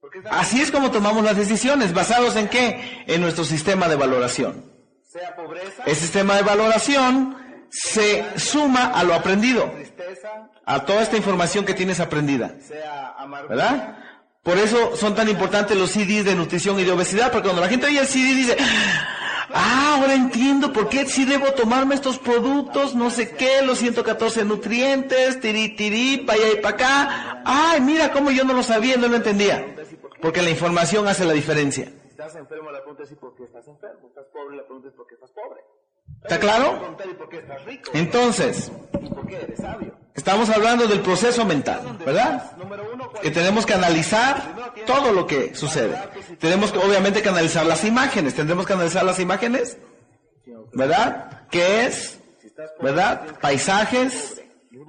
¿Por 0.00 0.10
qué 0.10 0.18
estás- 0.18 0.32
Así 0.34 0.60
es 0.60 0.70
como 0.70 0.90
tomamos 0.90 1.24
las 1.24 1.36
decisiones, 1.36 1.94
basados 1.94 2.36
en 2.36 2.48
qué? 2.48 3.04
En 3.06 3.20
nuestro 3.22 3.44
sistema 3.44 3.88
de 3.88 3.96
valoración. 3.96 4.71
Sea 5.12 5.36
pobreza, 5.36 5.82
El 5.84 5.94
sistema 5.94 6.36
de 6.36 6.42
valoración 6.42 7.36
se 7.70 8.24
suma 8.38 8.86
a 8.86 9.04
lo 9.04 9.12
aprendido, 9.12 9.70
tristeza, 9.70 10.50
a 10.64 10.86
toda 10.86 11.02
esta 11.02 11.18
información 11.18 11.66
que 11.66 11.74
tienes 11.74 12.00
aprendida, 12.00 12.54
sea. 12.66 13.14
¿verdad? 13.48 13.98
Por 14.42 14.56
eso 14.56 14.96
son 14.96 15.14
tan 15.14 15.28
importantes 15.28 15.76
los 15.76 15.90
CDs 15.90 16.24
de 16.24 16.34
nutrición 16.34 16.80
y 16.80 16.84
de 16.84 16.92
obesidad, 16.92 17.30
porque 17.30 17.48
cuando 17.48 17.60
la 17.60 17.68
gente 17.68 17.86
oye 17.86 18.00
el 18.00 18.06
CD 18.06 18.34
dice, 18.34 18.56
ah, 19.52 19.96
ahora 19.96 20.14
entiendo 20.14 20.72
por 20.72 20.88
qué 20.88 21.06
sí 21.06 21.26
debo 21.26 21.52
tomarme 21.52 21.94
estos 21.94 22.18
productos, 22.18 22.94
no 22.94 23.10
sé 23.10 23.30
qué, 23.36 23.60
los 23.62 23.78
114 23.78 24.44
nutrientes, 24.46 25.40
tiri 25.40 25.76
tiri, 25.76 26.24
para 26.26 26.38
allá 26.38 26.52
y 26.54 26.56
para 26.56 26.74
acá. 26.74 27.42
Ay, 27.44 27.82
mira 27.82 28.12
cómo 28.12 28.30
yo 28.30 28.44
no 28.44 28.54
lo 28.54 28.62
sabía, 28.62 28.96
no 28.96 29.08
lo 29.08 29.16
entendía. 29.16 29.64
Porque 30.22 30.40
la 30.40 30.50
información 30.50 31.06
hace 31.06 31.24
la 31.24 31.34
diferencia. 31.34 31.92
Estás 32.22 32.38
enfermo, 32.38 32.70
la 32.70 32.78
pregunta 32.78 33.02
es 33.02 33.10
¿y 33.10 33.16
por 33.16 33.34
qué 33.34 33.42
estás 33.42 33.66
enfermo? 33.66 34.06
¿Estás 34.06 34.26
pobre? 34.26 34.56
La 34.56 34.62
pregunta 34.62 34.86
es 34.86 34.94
¿por 34.94 35.08
qué 35.08 35.14
estás 35.14 35.32
pobre? 35.32 35.60
¿Está 36.22 36.36
La 36.36 36.40
claro? 36.40 36.96
Entonces, 37.94 38.70
estamos 40.14 40.48
hablando 40.50 40.86
del 40.86 41.00
proceso 41.00 41.44
mental, 41.44 41.98
¿verdad? 42.06 42.56
Número 42.56 42.88
uno, 42.94 43.10
¿cuál 43.10 43.22
que 43.24 43.30
tenemos 43.32 43.66
que 43.66 43.74
analizar 43.74 44.54
todo 44.86 45.10
lo 45.10 45.26
que 45.26 45.52
sucede. 45.56 45.98
Tenemos 46.38 46.70
que, 46.70 46.78
obviamente, 46.78 47.22
que 47.22 47.28
analizar 47.28 47.66
las 47.66 47.84
imágenes. 47.84 48.36
Tendremos 48.36 48.66
que 48.66 48.72
analizar 48.74 49.02
las 49.04 49.18
imágenes, 49.18 49.78
¿verdad? 50.74 51.48
¿Qué 51.50 51.86
es? 51.86 52.20
¿Verdad? 52.80 53.36
Paisajes, 53.40 54.41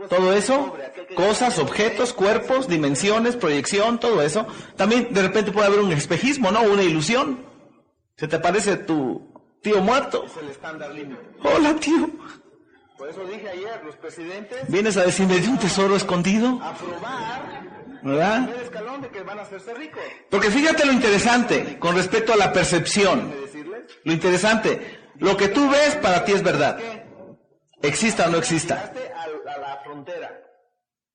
todo 0.10 0.34
eso, 0.34 0.74
cosas, 1.15 1.60
objetos, 1.60 2.13
cuerpos, 2.13 2.67
dimensiones, 2.67 3.36
proyección, 3.36 4.00
todo 4.00 4.22
eso. 4.22 4.48
También 4.78 5.10
de 5.13 5.22
repente 5.22 5.52
puede 5.52 5.67
haber 5.67 5.80
un 5.82 5.91
espejismo, 5.91 6.52
¿no? 6.52 6.62
Una 6.62 6.84
ilusión. 6.84 7.46
Se 8.17 8.28
te 8.28 8.39
parece 8.39 8.78
tu 8.78 9.34
tío 9.62 9.82
muerto. 9.82 10.26
Es 10.26 10.38
el 10.38 10.50
estándar 10.50 10.91
límite. 10.93 11.22
Hola, 11.43 11.76
tío. 11.76 12.10
Por 12.98 13.10
eso 13.10 13.24
dije 13.26 13.50
ayer, 13.50 13.82
los 13.84 13.96
presidentes 13.98 14.69
¿Vienes 14.69 14.96
a 14.98 15.04
decirme 15.04 15.39
de 15.39 15.48
un 15.50 15.58
tesoro 15.58 15.96
escondido? 15.96 16.60
aprobar 16.63 17.63
¿Verdad? 18.04 18.50
el 18.56 18.62
escalón 18.62 19.02
de 19.02 19.10
que 19.10 19.22
van 19.24 19.39
a 19.39 19.41
hacerse 19.41 19.74
ricos. 19.74 20.02
Porque 20.30 20.50
fíjate 20.52 20.86
lo 20.86 20.93
interesante 20.93 21.78
con 21.80 21.96
respecto 21.96 22.34
a 22.34 22.38
la 22.38 22.54
percepción. 22.54 23.34
Lo 24.06 24.13
interesante, 24.13 25.00
lo 25.17 25.36
que 25.36 25.50
tú 25.50 25.69
ves 25.69 25.96
para 25.96 26.24
ti 26.24 26.34
es 26.34 26.43
verdad. 26.43 26.78
Exista 27.82 28.28
o 28.28 28.30
no 28.30 28.38
exista. 28.38 28.76
Llegaste 28.93 29.13
al- 29.13 29.48
a, 29.56 29.58
la 29.60 29.73
frontera. 29.84 30.41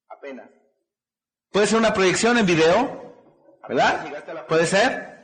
Apenas. 0.09 0.48
Puede 1.50 1.66
ser 1.66 1.78
una 1.78 1.92
proyección 1.92 2.38
en 2.38 2.46
video, 2.46 3.14
¿verdad? 3.68 4.46
Puede 4.46 4.66
ser. 4.66 5.18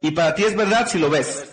Y 0.00 0.10
para 0.10 0.34
ti 0.34 0.44
es 0.44 0.56
verdad 0.56 0.88
si 0.88 0.98
lo 0.98 1.08
ves. 1.08 1.48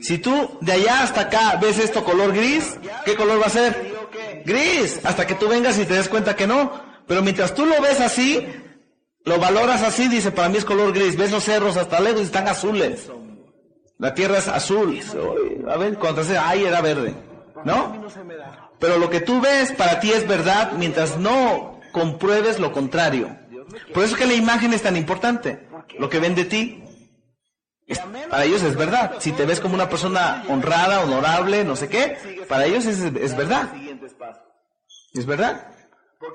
si 0.00 0.18
tú 0.18 0.56
de 0.60 0.72
allá 0.72 1.02
hasta 1.02 1.22
acá 1.22 1.58
ves 1.60 1.78
esto 1.80 2.04
color 2.04 2.32
gris, 2.32 2.78
¿qué 3.04 3.16
color 3.16 3.42
va 3.42 3.46
a 3.46 3.50
ser? 3.50 3.92
Gris. 4.44 5.04
Hasta 5.04 5.26
que 5.26 5.34
tú 5.34 5.48
vengas 5.48 5.78
y 5.78 5.84
te 5.84 5.94
des 5.94 6.08
cuenta 6.08 6.36
que 6.36 6.46
no. 6.46 6.72
Pero 7.08 7.22
mientras 7.22 7.52
tú 7.54 7.66
lo 7.66 7.80
ves 7.82 8.00
así, 8.00 8.46
lo 9.24 9.38
valoras 9.38 9.82
así, 9.82 10.08
dice, 10.08 10.30
para 10.30 10.48
mí 10.48 10.58
es 10.58 10.64
color 10.64 10.92
gris. 10.92 11.16
Ves 11.16 11.32
los 11.32 11.42
cerros 11.42 11.76
hasta 11.76 11.98
lejos 11.98 12.20
y 12.20 12.24
están 12.24 12.46
azules. 12.46 13.10
La 13.98 14.14
tierra 14.14 14.38
es 14.38 14.46
azul. 14.48 15.00
A 15.68 15.76
ver, 15.76 15.98
cuando 15.98 16.22
se 16.22 16.38
ay, 16.38 16.64
era 16.64 16.80
verde. 16.80 17.14
¿No? 17.64 18.04
Pero 18.84 18.98
lo 18.98 19.08
que 19.08 19.22
tú 19.22 19.40
ves 19.40 19.72
para 19.72 19.98
ti 19.98 20.12
es 20.12 20.28
verdad 20.28 20.72
mientras 20.72 21.16
no 21.16 21.80
compruebes 21.90 22.60
lo 22.60 22.70
contrario. 22.70 23.34
Por 23.94 24.04
eso 24.04 24.14
es 24.14 24.20
que 24.20 24.26
la 24.26 24.34
imagen 24.34 24.74
es 24.74 24.82
tan 24.82 24.94
importante. 24.94 25.66
Lo 25.98 26.10
que 26.10 26.20
ven 26.20 26.34
de 26.34 26.44
ti, 26.44 26.84
para 28.28 28.44
ellos 28.44 28.62
es 28.62 28.76
verdad. 28.76 29.14
Si 29.20 29.32
te 29.32 29.46
ves 29.46 29.60
como 29.60 29.74
una 29.74 29.88
persona 29.88 30.44
honrada, 30.50 31.00
honorable, 31.00 31.64
no 31.64 31.76
sé 31.76 31.88
qué, 31.88 32.44
para 32.46 32.66
ellos 32.66 32.84
es, 32.84 33.00
es 33.00 33.34
verdad. 33.34 33.72
Es 35.14 35.24
verdad. 35.24 35.66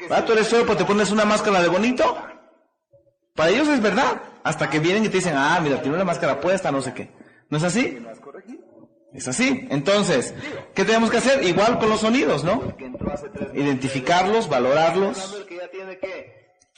¿Verdad? 0.02 0.26
Tú 0.26 0.34
eres 0.34 0.48
feo, 0.48 0.64
pero 0.64 0.78
te 0.78 0.86
pones 0.86 1.12
una 1.12 1.26
máscara 1.26 1.62
de 1.62 1.68
bonito. 1.68 2.18
Para 3.36 3.52
ellos 3.52 3.68
es 3.68 3.80
verdad. 3.80 4.24
Hasta 4.44 4.72
que 4.72 4.80
vienen 4.80 5.06
y 5.06 5.10
te 5.10 5.18
dicen, 5.18 5.36
ah, 5.38 5.60
mira, 5.62 5.84
tiene 5.84 5.98
una 5.98 6.06
máscara 6.06 6.42
puesta, 6.42 6.72
no 6.72 6.82
sé 6.82 6.96
qué. 6.96 7.12
¿No 7.48 7.60
es 7.60 7.64
así? 7.64 8.04
Es 9.14 9.28
así. 9.28 9.68
Entonces, 9.70 10.34
¿qué 10.74 10.86
tenemos 10.86 11.10
que 11.10 11.18
hacer? 11.18 11.44
Igual 11.44 11.80
con 11.80 11.90
los 11.90 12.02
sonidos, 12.02 12.44
¿no? 12.44 12.74
Identificarlos, 13.54 14.50
valorarlos. 14.50 15.46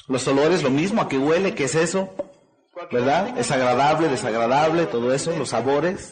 Los 0.07 0.27
olores, 0.27 0.63
lo 0.63 0.69
mismo, 0.69 1.01
a 1.01 1.09
qué 1.09 1.17
huele, 1.17 1.53
qué 1.53 1.65
es 1.65 1.75
eso, 1.75 2.13
¿verdad? 2.91 3.37
Es 3.37 3.51
agradable, 3.51 4.07
desagradable, 4.07 4.85
todo 4.87 5.13
eso, 5.13 5.35
los 5.37 5.49
sabores, 5.49 6.11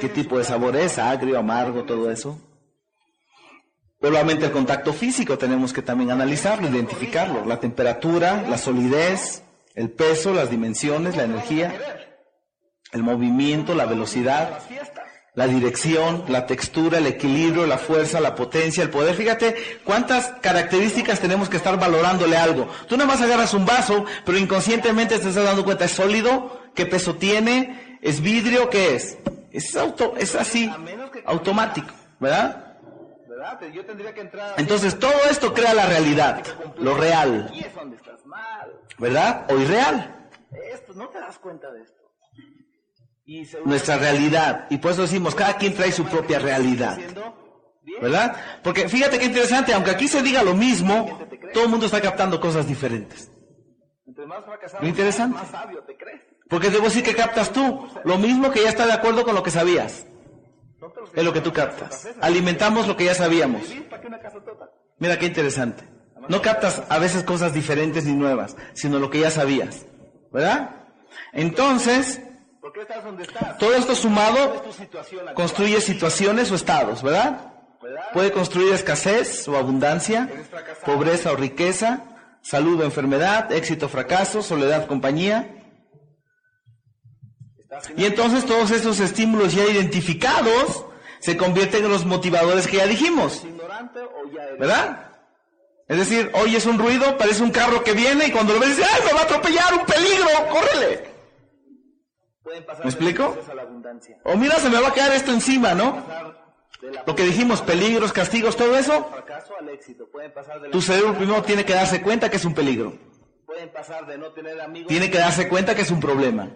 qué 0.00 0.08
tipo 0.08 0.38
de 0.38 0.44
sabor 0.44 0.76
es, 0.76 0.98
agrio, 0.98 1.38
amargo, 1.38 1.84
todo 1.84 2.10
eso. 2.10 2.38
Pero 4.00 4.14
obviamente 4.14 4.46
el 4.46 4.52
contacto 4.52 4.92
físico 4.92 5.38
tenemos 5.38 5.72
que 5.72 5.82
también 5.82 6.10
analizarlo, 6.10 6.68
identificarlo, 6.68 7.44
la 7.44 7.60
temperatura, 7.60 8.44
la 8.48 8.58
solidez, 8.58 9.42
el 9.74 9.90
peso, 9.90 10.32
las 10.32 10.50
dimensiones, 10.50 11.16
la 11.16 11.24
energía, 11.24 11.74
el 12.92 13.02
movimiento, 13.02 13.74
la 13.74 13.86
velocidad. 13.86 14.60
La 15.34 15.46
dirección, 15.48 16.24
la 16.28 16.46
textura, 16.46 16.98
el 16.98 17.06
equilibrio, 17.06 17.66
la 17.66 17.78
fuerza, 17.78 18.20
la 18.20 18.34
potencia, 18.34 18.82
el 18.82 18.90
poder. 18.90 19.14
Fíjate 19.14 19.80
cuántas 19.84 20.28
características 20.40 21.20
tenemos 21.20 21.48
que 21.48 21.56
estar 21.56 21.78
valorándole 21.78 22.36
algo. 22.36 22.68
Tú 22.88 22.96
nada 22.96 23.08
más 23.08 23.20
agarras 23.20 23.52
un 23.52 23.66
vaso, 23.66 24.04
pero 24.24 24.38
inconscientemente 24.38 25.18
te 25.18 25.28
estás 25.28 25.44
dando 25.44 25.64
cuenta, 25.64 25.86
¿es 25.86 25.92
sólido? 25.92 26.62
¿Qué 26.74 26.86
peso 26.86 27.16
tiene? 27.16 27.98
¿Es 28.00 28.20
vidrio? 28.20 28.70
¿Qué 28.70 28.94
es? 28.94 29.18
Es, 29.50 29.74
auto, 29.76 30.14
es 30.16 30.34
así, 30.34 30.72
automático, 31.24 31.94
¿verdad? 32.18 32.76
¿Verdad? 33.28 33.60
Yo 33.72 33.84
tendría 33.84 34.12
que 34.12 34.20
entrar. 34.20 34.54
Entonces 34.56 34.98
todo 34.98 35.14
esto 35.30 35.52
crea 35.52 35.74
la 35.74 35.86
realidad, 35.86 36.42
lo 36.78 36.94
real. 36.96 37.52
¿verdad? 38.98 39.46
O 39.50 39.58
irreal, 39.58 40.28
Esto, 40.72 40.92
no 40.94 41.08
te 41.08 41.18
das 41.18 41.38
cuenta 41.38 41.70
de 41.72 41.82
esto. 41.82 42.03
Nuestra 43.64 43.96
realidad. 43.96 44.66
Y 44.70 44.78
por 44.78 44.92
eso 44.92 45.02
decimos, 45.02 45.34
cada 45.34 45.56
quien 45.56 45.74
trae 45.74 45.92
su 45.92 46.04
propia 46.04 46.38
realidad. 46.38 46.98
¿Verdad? 48.00 48.36
Porque 48.62 48.88
fíjate 48.88 49.18
qué 49.18 49.26
interesante, 49.26 49.72
aunque 49.72 49.90
aquí 49.90 50.08
se 50.08 50.22
diga 50.22 50.42
lo 50.42 50.54
mismo, 50.54 51.18
todo 51.52 51.64
el 51.64 51.70
mundo 51.70 51.86
está 51.86 52.00
captando 52.00 52.40
cosas 52.40 52.66
diferentes. 52.66 53.30
Entre 54.06 54.26
más 54.26 54.44
fracasado, 54.44 54.82
Lo 54.82 54.88
interesante. 54.88 55.36
más 55.36 55.50
sabio 55.50 55.82
te 55.84 55.96
crees. 55.96 56.20
Porque 56.48 56.70
debo 56.70 56.84
decir 56.84 57.02
que 57.02 57.14
captas 57.14 57.50
tú, 57.52 57.88
lo 58.04 58.18
mismo 58.18 58.50
que 58.50 58.62
ya 58.62 58.68
está 58.68 58.86
de 58.86 58.92
acuerdo 58.92 59.24
con 59.24 59.34
lo 59.34 59.42
que 59.42 59.50
sabías, 59.50 60.06
es 61.14 61.24
lo 61.24 61.32
que 61.32 61.40
tú 61.40 61.52
captas. 61.52 62.08
Alimentamos 62.20 62.86
lo 62.86 62.96
que 62.96 63.04
ya 63.06 63.14
sabíamos. 63.14 63.62
Mira 64.98 65.18
qué 65.18 65.26
interesante. 65.26 65.84
No 66.28 66.40
captas 66.42 66.82
a 66.88 66.98
veces 66.98 67.22
cosas 67.22 67.52
diferentes 67.54 68.04
ni 68.04 68.12
nuevas, 68.14 68.56
sino 68.74 68.98
lo 68.98 69.10
que 69.10 69.20
ya 69.20 69.30
sabías. 69.30 69.86
¿Verdad? 70.32 70.70
Entonces, 71.32 72.20
¿Por 72.64 72.72
qué 72.72 72.80
estás 72.80 73.04
donde 73.04 73.24
estás? 73.24 73.58
todo 73.58 73.74
esto 73.74 73.94
sumado 73.94 74.64
situación 74.72 75.34
construye 75.34 75.82
situaciones 75.82 76.50
o 76.50 76.54
estados, 76.54 77.02
¿verdad? 77.02 77.52
¿verdad? 77.82 78.04
Puede 78.14 78.32
construir 78.32 78.72
escasez 78.72 79.46
o 79.48 79.58
abundancia, 79.58 80.30
pobreza 80.82 81.32
o 81.32 81.36
riqueza, 81.36 82.04
salud 82.40 82.80
o 82.80 82.84
enfermedad, 82.84 83.52
éxito 83.52 83.84
o 83.84 83.88
fracaso, 83.90 84.40
soledad, 84.40 84.86
compañía. 84.86 85.62
Y 87.98 88.06
entonces 88.06 88.46
todos 88.46 88.70
esos 88.70 88.98
estímulos 88.98 89.52
ya 89.52 89.66
identificados 89.66 90.86
se 91.20 91.36
convierten 91.36 91.84
en 91.84 91.90
los 91.90 92.06
motivadores 92.06 92.66
que 92.66 92.78
ya 92.78 92.86
dijimos. 92.86 93.42
o. 93.44 94.58
¿Verdad? 94.58 95.10
Es 95.86 95.98
decir, 95.98 96.30
oyes 96.32 96.64
un 96.64 96.78
ruido, 96.78 97.18
parece 97.18 97.42
un 97.42 97.50
carro 97.50 97.84
que 97.84 97.92
viene 97.92 98.28
y 98.28 98.32
cuando 98.32 98.54
lo 98.54 98.60
ves 98.60 98.78
dices, 98.78 98.90
¡ay, 98.90 99.02
me 99.04 99.12
va 99.12 99.20
a 99.20 99.24
atropellar, 99.24 99.74
un 99.74 99.84
peligro, 99.84 100.28
córrele! 100.48 101.13
¿Me 102.82 102.90
explico? 102.90 103.36
O 104.24 104.36
mira, 104.36 104.56
se 104.56 104.70
me 104.70 104.80
va 104.80 104.88
a 104.88 104.92
quedar 104.92 105.12
esto 105.12 105.32
encima, 105.32 105.74
¿no? 105.74 106.02
Lo 107.06 107.14
que 107.14 107.24
dijimos, 107.24 107.62
peligros, 107.62 108.12
castigos, 108.12 108.56
todo 108.56 108.76
eso, 108.76 109.10
tu 110.70 110.80
cerebro 110.82 111.14
primero 111.14 111.42
tiene 111.42 111.64
que 111.64 111.72
darse 111.72 112.02
cuenta 112.02 112.30
que 112.30 112.36
es 112.36 112.44
un 112.44 112.54
peligro. 112.54 112.92
pueden 113.46 113.70
pasar 113.70 114.06
de 114.06 114.18
no 114.18 114.32
tener 114.32 114.60
amigos 114.60 114.88
Tiene 114.88 115.10
que 115.10 115.18
darse 115.18 115.48
cuenta 115.48 115.74
que 115.74 115.82
es 115.82 115.90
un 115.90 116.00
problema. 116.00 116.50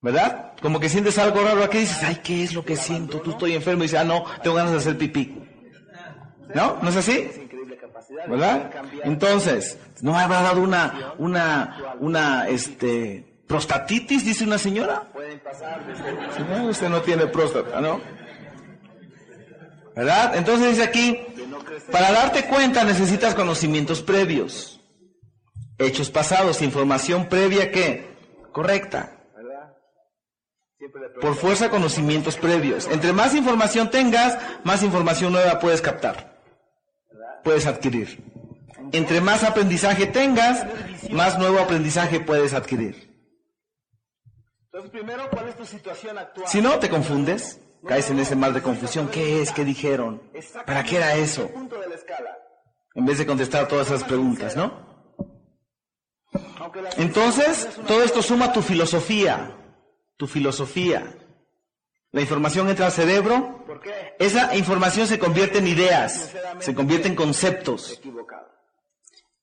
¿Verdad? 0.00 0.52
Como 0.60 0.80
que 0.80 0.88
sientes 0.88 1.16
algo 1.16 1.42
raro 1.42 1.64
aquí 1.64 1.78
y 1.78 1.80
dices, 1.80 2.02
ay, 2.02 2.20
¿qué 2.22 2.42
es 2.42 2.52
lo 2.52 2.62
que 2.64 2.76
siento? 2.76 3.20
Tú 3.20 3.30
estoy 3.30 3.54
enfermo 3.54 3.84
y 3.84 3.86
dices, 3.86 4.00
ah, 4.00 4.04
no, 4.04 4.24
tengo 4.42 4.56
ganas 4.56 4.72
de 4.72 4.78
hacer 4.78 4.98
pipí. 4.98 5.34
¿No? 6.54 6.78
¿No 6.82 6.90
es 6.90 6.96
así? 6.96 7.30
increíble 7.42 7.78
capacidad 7.78 8.24
de 8.24 8.30
¿verdad? 8.30 8.70
Entonces, 9.04 9.78
¿no 10.02 10.18
habrá 10.18 10.42
dado 10.42 10.60
una, 10.60 11.14
una, 11.18 11.96
una, 12.00 12.48
este, 12.48 13.33
prostatitis, 13.46 14.24
dice 14.24 14.44
una 14.44 14.58
señora? 14.58 15.08
pueden 15.12 15.40
pasar 15.40 15.82
Señor, 16.36 16.70
usted 16.70 16.88
no 16.88 17.02
tiene 17.02 17.26
próstata, 17.26 17.80
¿no? 17.80 18.00
¿Verdad? 19.94 20.36
Entonces 20.36 20.70
dice 20.70 20.82
aquí, 20.82 21.20
para 21.90 22.10
darte 22.12 22.46
cuenta 22.46 22.84
necesitas 22.84 23.34
conocimientos 23.34 24.02
previos, 24.02 24.80
hechos 25.78 26.10
pasados, 26.10 26.62
información 26.62 27.28
previa 27.28 27.70
que, 27.70 28.16
correcta, 28.52 29.14
por 31.20 31.34
fuerza 31.34 31.70
conocimientos 31.70 32.36
previos. 32.36 32.88
Entre 32.88 33.12
más 33.12 33.34
información 33.34 33.90
tengas, 33.90 34.38
más 34.64 34.82
información 34.82 35.32
nueva 35.32 35.58
puedes 35.58 35.80
captar, 35.80 36.40
puedes 37.42 37.66
adquirir. 37.66 38.22
Entre 38.92 39.20
más 39.20 39.44
aprendizaje 39.44 40.06
tengas, 40.06 40.66
más 41.10 41.38
nuevo 41.38 41.58
aprendizaje 41.58 42.20
puedes 42.20 42.52
adquirir. 42.52 43.03
Entonces, 44.74 44.90
primero, 44.90 45.30
¿cuál 45.30 45.48
es 45.48 45.56
tu 45.56 45.64
situación 45.64 46.18
actual? 46.18 46.48
Si 46.48 46.60
no, 46.60 46.80
te 46.80 46.90
confundes, 46.90 47.60
caes 47.86 48.10
en 48.10 48.18
ese 48.18 48.34
mal 48.34 48.52
de 48.52 48.60
confusión. 48.60 49.06
¿Qué 49.06 49.40
es? 49.40 49.52
¿Qué 49.52 49.64
dijeron? 49.64 50.20
¿Para 50.66 50.82
qué 50.82 50.96
era 50.96 51.14
eso? 51.14 51.48
En 52.96 53.06
vez 53.06 53.18
de 53.18 53.24
contestar 53.24 53.68
todas 53.68 53.86
esas 53.86 54.02
preguntas, 54.02 54.56
¿no? 54.56 54.84
Entonces, 56.96 57.68
todo 57.86 58.02
esto 58.02 58.20
suma 58.20 58.52
tu 58.52 58.62
filosofía, 58.62 59.56
tu 60.16 60.26
filosofía. 60.26 61.06
La 62.10 62.20
información 62.20 62.68
entra 62.68 62.86
al 62.86 62.92
cerebro, 62.92 63.62
¿Por 63.68 63.80
qué? 63.80 64.16
esa 64.18 64.56
información 64.56 65.06
se 65.06 65.20
convierte 65.20 65.58
en 65.58 65.68
ideas, 65.68 66.32
se 66.58 66.74
convierte 66.74 67.06
en 67.06 67.14
conceptos. 67.14 68.00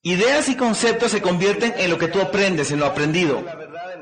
Ideas 0.02 0.50
y 0.50 0.56
conceptos 0.56 1.12
se 1.12 1.22
convierten 1.22 1.72
en 1.78 1.88
lo 1.88 1.96
que 1.96 2.08
tú 2.08 2.20
aprendes, 2.20 2.70
en 2.70 2.80
lo 2.80 2.86
aprendido. 2.86 3.42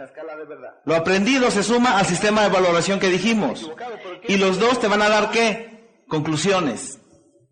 La 0.00 0.06
verdad 0.06 0.18
en 0.18 0.26
la 0.26 0.32
escala 0.32 0.36
de 0.36 0.44
verdad. 0.44 0.74
Lo 0.84 0.96
aprendido 0.96 1.50
se 1.50 1.62
suma 1.62 1.98
al 1.98 2.06
sistema 2.06 2.42
de 2.42 2.48
valoración 2.48 2.98
que 2.98 3.08
dijimos. 3.08 3.70
Y 4.26 4.36
los 4.38 4.58
dos 4.58 4.80
te 4.80 4.88
van 4.88 5.02
a 5.02 5.08
dar 5.08 5.30
qué? 5.30 6.02
Conclusiones. 6.08 6.98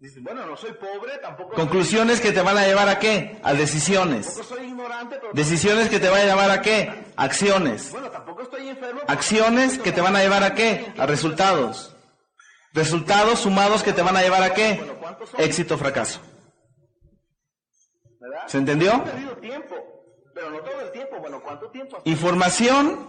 Dices, 0.01 0.23
bueno, 0.23 0.47
no 0.47 0.57
soy 0.57 0.73
pobre, 0.73 1.19
tampoco 1.19 1.55
Conclusiones 1.55 2.21
que 2.21 2.31
te 2.31 2.41
van 2.41 2.57
a 2.57 2.65
llevar 2.65 2.89
a 2.89 3.01
qué? 3.01 3.41
A 3.43 3.53
decisiones. 3.53 4.33
soy 4.49 4.73
pero 5.11 5.33
Decisiones 5.33 5.89
que 5.89 5.99
te 5.99 6.09
van 6.09 6.21
a 6.21 6.25
llevar 6.25 6.51
a 6.51 6.63
qué? 6.63 7.05
Acciones. 7.17 7.91
bueno, 7.91 8.11
tampoco 8.11 8.43
estoy 8.43 8.69
enfermo. 8.69 9.01
Acciones 9.09 9.79
que 9.79 9.91
te 9.91 10.01
van 10.01 10.15
a 10.15 10.21
llevar 10.21 10.45
a 10.45 10.55
qué? 10.55 10.93
A 10.97 11.07
resultados. 11.07 11.97
Resultados 12.73 13.41
sumados 13.41 13.83
que 13.83 13.93
te 13.93 14.03
van 14.03 14.17
a 14.17 14.23
llevar 14.23 14.43
a 14.43 14.55
qué? 14.55 14.81
Éxito 15.39 15.75
o 15.75 15.79
fracaso. 15.79 16.21
¿Verdad? 18.21 18.47
¿Se 18.47 18.59
entendió? 18.59 18.95
He 18.95 19.01
perdido 19.01 19.37
tiempo, 19.39 19.75
pero 20.39 20.51
no 20.51 20.59
todo 20.61 20.81
el 20.81 20.93
tiempo. 20.93 21.19
Bueno, 21.19 21.41
¿cuánto 21.43 21.69
tiempo? 21.71 21.99
Información 22.05 23.09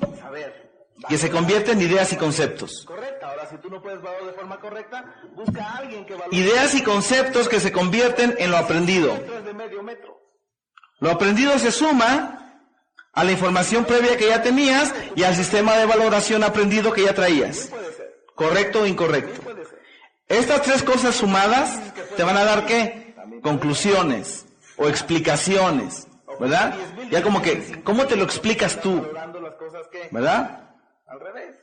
que 1.08 1.18
se 1.18 1.30
convierte 1.30 1.72
en 1.74 1.82
ideas 1.82 2.12
y 2.12 2.18
conceptos. 2.18 2.84
correcta. 2.86 3.30
Ahora, 3.30 3.48
si 3.48 3.58
tú 3.58 3.70
no 3.70 3.82
puedes 3.82 4.02
valorar 4.02 4.26
de 4.26 4.34
forma 4.34 4.60
correcta, 4.60 5.16
busca 5.36 5.64
a 5.64 5.78
alguien 5.78 6.06
que 6.08 6.16
valore 6.16 6.36
Ideas 6.36 6.74
y 6.74 6.84
conceptos 6.84 7.48
que 7.48 7.60
se 7.60 7.72
convierten 7.72 8.36
en 8.40 8.50
lo 8.50 8.58
aprendido. 8.58 9.14
metros 9.14 9.46
de 9.46 9.54
medio 9.54 9.84
metro. 9.84 10.20
Lo 11.00 11.12
aprendido 11.12 11.58
se 11.60 11.72
suma 11.72 12.64
a 13.14 13.24
la 13.24 13.32
información 13.32 13.86
previa 13.86 14.18
que 14.18 14.28
ya 14.30 14.42
tenías 14.42 14.92
y 15.16 15.24
al 15.24 15.36
sistema 15.36 15.78
de 15.78 15.86
valoración 15.86 16.44
aprendido 16.44 16.92
que 16.92 17.04
ya 17.04 17.14
traías. 17.14 17.70
¿Correcto 18.34 18.82
o 18.82 18.86
incorrecto? 18.88 19.42
Estas 20.28 20.64
tres 20.64 20.82
cosas 20.84 21.16
sumadas 21.16 21.80
te 22.18 22.24
van 22.24 22.38
a 22.38 22.44
dar 22.44 22.66
qué? 22.66 23.14
Conclusiones 23.44 24.46
o 24.78 24.88
explicaciones, 24.90 26.08
¿verdad? 26.40 26.76
Ya 27.12 27.22
como 27.22 27.42
que, 27.42 27.82
¿cómo 27.84 28.06
te 28.06 28.16
lo 28.16 28.24
explicas 28.24 28.80
tú? 28.82 29.06
¿Verdad? 30.12 30.66
al 31.08 31.20
revés. 31.20 31.56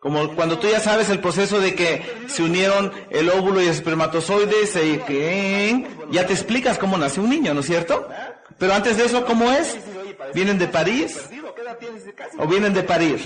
Como 0.00 0.34
cuando 0.34 0.58
tú 0.58 0.68
ya 0.68 0.80
sabes 0.80 1.10
el 1.10 1.20
proceso 1.20 1.58
de 1.60 1.74
que 1.74 2.02
se 2.28 2.42
unieron 2.42 2.92
el 3.10 3.28
óvulo 3.28 3.60
y 3.60 3.64
el 3.64 3.70
espermatozoide, 3.70 4.66
se, 4.66 5.00
que, 5.00 5.86
ya 6.10 6.26
te 6.26 6.32
explicas 6.32 6.78
cómo 6.78 6.96
nace 6.96 7.20
un 7.20 7.30
niño, 7.30 7.54
¿no 7.54 7.60
es 7.60 7.66
cierto? 7.66 8.08
Pero 8.58 8.74
antes 8.74 8.96
de 8.96 9.04
eso, 9.04 9.24
¿cómo 9.26 9.50
es? 9.52 9.78
¿Vienen 10.34 10.58
de 10.58 10.68
París 10.68 11.28
o 12.38 12.46
vienen 12.46 12.72
de 12.74 12.82
bien. 12.82 13.18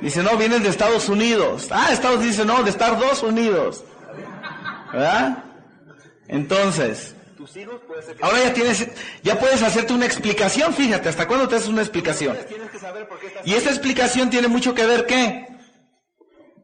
Dice, 0.00 0.22
no, 0.22 0.36
vienen 0.36 0.62
de 0.62 0.68
Estados 0.68 1.08
Unidos. 1.08 1.68
Ah, 1.70 1.88
Estados 1.92 2.22
dice, 2.22 2.44
no, 2.44 2.62
de 2.62 2.70
Estados 2.70 3.22
Unidos. 3.22 3.84
¿Verdad? 4.92 5.44
Entonces, 6.28 7.14
Tus 7.42 7.56
hijos 7.56 7.80
puede 7.88 8.02
ser 8.04 8.14
que 8.14 8.24
ahora 8.24 8.38
ya 8.38 8.54
tienes, 8.54 8.88
ya 9.24 9.36
puedes 9.36 9.60
hacerte 9.64 9.92
una 9.92 10.06
explicación, 10.06 10.72
fíjate, 10.72 11.08
¿hasta 11.08 11.26
cuándo 11.26 11.48
te 11.48 11.56
haces 11.56 11.66
una 11.66 11.82
explicación? 11.82 12.38
tienes 12.46 12.70
que 12.70 12.78
saber 12.78 13.08
por 13.08 13.18
qué 13.18 13.26
estás 13.26 13.44
Y 13.44 13.54
esta 13.54 13.70
explicación 13.70 14.30
tiene 14.30 14.46
mucho 14.46 14.76
que 14.76 14.86
ver, 14.86 15.06
¿qué? 15.06 15.48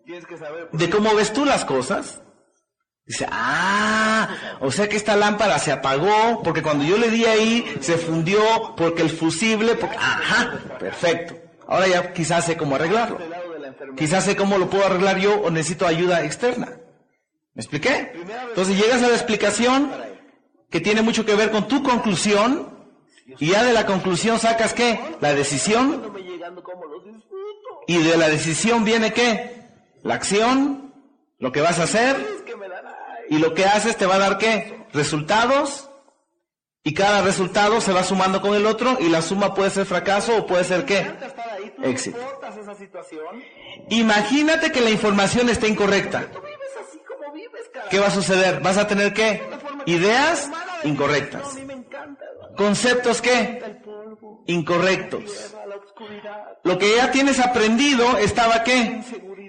Tienes 0.04 0.24
que 0.24 0.36
saber 0.36 0.68
por 0.68 0.78
De 0.78 0.88
cómo 0.88 1.12
ves 1.16 1.32
tú 1.32 1.44
las 1.44 1.64
cosas. 1.64 2.22
Dice, 3.04 3.26
ah, 3.28 4.28
o 4.60 4.70
sea 4.70 4.88
que 4.88 4.96
esta 4.96 5.16
lámpara 5.16 5.58
se 5.58 5.72
apagó 5.72 6.44
porque 6.44 6.62
cuando 6.62 6.84
yo 6.84 6.96
le 6.96 7.10
di 7.10 7.24
ahí 7.24 7.78
se 7.80 7.98
fundió 7.98 8.40
porque 8.76 9.02
el 9.02 9.10
fusible, 9.10 9.74
porque, 9.74 9.96
ajá, 9.96 10.60
perfecto. 10.78 11.34
Ahora 11.66 11.88
ya 11.88 12.12
quizás 12.12 12.44
sé 12.44 12.56
cómo 12.56 12.76
arreglarlo. 12.76 13.18
Quizás 13.96 14.26
sé 14.26 14.36
cómo 14.36 14.58
lo 14.58 14.70
puedo 14.70 14.86
arreglar 14.86 15.18
yo 15.18 15.40
o 15.40 15.50
necesito 15.50 15.88
ayuda 15.88 16.22
externa. 16.22 16.68
¿Me 17.54 17.62
expliqué? 17.62 18.12
Entonces 18.50 18.76
llegas 18.76 19.02
a 19.02 19.08
la 19.08 19.14
explicación 19.14 19.90
que 20.70 20.80
tiene 20.80 21.02
mucho 21.02 21.24
que 21.24 21.34
ver 21.34 21.50
con 21.50 21.68
tu 21.68 21.82
conclusión 21.82 22.76
y 23.38 23.50
ya 23.50 23.62
de 23.64 23.72
la 23.72 23.86
conclusión 23.86 24.38
sacas 24.38 24.74
qué? 24.74 25.00
La 25.20 25.34
decisión 25.34 26.12
y 27.86 27.98
de 28.02 28.16
la 28.16 28.28
decisión 28.28 28.84
viene 28.84 29.12
qué? 29.12 29.62
La 30.02 30.14
acción, 30.14 30.94
lo 31.38 31.52
que 31.52 31.60
vas 31.60 31.78
a 31.78 31.84
hacer 31.84 32.16
y 33.28 33.38
lo 33.38 33.54
que 33.54 33.64
haces 33.64 33.96
te 33.96 34.06
va 34.06 34.16
a 34.16 34.18
dar 34.18 34.38
qué? 34.38 34.86
Resultados 34.92 35.88
y 36.82 36.94
cada 36.94 37.22
resultado 37.22 37.80
se 37.80 37.92
va 37.92 38.02
sumando 38.04 38.40
con 38.40 38.54
el 38.54 38.66
otro 38.66 38.96
y 39.00 39.08
la 39.08 39.20
suma 39.20 39.54
puede 39.54 39.70
ser 39.70 39.84
fracaso 39.84 40.36
o 40.36 40.46
puede 40.46 40.64
ser 40.64 40.84
qué? 40.84 41.12
Éxito. 41.82 42.18
Imagínate 43.90 44.72
que 44.72 44.80
la 44.80 44.90
información 44.90 45.48
está 45.48 45.66
incorrecta. 45.66 46.28
¿Qué 47.90 47.98
va 47.98 48.06
a 48.06 48.10
suceder? 48.10 48.60
Vas 48.60 48.78
a 48.78 48.86
tener 48.86 49.12
qué? 49.12 49.42
Ideas 49.88 50.50
incorrectas. 50.84 51.56
Conceptos 52.58 53.22
polvo, 53.82 54.44
Incorrectos. 54.46 55.54
Lo 56.62 56.76
que 56.76 56.94
ya 56.96 57.10
tienes 57.10 57.40
aprendido 57.40 58.18
estaba 58.18 58.64
qué? 58.64 59.00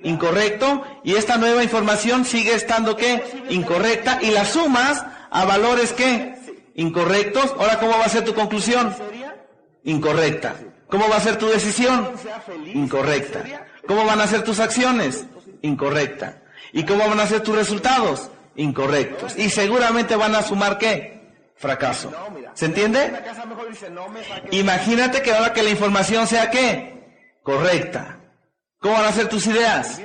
Incorrecto. 0.03 0.81
Y 1.03 1.15
esta 1.15 1.37
nueva 1.37 1.61
información 1.61 2.23
sigue 2.23 2.53
estando 2.53 2.95
qué? 2.95 3.21
Incorrecta. 3.49 4.19
Y 4.21 4.31
la 4.31 4.45
sumas 4.45 5.05
a 5.29 5.43
valores 5.43 5.91
qué? 5.91 6.35
Incorrectos. 6.75 7.53
Ahora, 7.59 7.77
¿cómo 7.77 7.97
va 7.99 8.05
a 8.05 8.09
ser 8.09 8.23
tu 8.23 8.33
conclusión? 8.33 8.95
Incorrecta. 9.83 10.55
¿Cómo 10.87 11.09
va 11.09 11.17
a 11.17 11.21
ser 11.21 11.37
tu 11.37 11.47
decisión? 11.47 12.11
Incorrecta. 12.73 13.43
¿Cómo 13.85 14.05
van 14.05 14.21
a 14.21 14.27
ser 14.27 14.45
tus 14.45 14.61
acciones? 14.61 15.25
Incorrecta. 15.63 16.43
¿Y 16.71 16.85
cómo 16.85 17.09
van 17.09 17.19
a 17.19 17.27
ser 17.27 17.41
tus 17.41 17.57
resultados? 17.57 18.31
Incorrectos. 18.59 19.37
Y 19.37 19.49
seguramente 19.49 20.17
van 20.17 20.35
a 20.35 20.41
sumar 20.41 20.77
qué? 20.77 21.21
Fracaso. 21.55 22.11
¿Se 22.53 22.65
entiende? 22.65 23.13
Imagínate 24.51 25.21
que 25.21 25.33
ahora 25.33 25.53
que 25.53 25.63
la 25.63 25.69
información 25.69 26.27
sea 26.27 26.51
qué? 26.51 27.37
Correcta. 27.41 28.19
¿Cómo 28.79 28.95
van 28.95 29.05
a 29.05 29.13
ser 29.13 29.29
tus 29.29 29.47
ideas? 29.47 30.01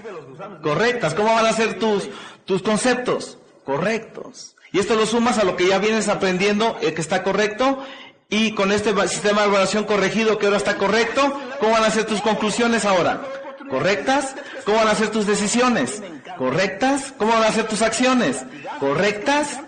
Correctas. 0.63 1.15
¿Cómo 1.15 1.35
van 1.35 1.47
a 1.47 1.53
ser 1.53 1.81
tus, 1.81 2.09
tus 2.45 2.63
conceptos? 2.63 3.39
Correctos. 3.65 4.55
Y 4.71 4.79
esto 4.79 4.95
lo 4.95 5.07
sumas 5.07 5.39
a 5.39 5.45
lo 5.45 5.57
que 5.57 5.67
ya 5.67 5.79
vienes 5.79 6.09
aprendiendo, 6.09 6.79
eh, 6.81 6.95
que 6.95 7.01
está 7.01 7.25
correcto, 7.25 7.85
y 8.29 8.55
con 8.55 8.71
este 8.71 8.91
sistema 9.09 9.43
de 9.43 9.49
evaluación 9.49 9.83
corregido 9.83 10.39
que 10.39 10.47
ahora 10.47 10.59
está 10.59 10.77
correcto, 10.77 11.41
¿cómo 11.59 11.73
van 11.73 11.85
a 11.85 11.91
ser 11.91 12.05
tus 12.05 12.21
conclusiones 12.21 12.85
ahora? 12.85 13.21
¿Correctas? 13.69 14.37
¿Cómo 14.65 14.79
van 14.79 14.89
a 14.89 14.95
ser 14.95 15.11
tus 15.11 15.27
decisiones? 15.27 16.03
¿Correctas? 16.37 17.13
¿Cómo 17.19 17.33
van 17.33 17.45
a 17.45 17.53
ser 17.53 17.67
tus 17.69 17.83
acciones? 17.83 18.45
¿Correctas? 18.81 19.61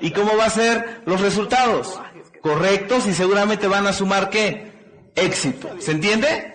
¿Y 0.00 0.10
cómo 0.12 0.36
van 0.36 0.46
a 0.46 0.50
ser 0.50 1.02
los 1.06 1.20
resultados? 1.20 2.00
Correctos 2.42 3.06
y 3.06 3.14
seguramente 3.14 3.66
van 3.68 3.86
a 3.86 3.92
sumar 3.92 4.30
qué? 4.30 4.72
Éxito. 5.14 5.70
¿Se 5.80 5.92
entiende? 5.92 6.52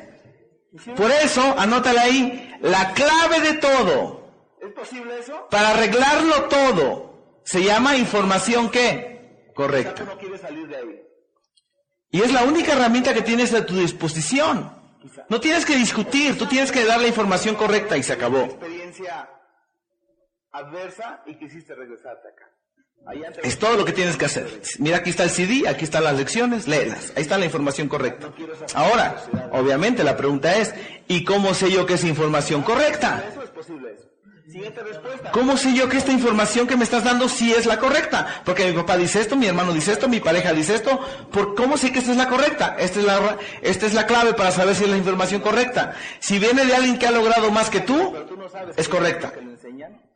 Por 0.96 1.10
eso, 1.12 1.56
anótale 1.58 2.00
ahí, 2.00 2.56
la 2.62 2.94
clave 2.94 3.40
de 3.42 3.54
todo, 3.54 4.30
¿Es 4.62 4.72
posible 4.74 5.18
eso? 5.20 5.48
para 5.50 5.70
arreglarlo 5.72 6.44
todo, 6.44 7.40
se 7.44 7.64
llama 7.64 7.96
información 7.98 8.70
qué? 8.70 9.50
Correcta. 9.56 10.06
Y 12.12 12.22
es 12.22 12.32
la 12.32 12.44
única 12.44 12.74
herramienta 12.74 13.14
que 13.14 13.22
tienes 13.24 13.54
a 13.54 13.66
tu 13.66 13.76
disposición. 13.80 14.72
No 15.30 15.40
tienes 15.40 15.66
que 15.66 15.76
discutir, 15.76 16.38
tú 16.38 16.46
tienes 16.46 16.72
que 16.72 16.86
dar 16.86 17.00
la 17.02 17.08
información 17.08 17.56
correcta 17.56 17.98
y 17.98 18.04
se 18.04 18.14
acabó. 18.14 18.60
Adversa 20.52 21.22
y 21.26 21.36
quisiste 21.36 21.76
regresarte 21.76 22.28
acá. 22.28 22.50
Te 23.34 23.48
Es 23.48 23.58
todo 23.58 23.78
lo 23.78 23.86
que 23.86 23.94
tienes 23.94 24.18
que 24.18 24.26
hacer. 24.26 24.62
Mira, 24.80 24.98
aquí 24.98 25.10
está 25.10 25.24
el 25.24 25.30
CD, 25.30 25.68
aquí 25.68 25.86
están 25.86 26.04
las 26.04 26.18
lecciones, 26.18 26.68
léelas. 26.68 27.14
Ahí 27.16 27.22
está 27.22 27.38
la 27.38 27.46
información 27.46 27.88
correcta. 27.88 28.32
Ahora, 28.76 29.16
obviamente 29.52 30.04
la 30.04 30.18
pregunta 30.18 30.56
es, 30.58 30.74
¿y 31.08 31.24
cómo 31.24 31.54
sé 31.54 31.72
yo 31.72 31.86
que 31.86 31.94
es 31.94 32.04
información 32.04 32.62
correcta? 32.62 33.24
¿Cómo 35.32 35.58
sé 35.58 35.74
yo 35.74 35.88
que 35.88 35.98
esta 35.98 36.12
información 36.12 36.68
que 36.68 36.76
me 36.76 36.84
estás 36.84 37.04
dando 37.04 37.30
sí 37.30 37.54
es 37.54 37.66
la 37.66 37.78
correcta? 37.78 38.42
Porque 38.44 38.66
mi 38.66 38.74
papá 38.74 38.98
dice 38.98 39.22
esto, 39.22 39.36
mi 39.36 39.46
hermano 39.46 39.74
dice 39.74 39.92
esto, 39.92 40.10
mi 40.10 40.20
pareja 40.20 40.54
dice 40.54 40.76
esto. 40.76 41.00
¿Por 41.32 41.56
cómo 41.56 41.78
sé 41.78 41.92
que 41.92 42.00
esta 42.00 42.12
es 42.12 42.18
la 42.18 42.28
correcta? 42.28 42.76
Esta 42.80 43.00
es 43.00 43.06
la, 43.06 43.38
esta 43.62 43.86
es 43.86 43.94
la 43.94 44.08
clave 44.08 44.34
para 44.34 44.52
saber 44.52 44.76
si 44.76 44.84
es 44.84 44.90
la 44.90 44.98
información 44.98 45.42
correcta. 45.42 45.96
Si 46.20 46.40
viene 46.40 46.66
de 46.66 46.76
alguien 46.76 46.98
que 46.98 47.08
ha 47.08 47.12
logrado 47.12 47.52
más 47.52 47.70
que 47.70 47.82
tú, 47.82 48.14
es 48.76 48.90
correcta. 48.90 49.28
libros 49.28 49.40
que 49.40 49.42
lo 49.42 49.52
enseñan. 49.52 50.10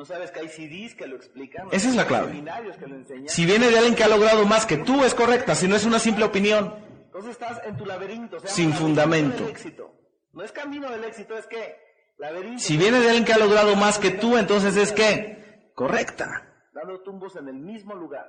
No 0.00 0.06
sabes 0.06 0.30
que 0.30 0.40
hay 0.40 0.48
CDs 0.48 0.94
que 0.94 1.06
lo 1.06 1.16
explican. 1.16 1.68
Esa 1.72 1.90
es 1.90 1.94
la 1.94 2.06
clave. 2.06 2.32
que 2.32 2.86
lo. 2.86 3.28
Si 3.28 3.44
viene 3.44 3.68
de 3.68 3.76
alguien 3.76 3.94
que 3.94 4.02
ha 4.02 4.08
logrado 4.08 4.46
más 4.46 4.64
que 4.64 4.78
tú, 4.78 5.04
es 5.04 5.14
correcta. 5.14 5.54
Si 5.54 5.68
no 5.68 5.76
es 5.76 5.84
una 5.84 5.98
simple 5.98 6.24
opinión. 6.24 6.74
Entonces 7.04 7.32
estás 7.32 7.60
en 7.66 7.76
tu 7.76 7.84
laberinto. 7.84 8.40
se 8.40 8.46
llama 8.46 8.56
Sin 8.56 8.72
fundamento. 8.72 9.46
éxito. 9.46 9.92
No 10.32 10.42
es 10.42 10.52
camino 10.52 10.90
del 10.90 11.04
éxito, 11.04 11.36
es 11.36 11.46
que 11.46 11.76
laberinto. 12.16 12.62
Si 12.62 12.78
viene 12.78 12.98
de 12.98 13.08
alguien 13.08 13.26
que 13.26 13.34
ha 13.34 13.38
logrado 13.38 13.76
más 13.76 13.98
que 13.98 14.10
tú, 14.10 14.38
entonces 14.38 14.74
es 14.78 14.90
que 14.90 15.70
correcta. 15.74 16.50
Dando 16.72 17.02
tumbos 17.02 17.36
en 17.36 17.48
el 17.48 17.56
mismo 17.56 17.94
lugar. 17.94 18.24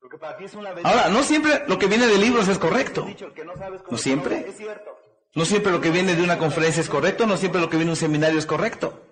Porque 0.00 0.18
para 0.18 0.36
ti 0.36 0.46
es 0.46 0.54
un 0.54 0.64
laberinto. 0.64 0.88
Ahora, 0.88 1.08
no 1.08 1.22
siempre 1.22 1.62
lo 1.68 1.78
que 1.78 1.86
viene 1.86 2.08
de 2.08 2.18
libros 2.18 2.48
es 2.48 2.58
correcto. 2.58 3.06
no 3.06 3.56
sabes 3.56 3.80
cómo 3.82 3.92
¿No 3.92 3.96
se 3.96 4.02
siempre? 4.02 4.44
Es 4.48 4.56
cierto. 4.56 4.90
No 5.36 5.44
siempre 5.44 5.70
lo 5.70 5.80
que 5.80 5.90
viene 5.90 6.16
de 6.16 6.24
una 6.24 6.36
conferencia 6.36 6.80
es 6.80 6.88
correcto, 6.88 7.28
no 7.28 7.36
siempre 7.36 7.60
lo 7.60 7.70
que 7.70 7.76
viene 7.76 7.90
de 7.90 7.92
un 7.92 7.96
seminario 7.96 8.40
es 8.40 8.46
correcto. 8.46 9.06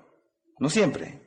No 0.59 0.69
siempre. 0.69 1.24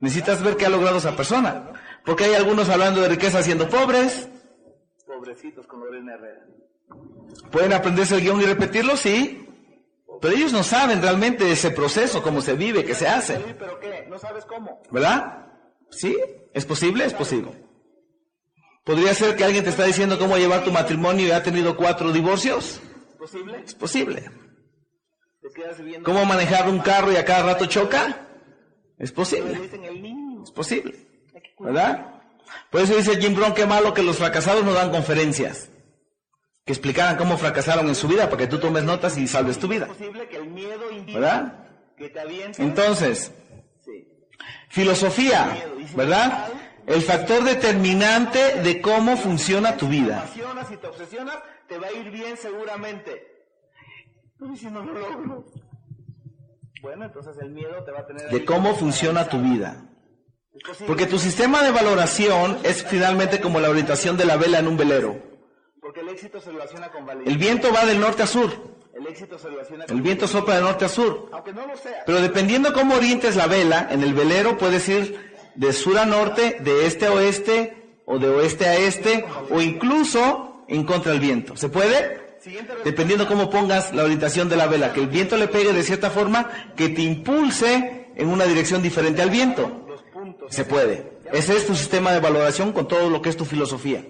Necesitas 0.00 0.42
ver 0.42 0.56
qué 0.56 0.66
ha 0.66 0.70
logrado 0.70 0.98
esa 0.98 1.16
persona. 1.16 1.72
Porque 2.04 2.24
hay 2.24 2.34
algunos 2.34 2.68
hablando 2.68 3.00
de 3.00 3.08
riqueza 3.08 3.42
siendo 3.42 3.68
pobres. 3.68 4.28
Pobrecitos 5.06 5.66
con 5.66 5.80
Lorena 5.80 6.14
Herrera. 6.14 6.46
¿Pueden 7.50 7.72
aprenderse 7.72 8.16
el 8.16 8.22
guion 8.22 8.40
y 8.40 8.44
repetirlo? 8.44 8.96
Sí. 8.96 9.46
Pero 10.20 10.34
ellos 10.36 10.52
no 10.52 10.62
saben 10.62 11.02
realmente 11.02 11.50
ese 11.50 11.70
proceso, 11.70 12.22
cómo 12.22 12.40
se 12.40 12.54
vive, 12.54 12.84
qué 12.84 12.94
se 12.94 13.08
hace. 13.08 13.38
Pero 13.58 13.78
¿qué? 13.80 14.06
¿No 14.08 14.18
sabes 14.18 14.44
cómo? 14.44 14.82
¿Verdad? 14.90 15.46
¿Sí? 15.90 16.16
¿Es 16.52 16.64
posible? 16.64 17.04
Es 17.04 17.14
posible. 17.14 17.64
¿Podría 18.84 19.14
ser 19.14 19.34
que 19.36 19.44
alguien 19.44 19.64
te 19.64 19.70
está 19.70 19.84
diciendo 19.84 20.18
cómo 20.18 20.36
llevar 20.36 20.62
tu 20.64 20.70
matrimonio 20.70 21.26
y 21.26 21.30
ha 21.30 21.42
tenido 21.42 21.76
cuatro 21.76 22.12
divorcios? 22.12 22.80
¿Posible? 23.18 23.62
Es 23.64 23.74
posible. 23.74 24.30
Quedas 25.54 25.78
viviendo. 25.78 26.04
¿Cómo 26.04 26.24
manejar 26.24 26.68
un 26.68 26.80
carro 26.80 27.12
y 27.12 27.16
a 27.16 27.24
cada 27.24 27.44
rato 27.44 27.66
choca? 27.66 28.23
Es 28.98 29.10
Le 29.10 29.14
posible. 29.14 29.70
Es 30.42 30.50
posible. 30.50 30.94
¿Verdad? 31.58 32.20
Por 32.70 32.80
eso 32.80 32.96
dice 32.96 33.20
Jim 33.20 33.34
Brown 33.34 33.54
que 33.54 33.66
malo 33.66 33.94
que 33.94 34.02
los 34.02 34.18
fracasados 34.18 34.64
no 34.64 34.72
dan 34.72 34.90
conferencias. 34.90 35.68
Que 36.64 36.72
explicaran 36.72 37.16
cómo 37.16 37.36
fracasaron 37.36 37.88
en 37.88 37.94
su 37.94 38.08
vida 38.08 38.24
para 38.30 38.38
que 38.38 38.46
tú 38.46 38.58
tomes 38.58 38.84
notas 38.84 39.18
y 39.18 39.26
salves 39.26 39.58
tu 39.58 39.68
vida. 39.68 39.86
Es 39.86 39.92
posible 39.92 40.28
que 40.28 40.36
el 40.36 40.46
miedo 40.46 40.90
indique 40.90 41.18
¿Verdad? 41.18 41.68
que 41.96 42.08
te 42.08 42.20
avientes. 42.20 42.58
Entonces, 42.60 43.32
filosofía, 44.68 45.64
¿verdad? 45.94 46.48
El 46.86 47.02
factor 47.02 47.44
determinante 47.44 48.60
de 48.62 48.80
cómo 48.80 49.16
funciona 49.16 49.76
tu 49.76 49.88
vida. 49.88 50.26
y 50.34 50.76
te 50.76 50.86
obsesionas, 50.86 51.38
te 51.68 51.78
va 51.78 51.88
a 51.88 51.92
ir 51.92 52.10
bien 52.10 52.36
seguramente. 52.36 53.34
Pero 54.38 54.52
¿y 54.52 54.56
si 54.56 54.66
no 54.66 54.84
lo 54.84 54.92
logro? 54.92 55.44
Bueno, 56.84 57.06
entonces 57.06 57.34
el 57.40 57.50
miedo 57.50 57.82
te 57.82 57.92
va 57.92 58.00
a 58.00 58.06
tener 58.06 58.28
De 58.28 58.44
cómo 58.44 58.74
funciona 58.74 59.26
tu 59.26 59.40
vida. 59.40 59.86
Porque 60.86 61.06
tu 61.06 61.18
sistema 61.18 61.62
de 61.62 61.70
valoración 61.70 62.58
es 62.62 62.84
finalmente 62.84 63.40
como 63.40 63.58
la 63.58 63.70
orientación 63.70 64.18
de 64.18 64.26
la 64.26 64.36
vela 64.36 64.58
en 64.58 64.68
un 64.68 64.76
velero. 64.76 65.16
Porque 65.80 66.00
el 66.00 66.10
éxito 66.10 66.42
se 66.42 66.52
relaciona 66.52 66.90
con. 66.90 67.08
El 67.26 67.38
viento 67.38 67.72
va 67.72 67.86
del 67.86 67.98
norte 67.98 68.22
a 68.22 68.26
sur. 68.26 68.50
El 68.92 69.06
éxito 69.06 69.38
se 69.38 69.48
relaciona 69.48 69.86
con 69.86 69.96
El 69.96 70.02
viento 70.02 70.28
sopla 70.28 70.56
de 70.56 70.60
norte 70.60 70.84
a 70.84 70.90
sur. 70.90 71.30
Pero 72.04 72.20
dependiendo 72.20 72.74
cómo 72.74 72.96
orientes 72.96 73.34
la 73.34 73.46
vela, 73.46 73.88
en 73.90 74.02
el 74.02 74.12
velero 74.12 74.58
puedes 74.58 74.86
ir 74.90 75.18
de 75.54 75.72
sur 75.72 75.98
a 75.98 76.04
norte, 76.04 76.58
de 76.60 76.84
este 76.84 77.06
a 77.06 77.12
oeste, 77.12 78.02
o 78.04 78.18
de 78.18 78.28
oeste 78.28 78.66
a 78.66 78.76
este, 78.76 79.24
o 79.48 79.62
incluso 79.62 80.66
en 80.68 80.84
contra 80.84 81.12
del 81.12 81.20
viento. 81.22 81.56
¿Se 81.56 81.70
puede? 81.70 82.23
Dependiendo 82.84 83.26
cómo 83.26 83.48
pongas 83.50 83.92
la 83.94 84.04
orientación 84.04 84.48
de 84.48 84.56
la 84.56 84.66
vela, 84.66 84.92
que 84.92 85.00
el 85.00 85.08
viento 85.08 85.36
le 85.36 85.48
pegue 85.48 85.72
de 85.72 85.82
cierta 85.82 86.10
forma 86.10 86.50
que 86.76 86.88
te 86.88 87.02
impulse 87.02 88.12
en 88.16 88.28
una 88.28 88.44
dirección 88.44 88.82
diferente 88.82 89.22
al 89.22 89.30
viento. 89.30 89.86
Se 90.50 90.64
puede. 90.64 91.18
Ese 91.32 91.56
es 91.56 91.66
tu 91.66 91.74
sistema 91.74 92.12
de 92.12 92.20
valoración 92.20 92.72
con 92.72 92.86
todo 92.86 93.10
lo 93.10 93.22
que 93.22 93.30
es 93.30 93.36
tu 93.36 93.44
filosofía. 93.44 94.04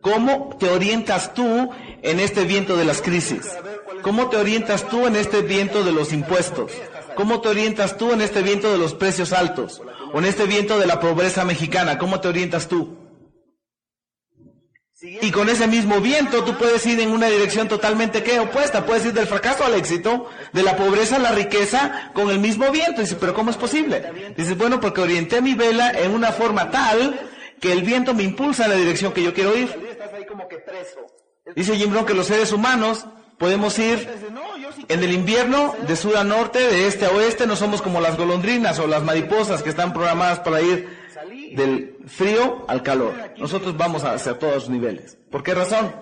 ¿Cómo 0.00 0.56
te 0.58 0.68
orientas 0.68 1.32
tú 1.32 1.70
en 2.02 2.20
este 2.20 2.44
viento 2.44 2.76
de 2.76 2.84
las 2.84 3.00
crisis? 3.00 3.56
¿Cómo 4.02 4.28
te 4.28 4.36
orientas 4.36 4.88
tú 4.88 5.06
en 5.06 5.16
este 5.16 5.42
viento 5.42 5.84
de 5.84 5.92
los 5.92 6.12
impuestos? 6.12 6.72
¿Cómo 7.14 7.40
te 7.40 7.48
orientas 7.48 7.96
tú 7.96 8.12
en 8.12 8.20
este 8.20 8.42
viento 8.42 8.72
de 8.72 8.78
los 8.78 8.94
precios 8.94 9.32
altos? 9.32 9.80
¿O 10.12 10.18
en 10.18 10.24
este 10.24 10.46
viento 10.46 10.78
de 10.78 10.86
la 10.86 10.98
pobreza 10.98 11.44
mexicana? 11.44 11.98
¿Cómo 11.98 12.20
te 12.20 12.28
orientas 12.28 12.68
tú? 12.68 13.01
Y 15.02 15.30
con 15.32 15.48
ese 15.48 15.66
mismo 15.66 16.00
viento 16.00 16.44
tú 16.44 16.56
puedes 16.56 16.86
ir 16.86 17.00
en 17.00 17.10
una 17.10 17.26
dirección 17.26 17.66
totalmente 17.66 18.22
¿qué? 18.22 18.38
opuesta. 18.38 18.86
Puedes 18.86 19.06
ir 19.06 19.12
del 19.12 19.26
fracaso 19.26 19.64
al 19.64 19.74
éxito, 19.74 20.28
de 20.52 20.62
la 20.62 20.76
pobreza 20.76 21.16
a 21.16 21.18
la 21.18 21.32
riqueza, 21.32 22.10
con 22.14 22.30
el 22.30 22.38
mismo 22.38 22.70
viento. 22.70 23.00
Dices, 23.00 23.16
pero 23.18 23.34
¿cómo 23.34 23.50
es 23.50 23.56
posible? 23.56 24.34
Dices, 24.36 24.56
bueno, 24.56 24.80
porque 24.80 25.00
orienté 25.00 25.42
mi 25.42 25.54
vela 25.54 25.90
en 25.90 26.12
una 26.12 26.30
forma 26.30 26.70
tal 26.70 27.18
que 27.60 27.72
el 27.72 27.82
viento 27.82 28.14
me 28.14 28.22
impulsa 28.22 28.64
en 28.64 28.70
la 28.70 28.76
dirección 28.76 29.12
que 29.12 29.22
yo 29.22 29.34
quiero 29.34 29.56
ir. 29.56 29.68
Dice 31.56 31.76
Jim 31.76 31.90
Brown 31.90 32.06
que 32.06 32.14
los 32.14 32.26
seres 32.26 32.52
humanos 32.52 33.06
podemos 33.38 33.78
ir 33.80 34.08
en 34.88 35.02
el 35.02 35.12
invierno 35.12 35.74
de 35.86 35.96
sur 35.96 36.16
a 36.16 36.24
norte, 36.24 36.60
de 36.60 36.86
este 36.86 37.06
a 37.06 37.10
oeste, 37.10 37.46
no 37.46 37.56
somos 37.56 37.82
como 37.82 38.00
las 38.00 38.16
golondrinas 38.16 38.78
o 38.78 38.86
las 38.86 39.02
mariposas 39.02 39.62
que 39.62 39.70
están 39.70 39.92
programadas 39.92 40.40
para 40.40 40.60
ir. 40.60 41.01
Del 41.54 41.96
frío 42.06 42.64
al 42.68 42.82
calor. 42.82 43.14
Nosotros 43.38 43.76
vamos 43.76 44.04
a 44.04 44.12
hacer 44.12 44.34
todos 44.34 44.54
los 44.54 44.68
niveles. 44.70 45.18
¿Por 45.30 45.42
qué 45.42 45.54
razón? 45.54 45.94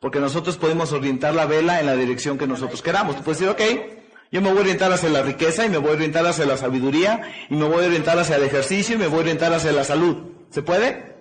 Porque 0.00 0.20
nosotros 0.20 0.56
podemos 0.56 0.92
orientar 0.92 1.34
la 1.34 1.46
vela 1.46 1.80
en 1.80 1.86
la 1.86 1.96
dirección 1.96 2.38
que 2.38 2.46
nosotros 2.46 2.82
queramos. 2.82 3.16
Tú 3.16 3.22
puedes 3.22 3.40
decir, 3.40 3.52
ok, 3.52 3.96
yo 4.30 4.42
me 4.42 4.48
voy 4.50 4.58
a 4.58 4.60
orientar 4.62 4.92
hacia 4.92 5.08
la 5.08 5.22
riqueza 5.22 5.64
y 5.64 5.70
me 5.70 5.78
voy 5.78 5.90
a 5.90 5.94
orientar 5.94 6.26
hacia 6.26 6.46
la 6.46 6.56
sabiduría 6.56 7.22
y 7.48 7.54
me 7.54 7.64
voy 7.64 7.84
a 7.84 7.86
orientar 7.86 8.18
hacia 8.18 8.36
el 8.36 8.42
ejercicio 8.42 8.96
y 8.96 8.98
me 8.98 9.06
voy 9.06 9.18
a 9.18 9.22
orientar 9.22 9.52
hacia 9.52 9.72
la 9.72 9.84
salud. 9.84 10.16
¿Se 10.50 10.62
puede? 10.62 11.16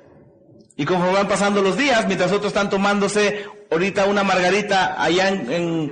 Y 0.76 0.86
conforme 0.86 1.14
van 1.14 1.28
pasando 1.28 1.62
los 1.62 1.78
días, 1.78 2.06
mientras 2.08 2.32
otros 2.32 2.48
están 2.48 2.70
tomándose 2.70 3.46
ahorita 3.72 4.06
una 4.06 4.24
margarita 4.24 5.02
allá 5.02 5.30
en, 5.30 5.52
en 5.52 5.92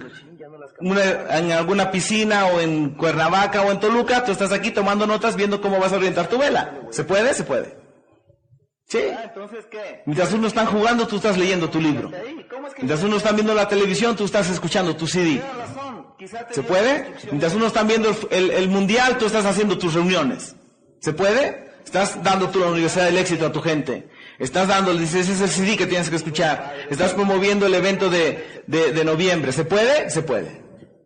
una- 0.84 1.38
en 1.38 1.52
alguna 1.52 1.91
piscina 1.91 2.46
o 2.48 2.60
en 2.60 2.91
Cuernavaca 2.91 3.62
o 3.63 3.72
en 3.72 3.80
Toluca, 3.80 4.24
tú 4.24 4.32
estás 4.32 4.52
aquí 4.52 4.72
tomando 4.72 5.08
notas 5.08 5.36
viendo 5.36 5.62
cómo 5.62 5.80
vas 5.80 5.91
a 5.93 5.98
orientar 5.98 6.28
tu 6.28 6.38
vela. 6.38 6.80
¿Se 6.91 7.04
puede? 7.04 7.34
Se 7.34 7.43
puede. 7.43 7.78
Sí. 8.88 9.00
Ah, 9.15 9.22
entonces, 9.24 9.65
¿qué? 9.72 10.04
Mientras 10.06 10.32
uno 10.34 10.48
están 10.48 10.67
jugando, 10.67 11.08
tú 11.08 11.15
estás 11.15 11.38
leyendo 11.38 11.69
tu 11.69 11.79
libro. 11.81 12.10
Ahí, 12.15 12.46
¿Cómo 12.50 12.67
es 12.67 12.73
que 12.73 12.81
Mientras 12.84 13.02
uno 13.04 13.17
están 13.17 13.36
viendo 13.36 13.54
la 13.56 13.67
televisión, 13.67 14.15
tú 14.15 14.25
estás 14.25 14.50
escuchando 14.50 14.96
tu 14.96 15.08
CD. 15.08 15.42
¿Se 16.52 16.62
puede? 16.63 17.12
Mientras 17.31 17.54
uno 17.56 17.67
están 17.67 17.88
viendo 17.88 18.10
el, 18.10 18.15
el- 18.31 18.52
el 18.52 18.69
mundial, 18.69 19.17
tú 19.17 19.25
estás 19.25 19.46
haciendo 19.46 19.77
tus 19.77 19.94
reuniones. 19.94 20.56
¿Se 21.02 21.12
puede? 21.13 21.71
Estás 21.84 22.23
dando 22.23 22.50
tú 22.50 22.60
la 22.60 22.67
Universidad 22.67 23.06
del 23.06 23.17
Éxito 23.17 23.46
a 23.48 23.52
tu 23.52 23.62
gente. 23.62 24.08
Estás 24.40 24.67
dando, 24.69 24.94
dices, 24.94 25.27
ese 25.27 25.34
es 25.34 25.42
el 25.42 25.50
CD 25.50 25.77
que 25.77 25.86
tienes 25.86 26.10
que 26.10 26.15
escuchar. 26.15 26.73
Estás 26.90 27.13
promoviendo 27.13 27.65
el 27.65 27.73
evento 27.73 28.10
de, 28.10 28.63
de- 28.67 28.94
de 28.94 29.04
noviembre. 29.06 29.52
¿Se 29.52 29.65
puede? 29.65 30.10
Se 30.10 30.21
puede. 30.21 30.63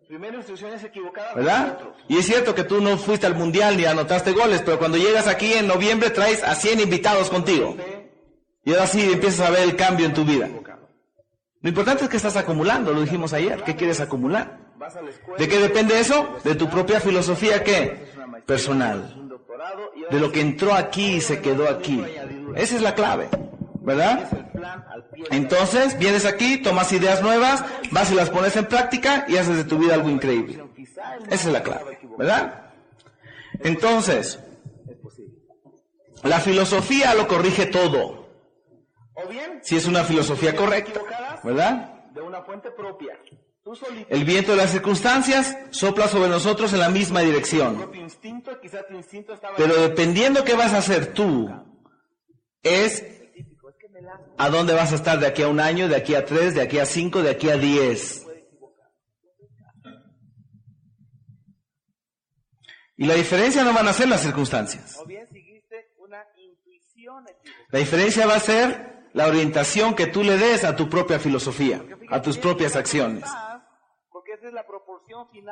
Primera 0.08 0.36
instrucción 0.36 0.72
es 0.72 0.82
equivocada. 0.82 1.34
¿Verdad? 1.34 1.78
Y 2.08 2.16
es 2.16 2.24
cierto 2.24 2.54
que 2.54 2.64
tú 2.64 2.80
no 2.80 2.96
fuiste 2.96 3.26
al 3.26 3.34
mundial 3.34 3.76
ni 3.76 3.84
anotaste 3.84 4.32
goles, 4.32 4.62
pero 4.64 4.78
cuando 4.78 4.96
llegas 4.96 5.26
aquí 5.26 5.52
en 5.52 5.66
noviembre 5.66 6.08
traes 6.08 6.42
a 6.42 6.54
100 6.54 6.80
invitados 6.80 7.28
contigo. 7.28 7.76
Y 8.64 8.72
ahora 8.72 8.86
sí 8.86 9.02
empiezas 9.12 9.46
a 9.46 9.50
ver 9.50 9.64
el 9.64 9.76
cambio 9.76 10.06
en 10.06 10.14
tu 10.14 10.24
vida. 10.24 10.48
Lo 11.60 11.68
importante 11.68 12.04
es 12.04 12.10
que 12.10 12.16
estás 12.16 12.36
acumulando, 12.36 12.94
lo 12.94 13.02
dijimos 13.02 13.34
ayer. 13.34 13.62
¿Qué 13.64 13.76
quieres 13.76 14.00
acumular? 14.00 14.58
¿De 15.36 15.46
qué 15.46 15.58
depende 15.58 16.00
eso? 16.00 16.38
De 16.42 16.54
tu 16.54 16.70
propia 16.70 17.00
filosofía, 17.00 17.62
¿qué? 17.62 18.06
Personal. 18.46 19.30
De 20.10 20.18
lo 20.18 20.32
que 20.32 20.40
entró 20.40 20.72
aquí 20.72 21.16
y 21.16 21.20
se 21.20 21.42
quedó 21.42 21.68
aquí. 21.68 22.02
Esa 22.56 22.76
es 22.76 22.80
la 22.80 22.94
clave, 22.94 23.28
¿verdad? 23.88 24.28
Entonces, 25.30 25.98
vienes 25.98 26.26
aquí, 26.26 26.58
tomas 26.58 26.92
ideas 26.92 27.22
nuevas, 27.22 27.64
vas 27.90 28.12
y 28.12 28.14
las 28.14 28.28
pones 28.28 28.54
en 28.56 28.66
práctica 28.66 29.24
y 29.28 29.38
haces 29.38 29.56
de 29.56 29.64
tu 29.64 29.78
vida 29.78 29.94
algo 29.94 30.10
increíble. 30.10 30.62
Esa 31.30 31.48
es 31.48 31.52
la 31.52 31.62
clave, 31.62 31.98
¿verdad? 32.18 32.70
Entonces, 33.60 34.38
la 36.22 36.38
filosofía 36.40 37.14
lo 37.14 37.26
corrige 37.26 37.64
todo. 37.64 38.28
Si 39.62 39.76
es 39.76 39.86
una 39.86 40.04
filosofía 40.04 40.54
correcta, 40.54 41.00
¿verdad? 41.42 42.10
De 42.12 42.20
una 42.20 42.42
fuente 42.42 42.70
propia. 42.70 43.18
El 44.10 44.24
viento 44.24 44.50
de 44.52 44.58
las 44.58 44.70
circunstancias 44.70 45.56
sopla 45.70 46.08
sobre 46.08 46.28
nosotros 46.28 46.74
en 46.74 46.80
la 46.80 46.90
misma 46.90 47.20
dirección. 47.20 47.90
Pero 49.56 49.74
dependiendo 49.76 50.44
qué 50.44 50.54
vas 50.54 50.74
a 50.74 50.78
hacer 50.78 51.12
tú, 51.14 51.50
es 52.62 53.17
a 54.36 54.50
dónde 54.50 54.74
vas 54.74 54.92
a 54.92 54.96
estar 54.96 55.18
de 55.18 55.26
aquí 55.26 55.42
a 55.42 55.48
un 55.48 55.60
año, 55.60 55.88
de 55.88 55.96
aquí 55.96 56.14
a 56.14 56.24
tres, 56.24 56.54
de 56.54 56.62
aquí 56.62 56.78
a 56.78 56.86
cinco, 56.86 57.22
de 57.22 57.30
aquí 57.30 57.50
a 57.50 57.56
diez. 57.56 58.26
Y 62.96 63.06
la 63.06 63.14
diferencia 63.14 63.62
no 63.62 63.72
van 63.72 63.86
a 63.88 63.92
ser 63.92 64.08
las 64.08 64.22
circunstancias. 64.22 64.98
La 67.70 67.78
diferencia 67.78 68.26
va 68.26 68.34
a 68.36 68.40
ser 68.40 69.08
la 69.12 69.26
orientación 69.26 69.94
que 69.94 70.06
tú 70.06 70.24
le 70.24 70.36
des 70.36 70.64
a 70.64 70.76
tu 70.76 70.88
propia 70.88 71.18
filosofía, 71.18 71.82
a 72.10 72.20
tus 72.20 72.38
propias 72.38 72.76
acciones. 72.76 73.24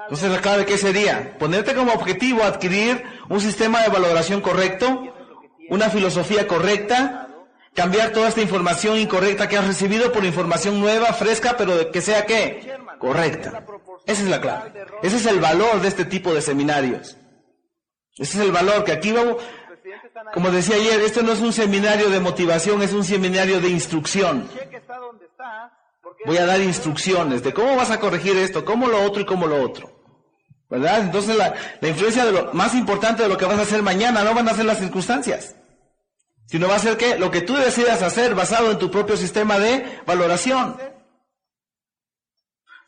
Entonces 0.03 0.31
la 0.31 0.41
clave 0.41 0.67
que 0.67 0.79
sería 0.79 1.37
ponerte 1.39 1.75
como 1.75 1.93
objetivo 1.93 2.43
adquirir 2.43 3.03
un 3.29 3.41
sistema 3.41 3.83
de 3.83 3.89
valoración 3.89 4.41
correcto, 4.41 5.13
una 5.69 5.89
filosofía 5.89 6.47
correcta, 6.47 7.26
cambiar 7.77 8.11
toda 8.11 8.29
esta 8.29 8.41
información 8.41 8.99
incorrecta 8.99 9.49
que 9.49 9.57
has 9.57 9.67
recibido 9.67 10.11
por 10.11 10.25
información 10.25 10.81
nueva, 10.81 11.13
fresca, 11.13 11.55
pero 11.57 11.93
que 11.93 12.01
sea 12.01 12.27
qué? 12.27 12.75
Correcta. 12.99 13.65
Esa 14.07 14.23
es 14.23 14.29
la 14.29 14.41
clave. 14.41 14.73
Ese 15.03 15.17
es 15.17 15.27
el 15.27 15.39
valor 15.39 15.81
de 15.81 15.89
este 15.89 16.05
tipo 16.05 16.35
de 16.35 16.41
seminarios. 16.41 17.17
Ese 18.17 18.39
es 18.39 18.45
el 18.45 18.51
valor 18.51 18.83
que 18.83 18.93
aquí 18.93 19.13
vamos, 19.13 19.37
como 20.33 20.51
decía 20.51 20.77
ayer, 20.77 21.01
esto 21.03 21.23
no 21.23 21.33
es 21.33 21.41
un 21.41 21.53
seminario 21.53 22.09
de 22.09 22.19
motivación, 22.19 22.83
es 22.83 22.93
un 22.93 23.05
seminario 23.05 23.61
de 23.61 23.69
instrucción. 23.69 24.49
Voy 26.25 26.39
a 26.39 26.47
dar 26.47 26.61
instrucciones 26.61 27.43
de 27.43 27.53
cómo 27.53 27.77
vas 27.77 27.91
a 27.91 28.01
corregir 28.01 28.37
esto, 28.39 28.65
cómo 28.65 28.89
lo 28.89 29.05
otro 29.05 29.21
y 29.21 29.27
cómo 29.27 29.47
lo 29.47 29.63
otro. 29.63 29.93
¿Verdad? 30.69 31.03
Entonces 31.03 31.37
la, 31.37 31.55
influencia 31.83 32.25
de 32.25 32.33
lo 32.33 32.53
más 32.53 32.75
importante 32.75 33.23
de 33.23 33.29
lo 33.29 33.37
que 33.37 33.45
vas 33.45 33.59
a 33.59 33.63
hacer 33.63 33.83
mañana 33.83 34.25
no 34.25 34.35
van 34.35 34.49
a 34.49 34.55
ser 34.55 34.65
las 34.65 34.79
circunstancias, 34.79 35.55
sino 36.47 36.69
va 36.69 36.77
a 36.77 36.81
ser 36.81 36.97
que 36.97 37.19
lo 37.19 37.31
que 37.31 37.41
tú 37.41 37.55
decidas 37.55 38.03
hacer 38.03 38.35
basado 38.35 38.71
en 38.71 38.79
tu 38.79 38.91
propio 38.91 39.17
sistema 39.17 39.59
de 39.59 40.01
valoración. 40.07 40.77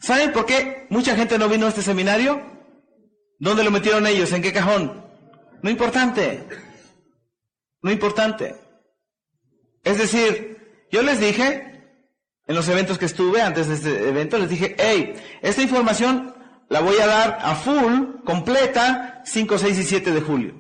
¿Saben 0.01 0.33
por 0.33 0.47
qué 0.47 0.87
mucha 0.91 1.17
gente 1.17 1.39
no 1.39 1.49
vino 1.49 1.67
a 1.67 1.71
este 1.71 1.83
seminario? 1.83 2.41
¿Dónde 3.39 3.65
lo 3.65 3.71
metieron 3.71 4.07
ellos? 4.07 4.33
¿En 4.33 4.43
qué 4.43 4.53
cajón? 4.53 5.05
No 5.63 5.71
importante. 5.71 6.45
No 7.83 7.91
importante. 7.91 8.55
Es 9.83 9.99
decir, 9.99 10.87
yo 10.91 11.03
les 11.03 11.21
dije, 11.21 11.69
en 12.47 12.55
los 12.55 12.69
eventos 12.69 12.99
que 12.99 13.07
estuve 13.07 13.43
antes 13.43 13.69
de 13.69 13.75
este 13.75 14.09
evento, 14.09 14.39
les 14.39 14.51
dije, 14.51 14.77
hey, 14.79 15.15
esta 15.43 15.63
información 15.63 16.35
la 16.69 16.81
voy 16.81 16.99
a 16.99 17.07
dar 17.07 17.39
a 17.43 17.55
full, 17.55 18.23
completa, 18.25 19.23
5, 19.25 19.59
6 19.59 19.79
y 19.79 19.85
7 19.85 20.13
de 20.13 20.21
julio. 20.21 20.55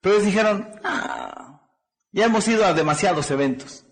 Pero 0.00 0.16
ellos 0.16 0.26
dijeron, 0.26 0.68
ah, 0.82 1.43
ya 2.14 2.26
hemos 2.26 2.46
ido 2.46 2.64
a 2.64 2.72
demasiados 2.72 3.30
eventos. 3.32 3.84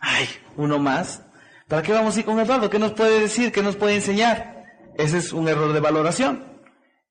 Ay, 0.00 0.28
uno 0.56 0.80
más. 0.80 1.22
¿Para 1.68 1.82
qué 1.82 1.92
vamos 1.92 2.16
a 2.16 2.18
ir 2.18 2.24
con 2.24 2.40
Eduardo? 2.40 2.68
¿Qué 2.68 2.80
nos 2.80 2.92
puede 2.92 3.20
decir? 3.20 3.52
¿Qué 3.52 3.62
nos 3.62 3.76
puede 3.76 3.94
enseñar? 3.94 4.64
Ese 4.98 5.18
es 5.18 5.32
un 5.32 5.46
error 5.46 5.72
de 5.72 5.78
valoración. 5.78 6.44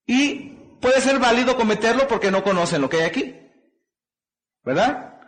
Y 0.06 0.58
puede 0.82 1.00
ser 1.00 1.20
válido 1.20 1.56
cometerlo 1.56 2.06
porque 2.08 2.32
no 2.32 2.44
conocen 2.44 2.82
lo 2.82 2.90
que 2.90 2.98
hay 2.98 3.04
aquí. 3.04 3.36
¿Verdad? 4.64 5.22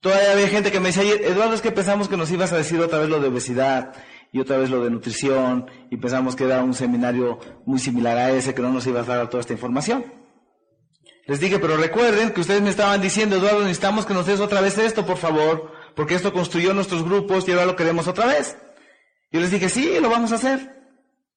Todavía 0.00 0.32
había 0.32 0.48
gente 0.48 0.70
que 0.70 0.78
me 0.78 0.92
decía, 0.92 1.02
Eduardo, 1.02 1.54
es 1.54 1.60
que 1.60 1.72
pensamos 1.72 2.08
que 2.08 2.16
nos 2.16 2.30
ibas 2.30 2.52
a 2.52 2.56
decir 2.56 2.80
otra 2.80 3.00
vez 3.00 3.08
lo 3.08 3.18
de 3.18 3.28
obesidad 3.28 3.94
y 4.30 4.38
otra 4.38 4.58
vez 4.58 4.70
lo 4.70 4.84
de 4.84 4.90
nutrición 4.90 5.68
y 5.90 5.96
pensamos 5.96 6.36
que 6.36 6.44
era 6.44 6.62
un 6.62 6.72
seminario 6.72 7.40
muy 7.66 7.80
similar 7.80 8.16
a 8.16 8.30
ese, 8.30 8.54
que 8.54 8.62
no 8.62 8.70
nos 8.70 8.86
ibas 8.86 9.08
a 9.08 9.16
dar 9.16 9.28
toda 9.28 9.40
esta 9.40 9.54
información. 9.54 10.04
Les 11.28 11.40
dije, 11.40 11.58
pero 11.58 11.76
recuerden 11.76 12.30
que 12.30 12.40
ustedes 12.40 12.62
me 12.62 12.70
estaban 12.70 13.02
diciendo, 13.02 13.36
Eduardo, 13.36 13.60
necesitamos 13.60 14.06
que 14.06 14.14
nos 14.14 14.24
des 14.24 14.40
otra 14.40 14.62
vez 14.62 14.78
esto, 14.78 15.04
por 15.04 15.18
favor, 15.18 15.70
porque 15.94 16.14
esto 16.14 16.32
construyó 16.32 16.72
nuestros 16.72 17.04
grupos 17.04 17.46
y 17.46 17.52
ahora 17.52 17.66
lo 17.66 17.76
queremos 17.76 18.08
otra 18.08 18.24
vez. 18.24 18.56
Yo 19.30 19.38
les 19.38 19.50
dije, 19.50 19.68
sí, 19.68 20.00
lo 20.00 20.08
vamos 20.08 20.32
a 20.32 20.36
hacer. 20.36 20.74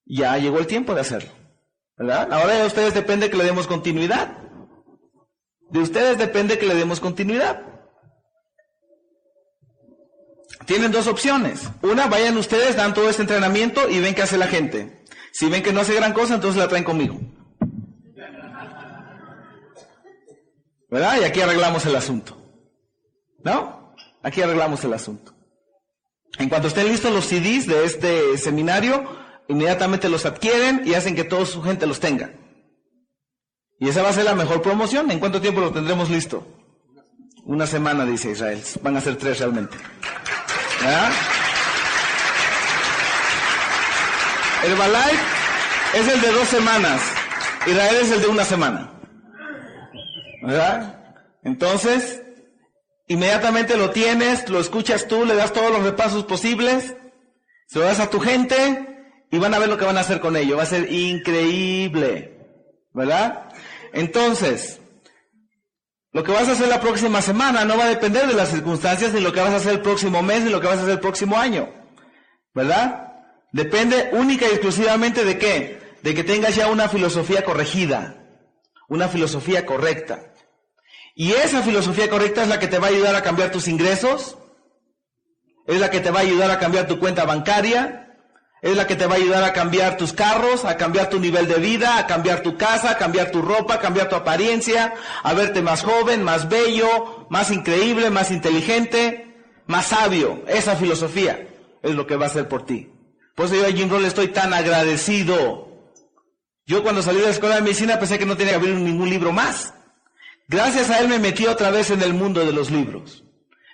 Ya 0.06 0.38
llegó 0.38 0.60
el 0.60 0.68
tiempo 0.68 0.96
de 0.96 1.02
hacerlo. 1.02 1.30
¿Verdad? 1.98 2.32
Ahora 2.32 2.54
de 2.54 2.66
ustedes 2.66 2.94
depende 2.94 3.30
que 3.30 3.36
le 3.36 3.44
demos 3.44 3.68
continuidad. 3.68 4.38
De 5.70 5.80
ustedes 5.80 6.18
depende 6.18 6.58
que 6.58 6.68
le 6.68 6.76
demos 6.76 7.02
continuidad. 7.02 7.62
Tienen 10.66 10.94
dos 10.94 11.08
opciones. 11.08 11.70
Una, 11.82 12.08
vayan 12.08 12.38
ustedes, 12.38 12.78
dan 12.78 12.94
todo 12.94 13.10
este 13.10 13.24
entrenamiento 13.24 13.90
y 13.90 14.00
ven 14.00 14.16
qué 14.16 14.22
hace 14.22 14.38
la 14.38 14.48
gente. 14.48 15.04
Si 15.34 15.50
ven 15.50 15.62
que 15.62 15.74
no 15.74 15.82
hace 15.82 15.94
gran 15.96 16.14
cosa, 16.14 16.36
entonces 16.36 16.62
la 16.62 16.70
traen 16.70 16.86
conmigo. 16.86 17.20
¿Verdad? 20.92 21.22
Y 21.22 21.24
aquí 21.24 21.40
arreglamos 21.40 21.86
el 21.86 21.96
asunto. 21.96 22.38
¿No? 23.44 23.96
Aquí 24.22 24.42
arreglamos 24.42 24.84
el 24.84 24.94
asunto. 24.94 25.34
En 26.38 26.50
cuanto 26.50 26.68
estén 26.68 26.88
listos 26.88 27.12
los 27.12 27.26
CDs 27.26 27.66
de 27.66 27.86
este 27.86 28.38
seminario, 28.38 29.04
inmediatamente 29.48 30.10
los 30.10 30.26
adquieren 30.26 30.84
y 30.86 30.94
hacen 30.94 31.16
que 31.16 31.24
toda 31.24 31.46
su 31.46 31.64
gente 31.64 31.88
los 31.88 32.00
tenga. 32.00 32.34
Y 33.80 33.90
esa 33.90 34.04
va 34.04 34.10
a 34.10 34.14
ser 34.14 34.26
la 34.26 34.36
mejor 34.36 34.62
promoción. 34.62 35.10
¿En 35.10 35.20
cuánto 35.20 35.42
tiempo 35.42 35.62
lo 35.62 35.72
tendremos 35.72 36.10
listo? 36.10 36.46
Una 37.46 37.66
semana, 37.66 38.06
dice 38.06 38.32
Israel. 38.32 38.62
Van 38.82 38.96
a 38.98 39.02
ser 39.02 39.16
tres 39.16 39.40
realmente. 39.40 39.78
¿Verdad? 40.82 41.12
Herbalife 44.64 45.24
es 45.96 46.08
el 46.08 46.22
de 46.22 46.32
dos 46.32 46.48
semanas. 46.48 47.02
Israel 47.66 47.98
es 48.02 48.12
el 48.12 48.22
de 48.22 48.28
una 48.28 48.46
semana. 48.46 49.01
¿Verdad? 50.42 51.18
Entonces, 51.44 52.22
inmediatamente 53.08 53.78
lo 53.78 53.92
tienes, 53.92 54.50
lo 54.50 54.60
escuchas 54.60 55.08
tú, 55.08 55.26
le 55.26 55.36
das 55.36 55.54
todos 55.54 55.72
los 55.72 55.84
repasos 55.84 56.24
posibles, 56.26 56.96
se 57.68 57.80
lo 57.80 57.86
das 57.86 58.00
a 58.00 58.10
tu 58.10 58.20
gente 58.20 58.88
y 59.32 59.40
van 59.40 59.54
a 59.54 59.60
ver 59.60 59.70
lo 59.70 59.78
que 59.78 59.86
van 59.86 59.98
a 59.98 60.02
hacer 60.02 60.20
con 60.20 60.36
ello. 60.36 60.58
Va 60.58 60.64
a 60.64 60.68
ser 60.68 60.92
increíble. 60.92 62.38
¿Verdad? 62.94 63.50
Entonces, 63.94 64.80
lo 66.12 66.24
que 66.24 66.34
vas 66.34 66.50
a 66.50 66.52
hacer 66.52 66.68
la 66.68 66.82
próxima 66.82 67.22
semana 67.22 67.64
no 67.64 67.78
va 67.78 67.86
a 67.86 67.90
depender 67.90 68.28
de 68.28 68.34
las 68.34 68.50
circunstancias 68.50 69.14
ni 69.14 69.22
lo 69.22 69.32
que 69.32 69.40
vas 69.40 69.52
a 69.52 69.58
hacer 69.58 69.74
el 69.74 69.82
próximo 69.82 70.22
mes 70.22 70.44
ni 70.44 70.50
lo 70.50 70.60
que 70.60 70.68
vas 70.68 70.78
a 70.78 70.82
hacer 70.82 70.94
el 70.94 71.00
próximo 71.00 71.38
año. 71.38 71.70
¿Verdad? 72.54 73.14
Depende 73.54 74.10
única 74.12 74.46
y 74.46 74.52
exclusivamente 74.52 75.24
de 75.24 75.38
qué? 75.38 75.80
De 76.04 76.14
que 76.14 76.26
tengas 76.26 76.56
ya 76.56 76.68
una 76.68 76.90
filosofía 76.90 77.46
corregida, 77.46 78.18
una 78.90 79.08
filosofía 79.08 79.66
correcta. 79.66 80.31
Y 81.16 81.34
esa 81.34 81.62
filosofía 81.62 82.10
correcta 82.10 82.44
es 82.44 82.48
la 82.48 82.60
que 82.60 82.68
te 82.68 82.80
va 82.80 82.88
a 82.88 82.90
ayudar 82.90 83.16
a 83.16 83.22
cambiar 83.22 83.52
tus 83.52 83.68
ingresos, 83.68 84.38
es 85.68 85.80
la 85.80 85.90
que 85.90 86.00
te 86.00 86.12
va 86.12 86.20
a 86.20 86.24
ayudar 86.24 86.52
a 86.52 86.60
cambiar 86.60 86.88
tu 86.88 87.00
cuenta 87.00 87.26
bancaria, 87.26 88.02
es 88.62 88.76
la 88.78 88.86
que 88.86 88.96
te 88.96 89.08
va 89.08 89.16
a 89.16 89.18
ayudar 89.18 89.44
a 89.44 89.54
cambiar 89.54 89.98
tus 89.98 90.14
carros, 90.14 90.66
a 90.66 90.78
cambiar 90.78 91.10
tu 91.10 91.20
nivel 91.20 91.48
de 91.48 91.56
vida, 91.56 91.98
a 91.98 92.06
cambiar 92.06 92.44
tu 92.44 92.58
casa, 92.58 92.92
a 92.92 92.98
cambiar 92.98 93.32
tu 93.32 93.42
ropa, 93.42 93.76
a 93.76 93.80
cambiar 93.80 94.08
tu 94.08 94.16
apariencia, 94.16 94.94
a 95.24 95.34
verte 95.34 95.62
más 95.62 95.84
joven, 95.84 96.24
más 96.24 96.48
bello, 96.48 97.26
más 97.30 97.50
increíble, 97.50 98.12
más 98.12 98.30
inteligente, 98.30 99.36
más 99.66 99.88
sabio. 99.88 100.44
Esa 100.48 100.76
filosofía 100.76 101.48
es 101.82 101.96
lo 101.96 102.06
que 102.06 102.16
va 102.16 102.26
a 102.26 102.30
hacer 102.30 102.48
por 102.48 102.66
ti. 102.66 102.92
Por 103.36 103.48
eso 103.48 103.56
yo 103.56 103.66
a 103.66 103.72
Jim 103.72 103.90
Roll 103.90 104.06
estoy 104.06 104.28
tan 104.28 104.54
agradecido. 104.54 105.68
Yo 106.68 106.84
cuando 106.84 107.02
salí 107.02 107.20
de 107.20 107.26
la 107.26 107.32
escuela 107.32 107.56
de 107.56 107.62
medicina 107.64 107.98
pensé 107.98 108.20
que 108.20 108.26
no 108.28 108.38
tenía 108.38 108.54
que 108.54 108.60
abrir 108.60 108.76
ningún 108.76 109.10
libro 109.10 109.32
más. 109.32 109.74
Gracias 110.52 110.90
a 110.90 111.00
él 111.00 111.08
me 111.08 111.18
metí 111.18 111.48
otra 111.48 111.72
vez 111.72 111.92
en 111.92 112.02
el 112.02 112.14
mundo 112.14 112.46
de 112.46 112.52
los 112.52 112.70
libros. 112.70 113.24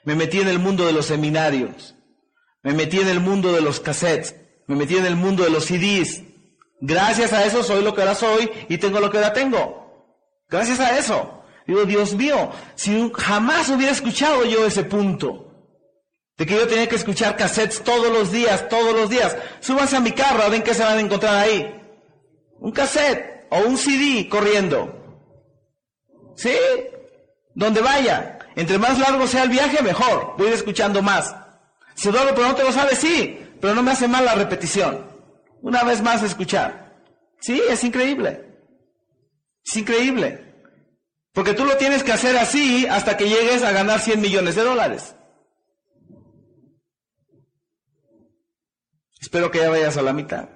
Me 0.05 0.15
metí 0.15 0.39
en 0.39 0.47
el 0.47 0.59
mundo 0.59 0.86
de 0.86 0.93
los 0.93 1.07
seminarios. 1.07 1.95
Me 2.61 2.73
metí 2.73 2.99
en 2.99 3.09
el 3.09 3.19
mundo 3.19 3.51
de 3.51 3.61
los 3.61 3.80
cassettes 3.80 4.36
me 4.67 4.75
metí 4.75 4.97
en 4.97 5.05
el 5.05 5.15
mundo 5.15 5.43
de 5.43 5.49
los 5.49 5.65
CDs. 5.65 6.23
Gracias 6.82 7.34
a 7.34 7.45
eso 7.45 7.63
soy 7.63 7.84
lo 7.84 7.95
que 7.95 8.01
ahora 8.01 8.15
soy 8.15 8.51
y 8.69 8.78
tengo 8.78 8.99
lo 8.99 9.09
que 9.09 9.17
ahora 9.17 9.34
tengo. 9.34 10.11
Gracias 10.49 10.80
a 10.80 10.97
eso. 10.97 11.41
Digo, 11.65 11.86
Dios 11.86 12.13
mío, 12.13 12.51
si 12.75 13.11
jamás 13.15 13.69
hubiera 13.69 13.91
escuchado 13.91 14.45
yo 14.45 14.65
ese 14.65 14.84
punto, 14.84 15.45
De 16.38 16.45
que 16.45 16.53
yo 16.53 16.67
tenía 16.67 16.88
que 16.88 16.97
escuchar 16.97 17.36
cassettes 17.36 17.84
todos 17.84 18.11
los 18.13 18.32
días, 18.32 18.69
todos 18.69 18.93
los 18.93 19.09
días. 19.09 19.36
Súbanse 19.59 19.95
a 19.95 19.99
mi 19.99 20.11
carro, 20.11 20.43
a 20.43 20.49
ver 20.49 20.61
qué 20.61 20.75
se 20.75 20.84
van 20.84 20.99
a 20.99 21.01
encontrar 21.01 21.34
ahí. 21.34 21.73
Un 22.59 22.71
cassette 22.71 23.47
o 23.49 23.61
un 23.61 23.75
CD 23.75 24.30
corriendo. 24.30 24.97
¿Sí? 26.38 26.55
Donde 27.53 27.81
vaya. 27.81 28.39
Entre 28.55 28.77
más 28.77 28.97
largo 28.99 29.27
sea 29.27 29.43
el 29.43 29.49
viaje, 29.49 29.83
mejor. 29.83 30.35
Voy 30.38 30.45
a 30.45 30.49
ir 30.49 30.55
escuchando 30.55 31.01
más. 31.01 31.35
Si 31.95 32.09
duermo 32.09 32.31
pero 32.35 32.47
no 32.47 32.55
te 32.55 32.63
lo 32.63 32.71
sabes, 32.71 32.99
sí. 32.99 33.43
Pero 33.59 33.73
no 33.73 33.83
me 33.83 33.91
hace 33.91 34.07
mal 34.07 34.23
la 34.23 34.35
repetición. 34.35 35.05
Una 35.61 35.83
vez 35.83 36.01
más 36.01 36.21
escuchar. 36.21 36.95
Sí, 37.39 37.61
es 37.69 37.83
increíble. 37.83 38.45
Es 39.65 39.75
increíble. 39.75 40.45
Porque 41.33 41.53
tú 41.53 41.65
lo 41.65 41.75
tienes 41.77 42.03
que 42.03 42.11
hacer 42.11 42.38
así 42.38 42.85
hasta 42.88 43.17
que 43.17 43.27
llegues 43.27 43.63
a 43.63 43.71
ganar 43.71 43.99
100 43.99 44.21
millones 44.21 44.55
de 44.55 44.63
dólares. 44.63 45.15
Espero 49.19 49.49
que 49.49 49.59
ya 49.59 49.69
vayas 49.69 49.97
a 49.97 50.03
la 50.03 50.13
mitad. 50.13 50.49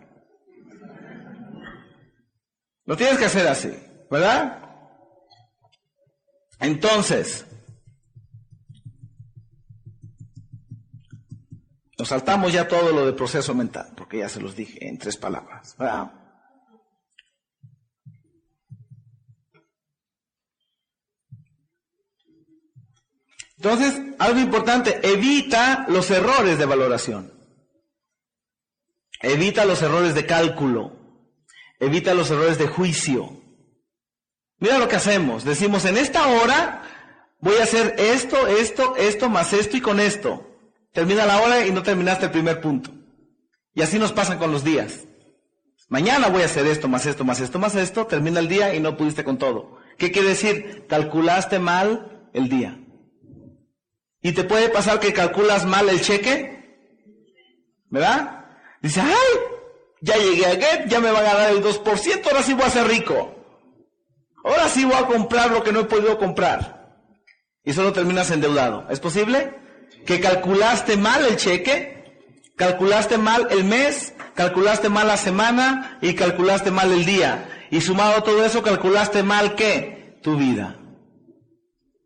Lo 2.86 2.95
tienes 2.95 3.17
que 3.17 3.25
hacer 3.25 3.47
así, 3.47 3.71
¿verdad? 4.09 4.70
Entonces, 6.62 7.45
nos 11.97 12.07
saltamos 12.07 12.53
ya 12.53 12.68
todo 12.68 12.91
lo 12.91 13.05
de 13.05 13.14
proceso 13.14 13.55
mental, 13.55 13.91
porque 13.97 14.20
ya 14.20 14.30
se 14.30 14.39
los 14.39 14.55
dije 14.55 14.88
en 14.88 14.99
tres 14.99 15.18
palabras. 15.18 15.76
Entonces, 23.57 23.99
algo 24.20 24.39
importante, 24.39 24.99
evita 25.01 25.86
los 25.89 26.12
errores 26.12 26.59
de 26.59 26.66
valoración. 26.66 27.34
Evita 29.20 29.66
los 29.66 29.82
errores 29.82 30.14
de 30.14 30.28
cálculo. 30.28 30.95
Evita 31.80 32.14
los 32.14 32.30
errores 32.30 32.59
de 32.59 32.68
juicio. 32.68 33.41
Mira 34.62 34.78
lo 34.78 34.88
que 34.88 34.95
hacemos. 34.95 35.43
Decimos, 35.43 35.86
en 35.86 35.97
esta 35.97 36.28
hora 36.28 36.84
voy 37.39 37.57
a 37.57 37.64
hacer 37.64 37.95
esto, 37.97 38.47
esto, 38.47 38.95
esto, 38.95 39.28
más 39.28 39.53
esto 39.53 39.76
y 39.76 39.82
con 39.82 39.99
esto. 39.99 40.47
Termina 40.93 41.26
la 41.26 41.41
hora 41.41 41.66
y 41.66 41.72
no 41.72 41.82
terminaste 41.82 42.26
el 42.26 42.32
primer 42.32 42.62
punto. 42.62 42.91
Y 43.74 43.82
así 43.82 43.97
nos 43.97 44.12
pasan 44.12 44.38
con 44.38 44.51
los 44.51 44.64
días. 44.64 45.05
Mañana 45.89 46.30
voy 46.30 46.43
a 46.43 46.45
hacer 46.45 46.68
esto, 46.68 46.88
más 46.88 47.07
esto, 47.07 47.26
más 47.26 47.39
esto, 47.39 47.57
más 47.57 47.76
esto. 47.76 48.05
Termina 48.05 48.39
el 48.39 48.47
día 48.47 48.76
y 48.76 48.80
no 48.80 48.95
pudiste 48.97 49.24
con 49.24 49.39
todo. 49.39 49.80
¿Qué 49.97 50.12
quiere 50.12 50.30
decir? 50.30 50.86
Calculaste 50.88 51.57
mal 51.57 52.30
el 52.32 52.47
día. 52.47 52.80
¿Y 54.22 54.34
te 54.34 54.43
puede 54.43 54.70
pasar 54.70 54.99
que 54.99 55.12
calculas 55.12 55.66
mal 55.66 55.89
el 55.89 56.01
cheque? 56.01 56.62
¿Verdad? 57.89 58.45
Dice, 58.80 59.01
ay, 59.01 59.39
ya 60.01 60.18
llegué 60.18 60.45
a 60.45 60.51
Get, 60.51 60.88
ya 60.88 60.99
me 60.99 61.12
van 61.12 61.26
a 61.26 61.34
dar 61.34 61.49
el 61.51 61.64
2%, 61.64 62.28
ahora 62.28 62.43
sí 62.43 62.53
voy 62.53 62.66
a 62.66 62.70
ser 62.70 62.88
rico. 62.88 63.41
Ahora 64.44 64.70
sí 64.70 64.86
voy 64.86 64.96
a 64.96 65.06
comprar 65.06 65.52
lo 65.52 65.64
que 65.64 65.72
no 65.72 65.82
he 65.82 65.86
podido 65.86 66.18
comprar. 66.18 66.82
Y 67.64 67.74
solo 67.74 67.94
terminas 67.94 68.32
endeudado. 68.32 68.88
¿Es 68.89 69.00
posible? 69.00 69.54
Que 70.06 70.20
calculaste 70.20 70.98
mal 70.98 71.26
el 71.26 71.38
cheque, 71.38 72.22
calculaste 72.56 73.18
mal 73.18 73.48
el 73.52 73.64
mes, 73.64 74.14
calculaste 74.34 74.89
mal 74.89 75.08
la 75.08 75.18
semana 75.18 76.00
y 76.02 76.16
calculaste 76.16 76.72
mal 76.72 76.92
el 76.92 77.06
día. 77.06 77.68
Y 77.70 77.82
sumado 77.82 78.18
a 78.18 78.24
todo 78.24 78.44
eso, 78.44 78.64
calculaste 78.64 79.24
mal 79.24 79.56
qué? 79.56 80.20
Tu 80.24 80.36
vida. 80.36 80.78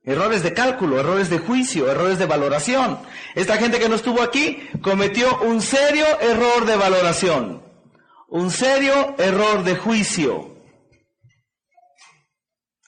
Errores 0.04 0.44
de 0.44 0.54
cálculo, 0.54 1.00
errores 1.00 1.32
de 1.32 1.40
juicio, 1.40 1.90
errores 1.90 2.20
de 2.20 2.28
valoración. 2.28 3.00
Esta 3.34 3.58
gente 3.58 3.80
que 3.80 3.90
no 3.90 3.96
estuvo 3.96 4.22
aquí 4.22 4.60
cometió 4.84 5.40
un 5.40 5.62
serio 5.62 6.06
error 6.22 6.66
de 6.66 6.76
valoración, 6.76 7.64
un 8.28 8.52
serio 8.52 9.16
error 9.18 9.64
de 9.64 9.76
juicio. 9.76 10.55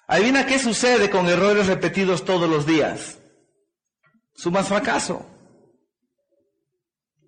Adivina 0.07 0.45
qué 0.45 0.57
sucede 0.57 1.09
con 1.09 1.27
errores 1.27 1.67
repetidos 1.67 2.23
todos 2.23 2.49
los 2.49 2.65
días. 2.65 3.17
Sumas 4.33 4.67
fracaso. 4.67 5.25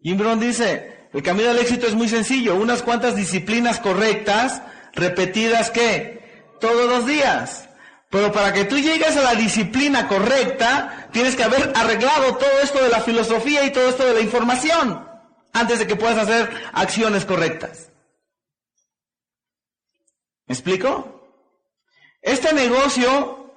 Jim 0.01 0.17
Brown 0.17 0.39
dice, 0.39 1.09
el 1.11 1.21
camino 1.21 1.49
al 1.49 1.59
éxito 1.59 1.87
es 1.87 1.95
muy 1.95 2.07
sencillo, 2.07 2.55
unas 2.55 2.81
cuantas 2.81 3.17
disciplinas 3.17 3.79
correctas, 3.79 4.61
repetidas 4.93 5.71
que 5.71 6.55
todos 6.61 6.89
los 6.89 7.05
días. 7.05 7.67
Pero 8.09 8.31
para 8.31 8.53
que 8.53 8.63
tú 8.63 8.77
llegues 8.77 9.17
a 9.17 9.23
la 9.23 9.35
disciplina 9.35 10.07
correcta, 10.07 11.09
tienes 11.11 11.35
que 11.35 11.43
haber 11.43 11.73
arreglado 11.75 12.37
todo 12.37 12.59
esto 12.63 12.81
de 12.81 12.89
la 12.89 13.01
filosofía 13.01 13.65
y 13.65 13.73
todo 13.73 13.89
esto 13.89 14.05
de 14.05 14.13
la 14.13 14.21
información 14.21 15.05
antes 15.51 15.79
de 15.79 15.87
que 15.87 15.97
puedas 15.97 16.17
hacer 16.17 16.49
acciones 16.71 17.25
correctas. 17.25 17.91
¿Me 20.47 20.53
explico? 20.53 21.18
Este 22.21 22.53
negocio 22.53 23.53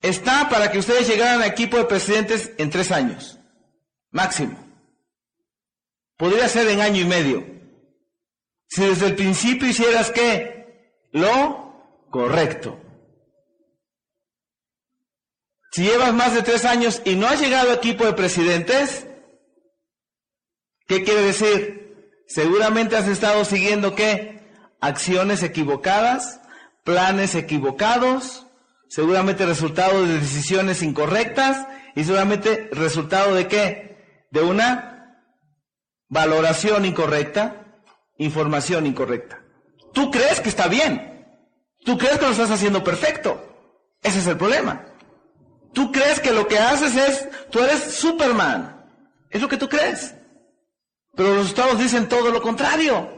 está 0.00 0.48
para 0.48 0.70
que 0.70 0.78
ustedes 0.78 1.08
llegaran 1.08 1.42
a 1.42 1.46
equipo 1.46 1.76
de 1.76 1.84
presidentes 1.84 2.52
en 2.58 2.70
tres 2.70 2.92
años, 2.92 3.38
máximo. 4.10 4.58
Podría 6.16 6.48
ser 6.48 6.68
en 6.68 6.80
año 6.80 7.02
y 7.02 7.04
medio. 7.04 7.46
Si 8.68 8.84
desde 8.84 9.06
el 9.06 9.16
principio 9.16 9.68
hicieras 9.68 10.10
qué? 10.10 11.08
Lo 11.12 12.06
correcto. 12.10 12.78
Si 15.70 15.84
llevas 15.84 16.12
más 16.12 16.34
de 16.34 16.42
tres 16.42 16.64
años 16.64 17.02
y 17.04 17.14
no 17.14 17.26
has 17.28 17.40
llegado 17.40 17.70
a 17.70 17.74
equipo 17.74 18.04
de 18.04 18.14
presidentes, 18.14 19.06
¿qué 20.86 21.04
quiere 21.04 21.22
decir? 21.22 21.78
Seguramente 22.26 22.96
has 22.96 23.08
estado 23.08 23.44
siguiendo 23.44 23.94
qué? 23.94 24.40
Acciones 24.80 25.42
equivocadas, 25.42 26.40
planes 26.88 27.34
equivocados, 27.34 28.46
seguramente 28.88 29.44
resultado 29.44 30.06
de 30.06 30.20
decisiones 30.20 30.82
incorrectas 30.82 31.66
y 31.94 32.02
seguramente 32.02 32.70
resultado 32.72 33.34
de 33.34 33.46
qué? 33.46 34.24
De 34.30 34.40
una 34.40 35.22
valoración 36.08 36.86
incorrecta, 36.86 37.82
información 38.16 38.86
incorrecta. 38.86 39.38
Tú 39.92 40.10
crees 40.10 40.40
que 40.40 40.48
está 40.48 40.66
bien, 40.66 41.26
tú 41.84 41.98
crees 41.98 42.16
que 42.16 42.24
lo 42.24 42.30
estás 42.30 42.52
haciendo 42.52 42.82
perfecto. 42.82 43.38
Ese 44.02 44.20
es 44.20 44.26
el 44.26 44.38
problema. 44.38 44.86
Tú 45.74 45.92
crees 45.92 46.20
que 46.20 46.32
lo 46.32 46.48
que 46.48 46.58
haces 46.58 46.96
es, 46.96 47.28
tú 47.50 47.58
eres 47.58 47.82
Superman. 47.82 48.82
Es 49.28 49.42
lo 49.42 49.48
que 49.48 49.58
tú 49.58 49.68
crees. 49.68 50.14
Pero 51.14 51.34
los 51.34 51.38
resultados 51.40 51.78
dicen 51.78 52.08
todo 52.08 52.30
lo 52.30 52.40
contrario. 52.40 53.17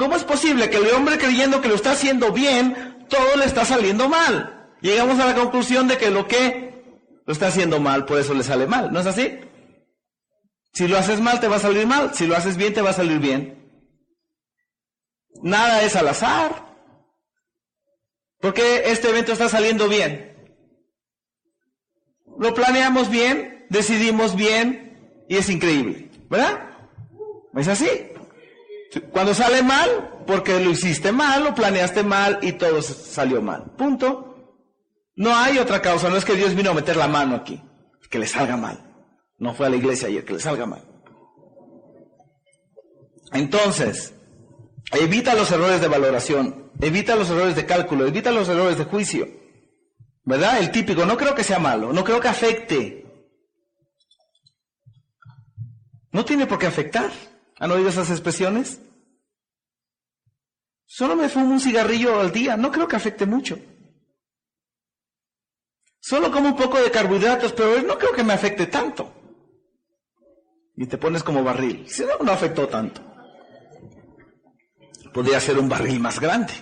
¿Cómo 0.00 0.16
es 0.16 0.24
posible 0.24 0.70
que 0.70 0.78
el 0.78 0.90
hombre 0.94 1.18
creyendo 1.18 1.60
que 1.60 1.68
lo 1.68 1.74
está 1.74 1.92
haciendo 1.92 2.32
bien, 2.32 3.06
todo 3.08 3.36
le 3.36 3.44
está 3.44 3.64
saliendo 3.64 4.08
mal? 4.08 4.74
Llegamos 4.80 5.20
a 5.20 5.26
la 5.26 5.34
conclusión 5.34 5.86
de 5.86 5.98
que 5.98 6.10
lo 6.10 6.26
que 6.26 6.82
lo 7.26 7.32
está 7.32 7.48
haciendo 7.48 7.78
mal, 7.78 8.06
por 8.06 8.18
eso 8.18 8.32
le 8.32 8.42
sale 8.42 8.66
mal. 8.66 8.90
¿No 8.92 9.00
es 9.00 9.06
así? 9.06 9.38
Si 10.72 10.88
lo 10.88 10.96
haces 10.96 11.20
mal, 11.20 11.38
te 11.38 11.48
va 11.48 11.56
a 11.56 11.60
salir 11.60 11.86
mal. 11.86 12.14
Si 12.14 12.26
lo 12.26 12.34
haces 12.34 12.56
bien, 12.56 12.72
te 12.72 12.80
va 12.80 12.90
a 12.90 12.94
salir 12.94 13.18
bien. 13.18 13.70
Nada 15.42 15.82
es 15.82 15.94
al 15.94 16.08
azar. 16.08 16.74
Porque 18.40 18.84
este 18.86 19.10
evento 19.10 19.32
está 19.32 19.48
saliendo 19.48 19.86
bien 19.86 20.30
lo 22.40 22.54
planeamos 22.54 23.10
bien, 23.10 23.66
decidimos 23.68 24.34
bien 24.34 25.24
y 25.28 25.36
es 25.36 25.50
increíble, 25.50 26.10
¿verdad? 26.30 26.70
¿Es 27.54 27.68
así? 27.68 27.86
Cuando 29.12 29.34
sale 29.34 29.62
mal, 29.62 30.22
porque 30.26 30.58
lo 30.58 30.70
hiciste 30.70 31.12
mal, 31.12 31.44
lo 31.44 31.54
planeaste 31.54 32.02
mal 32.02 32.38
y 32.42 32.52
todo 32.52 32.82
salió 32.82 33.40
mal. 33.40 33.72
Punto. 33.76 34.26
No 35.14 35.36
hay 35.36 35.58
otra 35.58 35.80
causa, 35.80 36.08
no 36.08 36.16
es 36.16 36.24
que 36.24 36.34
Dios 36.34 36.54
vino 36.54 36.70
a 36.70 36.74
meter 36.74 36.96
la 36.96 37.06
mano 37.06 37.36
aquí, 37.36 37.62
que 38.08 38.18
le 38.18 38.26
salga 38.26 38.56
mal. 38.56 38.80
No 39.38 39.54
fue 39.54 39.66
a 39.66 39.70
la 39.70 39.76
iglesia 39.76 40.08
ayer, 40.08 40.24
que 40.24 40.32
le 40.32 40.40
salga 40.40 40.66
mal. 40.66 40.82
Entonces, 43.32 44.14
evita 44.92 45.34
los 45.34 45.52
errores 45.52 45.80
de 45.80 45.88
valoración, 45.88 46.72
evita 46.80 47.16
los 47.16 47.30
errores 47.30 47.54
de 47.54 47.66
cálculo, 47.66 48.06
evita 48.06 48.32
los 48.32 48.48
errores 48.48 48.78
de 48.78 48.84
juicio. 48.84 49.28
¿Verdad? 50.24 50.58
El 50.58 50.70
típico, 50.70 51.06
no 51.06 51.16
creo 51.16 51.34
que 51.34 51.44
sea 51.44 51.58
malo, 51.58 51.92
no 51.92 52.02
creo 52.02 52.20
que 52.20 52.28
afecte. 52.28 53.06
No 56.12 56.24
tiene 56.24 56.46
por 56.46 56.58
qué 56.58 56.66
afectar. 56.66 57.10
¿Han 57.60 57.70
oído 57.70 57.90
esas 57.90 58.10
expresiones? 58.10 58.80
Solo 60.86 61.14
me 61.14 61.28
fumo 61.28 61.52
un 61.52 61.60
cigarrillo 61.60 62.18
al 62.18 62.32
día, 62.32 62.56
no 62.56 62.72
creo 62.72 62.88
que 62.88 62.96
afecte 62.96 63.24
mucho. 63.26 63.56
Solo 66.00 66.32
como 66.32 66.48
un 66.48 66.56
poco 66.56 66.80
de 66.82 66.90
carbohidratos, 66.90 67.52
pero 67.52 67.80
no 67.82 67.96
creo 67.96 68.12
que 68.12 68.24
me 68.24 68.32
afecte 68.32 68.66
tanto. 68.66 69.14
Y 70.76 70.86
te 70.86 70.98
pones 70.98 71.22
como 71.22 71.44
barril. 71.44 71.86
Si 71.88 72.02
no, 72.04 72.18
no 72.20 72.32
afectó 72.32 72.66
tanto. 72.66 73.00
Podría 75.14 75.38
ser 75.38 75.56
un 75.56 75.68
barril 75.68 76.00
más 76.00 76.18
grande. 76.18 76.54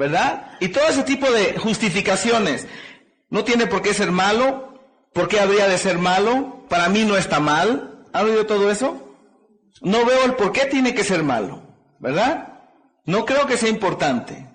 ¿verdad? 0.00 0.52
Y 0.60 0.68
todo 0.68 0.88
ese 0.88 1.02
tipo 1.02 1.30
de 1.30 1.58
justificaciones. 1.58 2.66
No 3.28 3.44
tiene 3.44 3.66
por 3.66 3.82
qué 3.82 3.92
ser 3.92 4.10
malo. 4.10 4.74
¿Por 5.12 5.28
qué 5.28 5.40
habría 5.40 5.68
de 5.68 5.76
ser 5.76 5.98
malo? 5.98 6.64
Para 6.68 6.88
mí 6.88 7.04
no 7.04 7.16
está 7.18 7.38
mal. 7.38 7.89
¿Han 8.12 8.26
oído 8.26 8.46
todo 8.46 8.70
eso? 8.70 9.16
No 9.82 10.04
veo 10.04 10.24
el 10.24 10.34
por 10.34 10.52
qué 10.52 10.66
tiene 10.66 10.94
que 10.94 11.04
ser 11.04 11.22
malo, 11.22 11.62
¿verdad? 11.98 12.60
No 13.06 13.24
creo 13.24 13.46
que 13.46 13.56
sea 13.56 13.68
importante. 13.68 14.46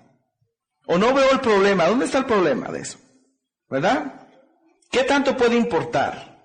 O 0.86 0.98
no 0.98 1.12
veo 1.12 1.30
el 1.32 1.40
problema. 1.40 1.86
¿Dónde 1.86 2.04
está 2.04 2.18
el 2.18 2.26
problema 2.26 2.68
de 2.68 2.80
eso? 2.80 2.98
¿Verdad? 3.68 4.28
¿Qué 4.90 5.02
tanto 5.02 5.36
puede 5.36 5.56
importar? 5.56 6.36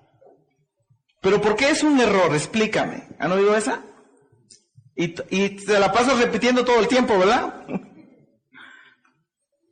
Pero 1.20 1.40
¿por 1.40 1.54
qué 1.54 1.70
es 1.70 1.82
un 1.84 2.00
error? 2.00 2.34
Explícame. 2.34 3.08
¿Han 3.18 3.30
oído 3.30 3.56
esa? 3.56 3.82
Y, 4.96 5.14
y 5.30 5.50
te 5.50 5.78
la 5.78 5.92
paso 5.92 6.16
repitiendo 6.16 6.64
todo 6.64 6.80
el 6.80 6.88
tiempo, 6.88 7.18
¿verdad? 7.18 7.64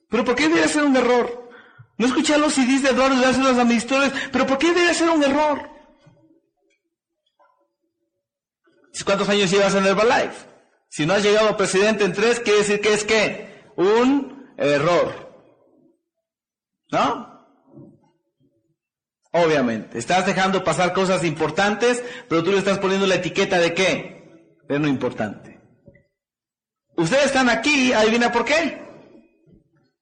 Pero 0.09 0.25
¿por 0.25 0.35
qué 0.35 0.45
debería 0.45 0.69
ser 0.69 0.85
un 0.85 0.97
error? 0.97 1.51
No 1.97 2.07
escuché 2.07 2.37
los 2.39 2.55
CDs 2.55 2.83
de 2.83 2.91
Eduardo 2.91 3.15
y 3.15 3.39
los 3.43 3.59
administradores, 3.59 4.13
pero 4.33 4.47
¿por 4.47 4.59
qué 4.59 4.69
debería 4.69 4.95
ser 4.95 5.11
un 5.11 5.23
error? 5.23 5.70
¿Cuántos 9.05 9.29
años 9.29 9.51
llevas 9.51 9.75
en 9.75 9.87
Herbalife? 9.87 10.49
Si 10.89 11.07
no 11.07 11.15
has 11.15 11.23
llegado 11.23 11.57
presidente 11.57 12.05
en 12.05 12.13
tres, 12.13 12.41
quiere 12.41 12.61
decir 12.61 12.81
que 12.81 12.93
es 12.93 13.05
que 13.05 13.73
un 13.77 14.53
error. 14.57 15.31
¿No? 16.91 17.31
Obviamente. 19.33 19.99
Estás 19.99 20.27
dejando 20.27 20.65
pasar 20.65 20.93
cosas 20.93 21.25
importantes, 21.25 22.03
pero 22.29 22.43
tú 22.43 22.51
le 22.51 22.59
estás 22.59 22.79
poniendo 22.79 23.07
la 23.07 23.15
etiqueta 23.17 23.59
de 23.59 23.75
qué? 23.75 24.57
De 24.69 24.79
no 24.79 24.89
importante. 24.89 25.61
Ustedes 26.97 27.27
están 27.27 27.49
aquí, 27.49 27.93
adivina 27.93 28.33
por 28.33 28.45
qué. 28.45 28.83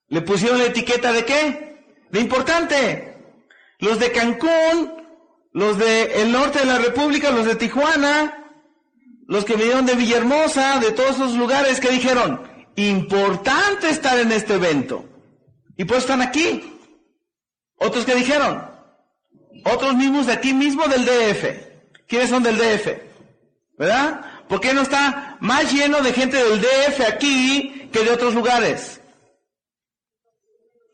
Le 0.09 0.23
pusieron 0.23 0.59
la 0.59 0.67
etiqueta 0.67 1.13
de 1.13 1.25
qué? 1.25 2.07
De 2.11 2.21
importante. 2.21 3.17
Los 3.79 3.99
de 3.99 4.11
Cancún, 4.11 5.07
los 5.53 5.79
de 5.79 6.25
norte 6.29 6.61
de 6.61 6.65
la 6.65 6.79
República, 6.79 7.31
los 7.31 7.45
de 7.45 7.57
Tijuana, 7.57 8.48
los 9.29 9.45
que 9.45 9.57
vinieron 9.57 9.85
de 9.85 9.95
Villahermosa, 9.95 10.81
de 10.81 10.91
todos 10.91 11.17
esos 11.17 11.35
lugares 11.35 11.81
que 11.81 11.91
dijeron, 11.91 12.41
importante 12.77 13.91
estar 13.91 14.19
en 14.19 14.33
este 14.33 14.55
evento. 14.55 15.05
Y 15.77 15.85
pues 15.85 16.01
están 16.01 16.23
aquí. 16.23 16.79
Otros 17.77 18.07
que 18.07 18.15
dijeron, 18.15 18.69
otros 19.65 19.95
mismos 19.95 20.27
de 20.27 20.33
aquí 20.33 20.55
mismo 20.55 20.89
del 20.89 21.05
DF. 21.05 21.45
¿Quiénes 22.09 22.31
son 22.31 22.43
del 22.43 22.57
DF? 22.57 22.89
¿Verdad? 23.77 24.47
¿Por 24.49 24.61
qué 24.61 24.73
no 24.73 24.81
está 24.81 25.37
más 25.41 25.71
lleno 25.71 26.01
de 26.01 26.15
gente 26.15 26.43
del 26.43 26.63
DF 26.63 27.01
aquí 27.07 27.91
que 27.93 28.05
de 28.05 28.11
otros 28.11 28.35
lugares? 28.35 29.03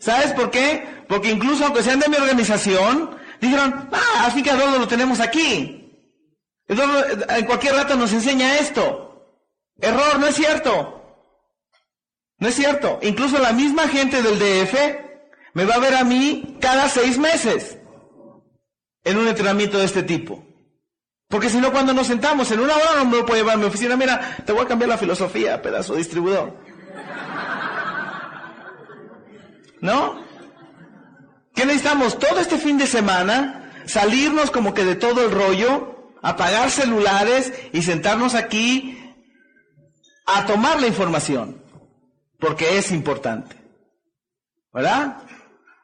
¿Sabes 0.00 0.32
por 0.32 0.50
qué? 0.50 1.04
Porque 1.08 1.30
incluso 1.30 1.64
aunque 1.64 1.84
sean 1.84 2.00
de 2.00 2.08
mi 2.08 2.16
organización, 2.16 3.16
dijeron, 3.40 3.88
ah, 3.92 4.26
así 4.26 4.42
que 4.42 4.50
Eduardo 4.50 4.80
lo 4.80 4.88
tenemos 4.88 5.20
aquí. 5.20 5.83
Eduardo 6.68 7.26
en 7.28 7.46
cualquier 7.46 7.74
rato 7.74 7.96
nos 7.96 8.12
enseña 8.12 8.58
esto. 8.58 9.38
Error, 9.80 10.18
no 10.18 10.26
es 10.26 10.34
cierto. 10.34 11.02
No 12.38 12.48
es 12.48 12.54
cierto. 12.54 12.98
Incluso 13.02 13.38
la 13.38 13.52
misma 13.52 13.88
gente 13.88 14.22
del 14.22 14.38
DF 14.38 14.74
me 15.54 15.64
va 15.64 15.74
a 15.74 15.80
ver 15.80 15.94
a 15.94 16.04
mí 16.04 16.56
cada 16.60 16.88
seis 16.88 17.18
meses 17.18 17.78
en 19.04 19.18
un 19.18 19.28
entrenamiento 19.28 19.78
de 19.78 19.84
este 19.84 20.02
tipo. 20.02 20.44
Porque 21.28 21.50
si 21.50 21.58
no, 21.58 21.72
cuando 21.72 21.92
nos 21.92 22.06
sentamos 22.06 22.50
en 22.50 22.60
una 22.60 22.76
hora 22.76 22.94
no 22.96 23.04
me 23.06 23.16
lo 23.18 23.26
puede 23.26 23.40
llevar 23.40 23.56
a 23.56 23.58
mi 23.58 23.64
oficina, 23.64 23.96
mira, 23.96 24.36
te 24.44 24.52
voy 24.52 24.64
a 24.64 24.68
cambiar 24.68 24.88
la 24.88 24.98
filosofía, 24.98 25.60
pedazo 25.60 25.94
distribuidor. 25.94 26.56
¿No? 29.80 30.24
¿Qué 31.54 31.66
necesitamos? 31.66 32.18
Todo 32.18 32.40
este 32.40 32.56
fin 32.56 32.78
de 32.78 32.86
semana, 32.86 33.72
salirnos 33.86 34.50
como 34.50 34.74
que 34.74 34.84
de 34.84 34.94
todo 34.96 35.24
el 35.24 35.30
rollo, 35.30 35.93
apagar 36.24 36.70
celulares 36.70 37.52
y 37.72 37.82
sentarnos 37.82 38.34
aquí 38.34 38.98
a 40.26 40.46
tomar 40.46 40.80
la 40.80 40.86
información. 40.86 41.62
Porque 42.40 42.78
es 42.78 42.90
importante. 42.90 43.56
¿Verdad? 44.72 45.18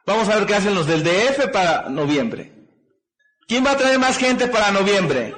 Vamos 0.05 0.27
a 0.27 0.35
ver 0.35 0.47
qué 0.47 0.55
hacen 0.55 0.73
los 0.73 0.87
del 0.87 1.03
DF 1.03 1.49
para 1.53 1.89
noviembre. 1.89 2.51
¿Quién 3.47 3.65
va 3.65 3.71
a 3.71 3.77
traer 3.77 3.99
más 3.99 4.17
gente 4.17 4.47
para 4.47 4.71
noviembre? 4.71 5.33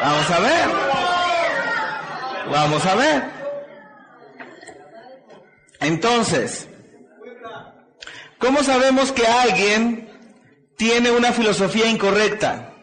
Vamos 0.00 0.30
a 0.30 0.40
ver. 0.40 0.68
Vamos 2.50 2.86
a 2.86 2.94
ver. 2.96 3.22
Entonces, 5.80 6.68
¿cómo 8.38 8.62
sabemos 8.64 9.12
que 9.12 9.26
alguien 9.26 10.10
tiene 10.76 11.12
una 11.12 11.32
filosofía 11.32 11.88
incorrecta? 11.88 12.73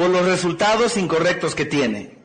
Por 0.00 0.08
los 0.08 0.24
resultados 0.24 0.96
incorrectos 0.96 1.54
que 1.54 1.66
tiene. 1.66 2.16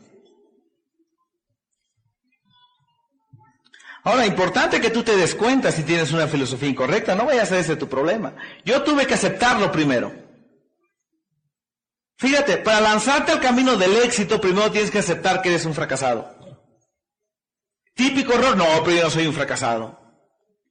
Ahora, 4.05 4.25
importante 4.25 4.79
que 4.79 4.91
tú 4.91 5.03
te 5.03 5.17
des 5.17 5.35
cuenta 5.35 5.73
si 5.73 5.83
tienes 5.83 6.13
una 6.13 6.25
filosofía 6.25 6.69
incorrecta, 6.69 7.15
no 7.15 7.25
vaya 7.25 7.41
a 7.41 7.43
ese 7.43 7.75
tu 7.75 7.89
problema. 7.89 8.33
Yo 8.63 8.81
tuve 8.83 9.05
que 9.05 9.15
aceptarlo 9.15 9.73
primero. 9.73 10.13
Fíjate, 12.15 12.59
para 12.59 12.79
lanzarte 12.79 13.33
al 13.33 13.41
camino 13.41 13.75
del 13.75 13.97
éxito, 13.97 14.39
primero 14.39 14.71
tienes 14.71 14.89
que 14.89 14.99
aceptar 14.99 15.41
que 15.41 15.49
eres 15.49 15.65
un 15.65 15.73
fracasado. 15.73 16.33
Típico 17.93 18.35
error, 18.35 18.55
no, 18.55 18.67
pero 18.85 18.95
yo 18.95 19.03
no 19.03 19.09
soy 19.09 19.27
un 19.27 19.33
fracasado. 19.33 19.99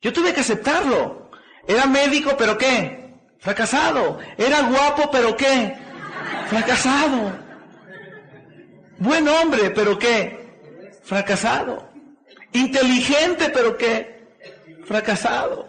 Yo 0.00 0.10
tuve 0.10 0.32
que 0.32 0.40
aceptarlo. 0.40 1.30
Era 1.68 1.84
médico, 1.84 2.34
pero 2.38 2.56
¿qué? 2.56 3.14
Fracasado. 3.40 4.20
Era 4.38 4.62
guapo, 4.62 5.10
pero 5.10 5.36
¿qué? 5.36 5.83
Fracasado. 6.48 7.32
Buen 8.98 9.28
hombre, 9.28 9.70
pero 9.70 9.98
¿qué? 9.98 10.92
Fracasado. 11.02 11.88
Inteligente, 12.52 13.50
pero 13.50 13.76
¿qué? 13.76 14.28
Fracasado. 14.86 15.68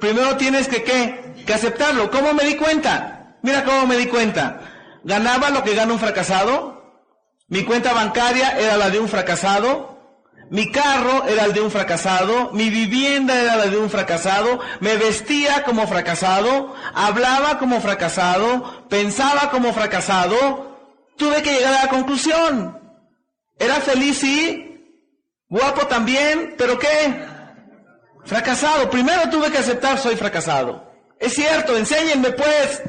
Primero 0.00 0.36
tienes 0.36 0.68
que 0.68 0.82
¿qué? 0.82 1.44
Que 1.46 1.54
aceptarlo. 1.54 2.10
¿Cómo 2.10 2.32
me 2.32 2.44
di 2.44 2.56
cuenta? 2.56 3.36
Mira 3.42 3.64
cómo 3.64 3.86
me 3.86 3.96
di 3.96 4.06
cuenta. 4.06 4.60
Ganaba 5.04 5.50
lo 5.50 5.62
que 5.62 5.74
gana 5.74 5.92
un 5.92 5.98
fracasado. 5.98 7.02
Mi 7.48 7.62
cuenta 7.64 7.92
bancaria 7.92 8.58
era 8.58 8.76
la 8.76 8.90
de 8.90 8.98
un 8.98 9.08
fracasado. 9.08 9.93
Mi 10.50 10.70
carro 10.70 11.24
era 11.26 11.44
el 11.44 11.52
de 11.52 11.60
un 11.60 11.70
fracasado. 11.70 12.50
Mi 12.52 12.70
vivienda 12.70 13.40
era 13.40 13.56
la 13.56 13.66
de 13.66 13.78
un 13.78 13.90
fracasado. 13.90 14.60
Me 14.80 14.96
vestía 14.96 15.64
como 15.64 15.86
fracasado. 15.86 16.74
Hablaba 16.94 17.58
como 17.58 17.80
fracasado. 17.80 18.86
Pensaba 18.88 19.50
como 19.50 19.72
fracasado. 19.72 20.78
Tuve 21.16 21.42
que 21.42 21.54
llegar 21.54 21.74
a 21.74 21.82
la 21.84 21.88
conclusión. 21.88 22.78
Era 23.58 23.76
feliz, 23.76 24.18
sí. 24.18 24.96
Guapo 25.48 25.86
también. 25.86 26.54
¿Pero 26.58 26.78
qué? 26.78 27.24
Fracasado. 28.24 28.90
Primero 28.90 29.28
tuve 29.30 29.50
que 29.50 29.58
aceptar 29.58 29.98
soy 29.98 30.16
fracasado. 30.16 30.92
Es 31.18 31.34
cierto, 31.34 31.76
enséñenme 31.76 32.30
pues. 32.32 32.82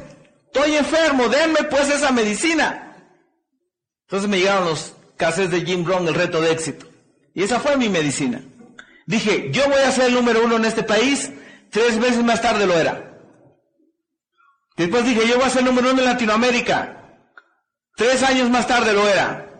Estoy 0.46 0.76
enfermo, 0.76 1.28
denme 1.28 1.64
pues 1.64 1.90
esa 1.90 2.12
medicina. 2.12 2.96
Entonces 4.02 4.28
me 4.28 4.38
llegaron 4.38 4.66
los 4.66 4.94
cases 5.16 5.50
de 5.50 5.62
Jim 5.62 5.84
Brown, 5.84 6.06
el 6.06 6.14
reto 6.14 6.40
de 6.40 6.52
éxito. 6.52 6.86
Y 7.36 7.42
esa 7.42 7.60
fue 7.60 7.76
mi 7.76 7.90
medicina. 7.90 8.40
Dije, 9.06 9.50
yo 9.52 9.68
voy 9.68 9.82
a 9.82 9.92
ser 9.92 10.06
el 10.06 10.14
número 10.14 10.42
uno 10.42 10.56
en 10.56 10.64
este 10.64 10.82
país, 10.82 11.30
tres 11.70 12.00
veces 12.00 12.24
más 12.24 12.40
tarde 12.40 12.66
lo 12.66 12.72
era. 12.72 13.20
Después 14.78 15.04
dije, 15.04 15.28
yo 15.28 15.36
voy 15.36 15.44
a 15.44 15.50
ser 15.50 15.60
el 15.60 15.66
número 15.66 15.90
uno 15.90 16.00
en 16.00 16.06
Latinoamérica, 16.06 17.20
tres 17.94 18.22
años 18.22 18.48
más 18.48 18.66
tarde 18.66 18.94
lo 18.94 19.06
era. 19.06 19.50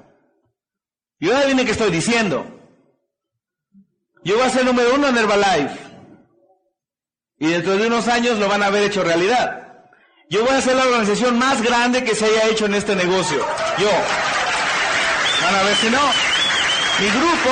Y 1.21 1.29
ahora 1.29 1.45
viene 1.45 1.67
que 1.67 1.73
estoy 1.73 1.91
diciendo. 1.91 2.47
Yo 4.25 4.37
voy 4.37 4.47
a 4.47 4.51
ser 4.51 4.63
el 4.63 4.69
número 4.69 4.95
uno 4.95 5.09
en 5.09 5.19
Herbalife. 5.19 5.79
Y 7.39 7.49
dentro 7.49 7.77
de 7.77 7.89
unos 7.89 8.09
años 8.09 8.39
lo 8.39 8.49
van 8.49 8.63
a 8.63 8.67
haber 8.67 8.85
hecho 8.85 9.05
realidad. 9.05 9.85
Yo 10.31 10.47
voy 10.47 10.55
a 10.55 10.63
ser 10.63 10.77
la 10.77 10.85
organización 10.85 11.39
más 11.39 11.61
grande 11.61 12.05
que 12.05 12.15
se 12.15 12.25
haya 12.25 12.49
hecho 12.49 12.65
en 12.65 12.75
este 12.75 12.97
negocio. 12.97 13.39
Yo. 13.79 13.91
Van 15.43 15.55
a 15.55 15.63
ver 15.63 15.77
si 15.77 15.91
no. 15.91 16.26
Mi 16.99 17.09
grupo, 17.11 17.51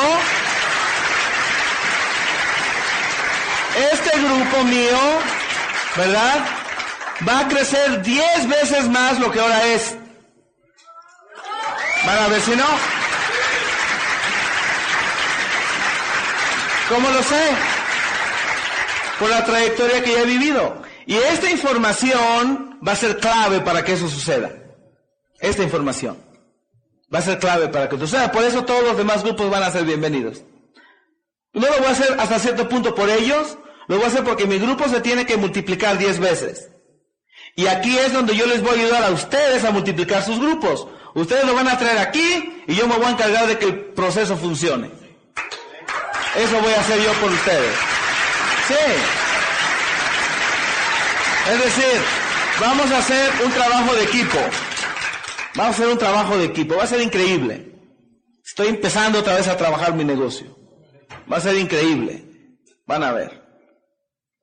este 3.92 4.18
grupo 4.18 4.64
mío, 4.64 4.98
¿verdad? 5.96 6.46
Va 7.28 7.40
a 7.40 7.48
crecer 7.48 8.00
10 8.00 8.48
veces 8.48 8.88
más 8.88 9.18
lo 9.18 9.30
que 9.30 9.40
ahora 9.40 9.66
es. 9.66 9.96
Van 12.06 12.18
a 12.18 12.28
ver 12.28 12.40
si 12.40 12.56
no. 12.56 12.64
¿Cómo 16.88 17.10
lo 17.10 17.22
sé? 17.22 17.50
Por 19.18 19.28
la 19.28 19.44
trayectoria 19.44 20.02
que 20.02 20.12
ya 20.12 20.20
he 20.20 20.26
vivido. 20.26 20.82
Y 21.04 21.16
esta 21.16 21.50
información 21.50 22.78
va 22.86 22.92
a 22.92 22.96
ser 22.96 23.18
clave 23.18 23.60
para 23.60 23.84
que 23.84 23.92
eso 23.92 24.08
suceda. 24.08 24.50
Esta 25.38 25.62
información 25.62 26.23
va 27.12 27.18
a 27.18 27.22
ser 27.22 27.38
clave 27.38 27.68
para 27.68 27.88
que 27.88 27.98
suceda. 27.98 28.30
Por 28.32 28.44
eso 28.44 28.64
todos 28.64 28.82
los 28.84 28.96
demás 28.96 29.22
grupos 29.22 29.50
van 29.50 29.62
a 29.62 29.70
ser 29.70 29.84
bienvenidos. 29.84 30.42
No 31.52 31.68
lo 31.68 31.78
voy 31.78 31.86
a 31.86 31.90
hacer 31.90 32.16
hasta 32.18 32.38
cierto 32.38 32.68
punto 32.68 32.94
por 32.94 33.08
ellos, 33.08 33.56
Lo 33.86 33.96
voy 33.96 34.06
a 34.06 34.08
hacer 34.08 34.24
porque 34.24 34.46
mi 34.46 34.58
grupo 34.58 34.88
se 34.88 35.00
tiene 35.00 35.26
que 35.26 35.36
multiplicar 35.36 35.98
10 35.98 36.18
veces. 36.18 36.70
Y 37.54 37.66
aquí 37.66 37.96
es 37.98 38.12
donde 38.12 38.34
yo 38.34 38.46
les 38.46 38.62
voy 38.62 38.70
a 38.70 38.82
ayudar 38.82 39.04
a 39.04 39.10
ustedes 39.10 39.64
a 39.64 39.70
multiplicar 39.70 40.22
sus 40.22 40.40
grupos. 40.40 40.88
Ustedes 41.14 41.44
lo 41.44 41.54
van 41.54 41.68
a 41.68 41.78
traer 41.78 41.98
aquí 41.98 42.64
y 42.66 42.74
yo 42.74 42.88
me 42.88 42.96
voy 42.96 43.06
a 43.06 43.10
encargar 43.10 43.46
de 43.46 43.58
que 43.58 43.66
el 43.66 43.84
proceso 43.92 44.36
funcione. 44.36 44.90
Eso 46.34 46.60
voy 46.60 46.72
a 46.72 46.80
hacer 46.80 47.00
yo 47.00 47.12
por 47.20 47.30
ustedes. 47.30 47.74
Sí. 48.66 48.74
Es 51.52 51.64
decir, 51.64 52.00
vamos 52.60 52.90
a 52.90 52.98
hacer 52.98 53.30
un 53.44 53.52
trabajo 53.52 53.94
de 53.94 54.04
equipo. 54.04 54.38
Vamos 55.56 55.72
a 55.72 55.82
hacer 55.82 55.88
un 55.88 55.98
trabajo 55.98 56.36
de 56.36 56.46
equipo. 56.46 56.76
Va 56.76 56.84
a 56.84 56.88
ser 56.88 57.00
increíble. 57.00 57.74
Estoy 58.44 58.68
empezando 58.68 59.20
otra 59.20 59.36
vez 59.36 59.48
a 59.48 59.56
trabajar 59.56 59.94
mi 59.94 60.04
negocio. 60.04 60.56
Va 61.30 61.38
a 61.38 61.40
ser 61.40 61.56
increíble. 61.56 62.24
Van 62.86 63.02
a 63.02 63.12
ver. 63.12 63.42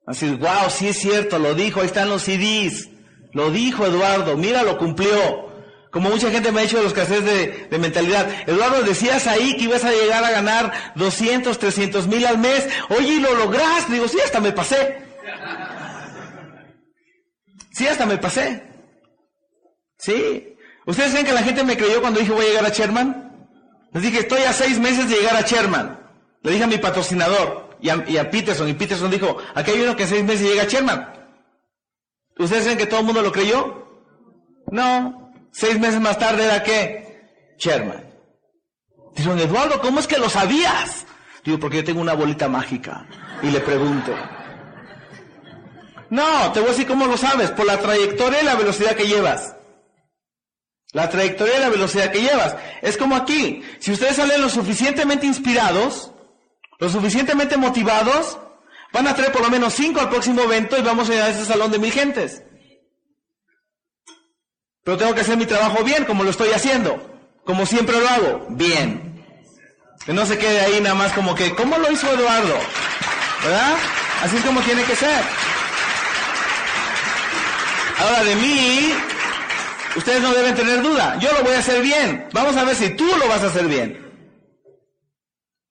Así, 0.06 0.30
wow, 0.30 0.68
sí 0.68 0.88
es 0.88 0.98
cierto, 0.98 1.38
lo 1.38 1.54
dijo, 1.54 1.80
ahí 1.80 1.86
están 1.86 2.10
los 2.10 2.22
CDs. 2.22 2.88
Lo 3.32 3.50
dijo 3.50 3.86
Eduardo, 3.86 4.36
mira, 4.36 4.62
lo 4.62 4.76
cumplió. 4.76 5.52
Como 5.92 6.08
mucha 6.08 6.30
gente 6.30 6.50
me 6.50 6.60
ha 6.60 6.62
dicho 6.64 6.78
de 6.78 6.84
los 6.84 6.92
escasez 6.92 7.24
de, 7.24 7.68
de, 7.70 7.78
mentalidad. 7.78 8.28
Eduardo, 8.48 8.82
decías 8.82 9.26
ahí 9.26 9.56
que 9.56 9.64
ibas 9.64 9.84
a 9.84 9.92
llegar 9.92 10.24
a 10.24 10.30
ganar 10.30 10.72
200, 10.96 11.58
300 11.58 12.08
mil 12.08 12.26
al 12.26 12.38
mes. 12.38 12.66
Oye, 12.88 13.14
y 13.14 13.20
lo 13.20 13.34
lograste. 13.34 13.92
Digo, 13.92 14.08
sí, 14.08 14.18
hasta 14.24 14.40
me 14.40 14.52
pasé. 14.52 15.04
Sí, 17.72 17.86
hasta 17.86 18.06
me 18.06 18.16
pasé. 18.18 18.62
Sí. 19.98 20.51
¿Ustedes 20.86 21.10
creen 21.12 21.26
que 21.26 21.32
la 21.32 21.42
gente 21.42 21.64
me 21.64 21.76
creyó 21.76 22.00
cuando 22.00 22.20
dije 22.20 22.32
voy 22.32 22.44
a 22.44 22.48
llegar 22.48 22.66
a 22.66 22.70
Sherman? 22.70 23.48
Les 23.92 24.02
dije, 24.02 24.20
estoy 24.20 24.42
a 24.42 24.52
seis 24.52 24.78
meses 24.78 25.08
de 25.08 25.16
llegar 25.16 25.36
a 25.36 25.42
Sherman. 25.42 25.98
Le 26.42 26.52
dije 26.52 26.64
a 26.64 26.66
mi 26.66 26.78
patrocinador 26.78 27.76
y 27.80 27.90
a, 27.90 28.04
y 28.08 28.16
a 28.16 28.30
Peterson. 28.30 28.68
Y 28.68 28.74
Peterson 28.74 29.10
dijo, 29.10 29.36
aquí 29.54 29.70
hay 29.72 29.82
uno 29.82 29.94
que 29.94 30.04
en 30.04 30.08
seis 30.08 30.24
meses 30.24 30.48
llega 30.48 30.62
a 30.62 30.66
Sherman. 30.66 31.12
¿Ustedes 32.38 32.64
creen 32.64 32.78
que 32.78 32.86
todo 32.86 33.00
el 33.00 33.06
mundo 33.06 33.22
lo 33.22 33.30
creyó? 33.30 33.86
No. 34.70 35.32
Seis 35.52 35.78
meses 35.78 36.00
más 36.00 36.18
tarde 36.18 36.44
era 36.44 36.62
qué? 36.62 37.28
Sherman. 37.58 38.10
Dijeron, 39.14 39.38
Eduardo, 39.38 39.80
¿cómo 39.80 40.00
es 40.00 40.06
que 40.06 40.18
lo 40.18 40.30
sabías? 40.30 41.06
Digo, 41.44 41.58
porque 41.60 41.78
yo 41.78 41.84
tengo 41.84 42.00
una 42.00 42.14
bolita 42.14 42.48
mágica. 42.48 43.06
Y 43.42 43.50
le 43.50 43.60
pregunto. 43.60 44.12
No, 46.08 46.52
te 46.52 46.60
voy 46.60 46.68
a 46.68 46.72
decir 46.72 46.86
cómo 46.86 47.06
lo 47.06 47.18
sabes. 47.18 47.50
Por 47.50 47.66
la 47.66 47.78
trayectoria 47.78 48.42
y 48.42 48.46
la 48.46 48.54
velocidad 48.54 48.96
que 48.96 49.06
llevas. 49.06 49.54
La 50.92 51.08
trayectoria 51.08 51.56
y 51.56 51.60
la 51.60 51.70
velocidad 51.70 52.12
que 52.12 52.20
llevas. 52.20 52.54
Es 52.82 52.96
como 52.96 53.16
aquí. 53.16 53.62
Si 53.78 53.92
ustedes 53.92 54.16
salen 54.16 54.40
lo 54.40 54.48
suficientemente 54.48 55.26
inspirados, 55.26 56.12
lo 56.78 56.88
suficientemente 56.88 57.56
motivados, 57.56 58.38
van 58.92 59.08
a 59.08 59.14
traer 59.14 59.32
por 59.32 59.42
lo 59.42 59.50
menos 59.50 59.72
cinco 59.72 60.00
al 60.00 60.10
próximo 60.10 60.42
evento 60.42 60.76
y 60.76 60.82
vamos 60.82 61.08
a 61.08 61.12
llenar 61.12 61.30
ese 61.30 61.46
salón 61.46 61.70
de 61.72 61.78
mil 61.78 61.92
gentes. 61.92 62.42
Pero 64.84 64.98
tengo 64.98 65.14
que 65.14 65.22
hacer 65.22 65.36
mi 65.36 65.46
trabajo 65.46 65.82
bien, 65.84 66.04
como 66.04 66.24
lo 66.24 66.30
estoy 66.30 66.50
haciendo. 66.50 67.00
Como 67.44 67.66
siempre 67.66 67.98
lo 67.98 68.08
hago, 68.08 68.46
bien. 68.50 69.24
Que 70.04 70.12
no 70.12 70.26
se 70.26 70.36
quede 70.36 70.60
ahí 70.60 70.80
nada 70.80 70.94
más 70.94 71.12
como 71.12 71.34
que, 71.34 71.54
¿cómo 71.54 71.78
lo 71.78 71.90
hizo 71.90 72.12
Eduardo? 72.12 72.56
¿Verdad? 73.44 73.76
Así 74.22 74.36
es 74.36 74.44
como 74.44 74.60
tiene 74.60 74.82
que 74.84 74.96
ser. 74.96 75.22
Ahora 77.98 78.24
de 78.24 78.34
mí, 78.36 78.94
ustedes 79.96 80.22
no 80.22 80.32
deben 80.32 80.54
tener 80.54 80.82
duda. 80.82 81.18
Yo 81.18 81.32
lo 81.32 81.42
voy 81.42 81.54
a 81.54 81.58
hacer 81.58 81.82
bien. 81.82 82.28
Vamos 82.32 82.56
a 82.56 82.64
ver 82.64 82.76
si 82.76 82.90
tú 82.90 83.06
lo 83.06 83.28
vas 83.28 83.42
a 83.42 83.46
hacer 83.46 83.66
bien. 83.66 84.02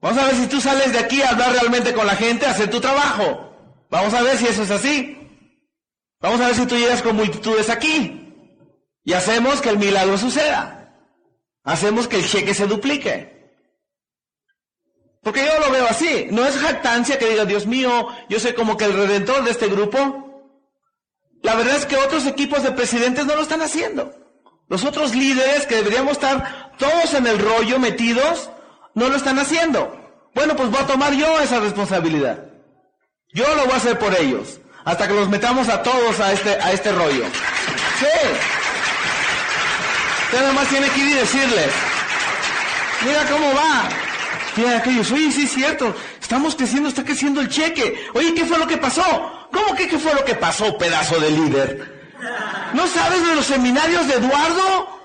Vamos 0.02 0.18
a 0.18 0.26
ver 0.26 0.36
si 0.36 0.48
tú 0.48 0.60
sales 0.60 0.92
de 0.94 1.00
aquí 1.00 1.22
a 1.22 1.30
hablar 1.30 1.52
realmente 1.52 1.94
con 1.94 2.08
la 2.08 2.16
gente, 2.16 2.46
a 2.46 2.52
hacer 2.52 2.70
tu 2.70 2.82
trabajo. 2.82 3.54
Vamos 3.90 4.14
a 4.14 4.24
ver 4.24 4.38
si 4.38 4.48
eso 4.48 4.64
es 4.64 4.72
así. 4.72 5.18
Vamos 6.20 6.42
a 6.42 6.48
ver 6.48 6.56
si 6.56 6.66
tú 6.66 6.76
llegas 6.76 7.02
con 7.02 7.16
multitudes 7.16 7.70
aquí. 7.70 8.34
Y 9.04 9.14
hacemos 9.14 9.62
que 9.62 9.70
el 9.70 9.78
milagro 9.78 10.18
suceda. 10.18 10.96
Hacemos 11.64 12.08
que 12.08 12.18
el 12.18 12.28
cheque 12.28 12.54
se 12.54 12.66
duplique. 12.66 13.42
Porque 15.22 15.46
yo 15.46 15.60
lo 15.60 15.72
veo 15.72 15.86
así. 15.88 16.28
No 16.32 16.46
es 16.46 16.58
jactancia 16.58 17.20
que 17.20 17.30
diga, 17.30 17.46
Dios 17.46 17.68
mío, 17.68 18.08
yo 18.28 18.40
soy 18.40 18.54
como 18.54 18.78
que 18.78 18.86
el 18.86 18.94
redentor 18.94 19.44
de 19.44 19.52
este 19.52 19.68
grupo. 19.68 20.31
La 21.42 21.56
verdad 21.56 21.76
es 21.78 21.86
que 21.86 21.98
otros 21.98 22.26
equipos 22.26 22.64
de 22.64 22.72
presidentes 22.72 23.26
no 23.26 23.36
lo 23.36 23.42
están 23.42 23.62
haciendo. 23.62 24.14
Los 24.68 24.86
otros 24.86 25.16
líderes 25.16 25.66
que 25.68 25.76
deberíamos 25.76 26.14
estar 26.14 26.72
todos 26.78 27.14
en 27.14 27.28
el 27.28 27.40
rollo 27.40 27.80
metidos, 27.80 28.50
no 28.94 29.10
lo 29.10 29.16
están 29.16 29.40
haciendo. 29.40 29.98
Bueno, 30.34 30.56
pues 30.56 30.70
voy 30.70 30.82
a 30.82 30.88
tomar 30.88 31.14
yo 31.14 31.40
esa 31.40 31.60
responsabilidad. 31.60 32.46
Yo 33.34 33.54
lo 33.56 33.66
voy 33.66 33.74
a 33.74 33.78
hacer 33.78 34.00
por 34.00 34.16
ellos. 34.16 34.60
Hasta 34.86 35.08
que 35.08 35.14
los 35.14 35.30
metamos 35.30 35.70
a 35.70 35.84
todos 35.84 36.20
a 36.20 36.32
este, 36.32 36.52
a 36.52 36.72
este 36.72 36.92
rollo. 36.92 37.26
Sí. 38.00 38.06
Usted 40.26 40.40
nada 40.40 40.54
más 40.54 40.68
tiene 40.70 40.90
que 40.90 41.00
ir 41.02 41.08
y 41.08 41.14
decirles, 41.14 41.72
mira 43.06 43.26
cómo 43.30 43.54
va. 43.54 43.90
Mira 44.56 44.78
aquellos, 44.78 45.12
oye, 45.12 45.32
sí 45.32 45.44
es 45.44 45.52
cierto, 45.52 45.96
estamos 46.22 46.56
creciendo, 46.56 46.90
está 46.90 47.04
creciendo 47.04 47.42
el 47.42 47.50
cheque. 47.50 48.08
Oye, 48.14 48.34
¿qué 48.34 48.46
fue 48.46 48.58
lo 48.58 48.68
que 48.68 48.78
pasó? 48.78 49.41
¿Cómo 49.52 49.76
que 49.76 49.88
qué 49.88 50.00
fue 50.00 50.14
lo 50.14 50.24
que 50.24 50.36
pasó, 50.36 50.78
pedazo 50.78 51.20
de 51.20 51.32
líder? 51.32 52.02
¿No 52.74 52.88
sabes 52.88 53.26
de 53.28 53.36
los 53.36 53.46
seminarios 53.46 54.08
de 54.08 54.16
Eduardo? 54.16 55.00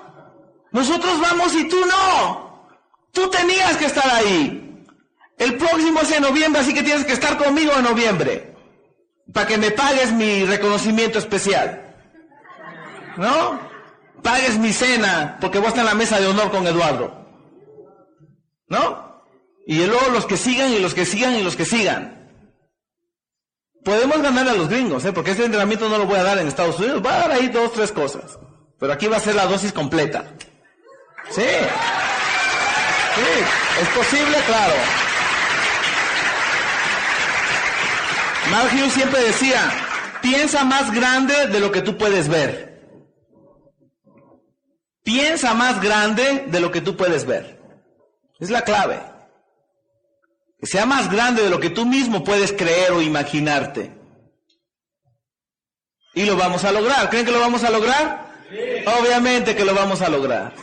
Nosotros 0.72 1.20
vamos 1.20 1.55
y 1.55 1.68
tú 1.68 1.76
no. 1.86 2.68
Tú 3.12 3.28
tenías 3.30 3.76
que 3.76 3.86
estar 3.86 4.09
ahí. 4.11 4.84
El 5.38 5.57
próximo 5.57 6.01
es 6.01 6.12
en 6.12 6.22
noviembre, 6.22 6.61
así 6.61 6.72
que 6.72 6.82
tienes 6.82 7.05
que 7.05 7.12
estar 7.12 7.36
conmigo 7.36 7.72
en 7.76 7.84
noviembre. 7.84 8.55
Para 9.32 9.47
que 9.47 9.59
me 9.59 9.70
pagues 9.70 10.12
mi 10.12 10.44
reconocimiento 10.44 11.18
especial. 11.18 11.94
¿No? 13.16 13.59
Pagues 14.22 14.59
mi 14.59 14.72
cena, 14.72 15.38
porque 15.40 15.59
voy 15.59 15.66
a 15.66 15.68
estar 15.70 15.84
en 15.84 15.90
la 15.90 15.94
mesa 15.94 16.20
de 16.20 16.26
honor 16.26 16.51
con 16.51 16.66
Eduardo. 16.66 17.26
¿No? 18.68 19.22
Y 19.66 19.84
luego 19.84 20.11
los 20.12 20.26
que 20.26 20.36
sigan 20.36 20.72
y 20.72 20.78
los 20.78 20.94
que 20.94 21.05
sigan 21.05 21.34
y 21.34 21.42
los 21.42 21.57
que 21.57 21.64
sigan. 21.64 22.26
Podemos 23.87 24.20
ganar 24.20 24.49
a 24.49 24.55
los 24.55 24.68
gringos, 24.68 25.05
¿eh? 25.05 25.12
porque 25.12 25.30
este 25.30 25.45
entrenamiento 25.45 25.89
no 25.89 25.97
lo 25.97 26.07
voy 26.07 26.18
a 26.18 26.24
dar 26.24 26.39
en 26.39 26.49
Estados 26.49 26.76
Unidos. 26.80 27.01
Va 27.07 27.14
a 27.14 27.18
dar 27.18 27.30
ahí 27.30 27.47
dos, 27.47 27.72
tres 27.72 27.93
cosas. 27.93 28.37
Pero 28.80 28.93
aquí 28.93 29.07
va 29.07 29.18
a 29.18 29.20
ser 29.20 29.37
la 29.37 29.47
dosis 29.47 29.72
completa. 29.72 30.24
Sí. 31.30 31.43
Sí. 33.14 33.22
Es 33.80 33.89
posible, 33.91 34.39
claro. 34.45 34.74
Mark 38.51 38.70
Hughes 38.74 38.93
siempre 38.93 39.22
decía, 39.22 39.70
piensa 40.20 40.64
más 40.64 40.93
grande 40.93 41.47
de 41.47 41.61
lo 41.61 41.70
que 41.70 41.82
tú 41.82 41.97
puedes 41.97 42.28
ver. 42.28 42.89
Piensa 45.05 45.55
más 45.55 45.80
grande 45.80 46.47
de 46.49 46.59
lo 46.59 46.72
que 46.72 46.80
tú 46.80 46.97
puedes 46.97 47.24
ver. 47.24 47.61
Es 48.41 48.51
la 48.51 48.62
clave. 48.62 49.16
Sea 50.62 50.86
más 50.86 51.11
grande 51.11 51.42
de 51.42 51.50
lo 51.50 51.61
que 51.61 51.70
tú 51.70 51.86
mismo 51.86 52.24
puedes 52.24 52.52
creer 52.52 52.92
o 52.92 53.02
imaginarte. 53.02 53.92
Y 56.14 56.24
lo 56.24 56.36
vamos 56.36 56.64
a 56.64 56.72
lograr. 56.72 57.11
¿Creen 57.11 57.26
que 57.26 57.32
lo 57.32 57.40
vamos 57.40 57.62
a 57.62 57.70
lograr? 57.70 58.26
Obviamente 59.00 59.54
que 59.54 59.64
lo 59.64 59.74
vamos 59.74 60.00
a 60.00 60.09
lograr. 60.09 60.54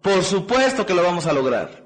Por 0.00 0.22
supuesto 0.22 0.86
que 0.86 0.94
lo 0.94 1.02
vamos 1.02 1.26
a 1.26 1.32
lograr. 1.32 1.84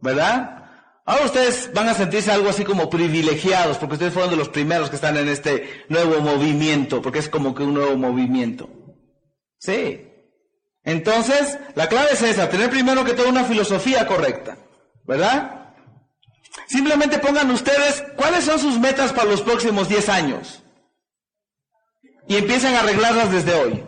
¿Verdad? 0.00 0.64
Ahora 1.06 1.26
ustedes 1.26 1.70
van 1.72 1.88
a 1.88 1.94
sentirse 1.94 2.32
algo 2.32 2.48
así 2.48 2.64
como 2.64 2.88
privilegiados, 2.88 3.76
porque 3.76 3.94
ustedes 3.94 4.12
fueron 4.12 4.30
de 4.30 4.36
los 4.36 4.48
primeros 4.48 4.88
que 4.88 4.96
están 4.96 5.16
en 5.16 5.28
este 5.28 5.84
nuevo 5.88 6.20
movimiento, 6.20 7.02
porque 7.02 7.18
es 7.18 7.28
como 7.28 7.54
que 7.54 7.62
un 7.62 7.74
nuevo 7.74 7.96
movimiento. 7.96 8.70
Sí. 9.58 10.10
Entonces, 10.82 11.58
la 11.74 11.88
clave 11.88 12.08
es 12.12 12.22
esa, 12.22 12.48
tener 12.48 12.70
primero 12.70 13.04
que 13.04 13.12
todo 13.12 13.28
una 13.28 13.44
filosofía 13.44 14.06
correcta, 14.06 14.58
¿verdad? 15.04 15.63
Simplemente 16.66 17.18
pongan 17.18 17.50
ustedes 17.50 18.04
cuáles 18.16 18.44
son 18.44 18.58
sus 18.58 18.78
metas 18.78 19.12
para 19.12 19.30
los 19.30 19.42
próximos 19.42 19.88
10 19.88 20.08
años. 20.08 20.62
Y 22.26 22.36
empiecen 22.36 22.74
a 22.74 22.80
arreglarlas 22.80 23.30
desde 23.30 23.54
hoy. 23.54 23.84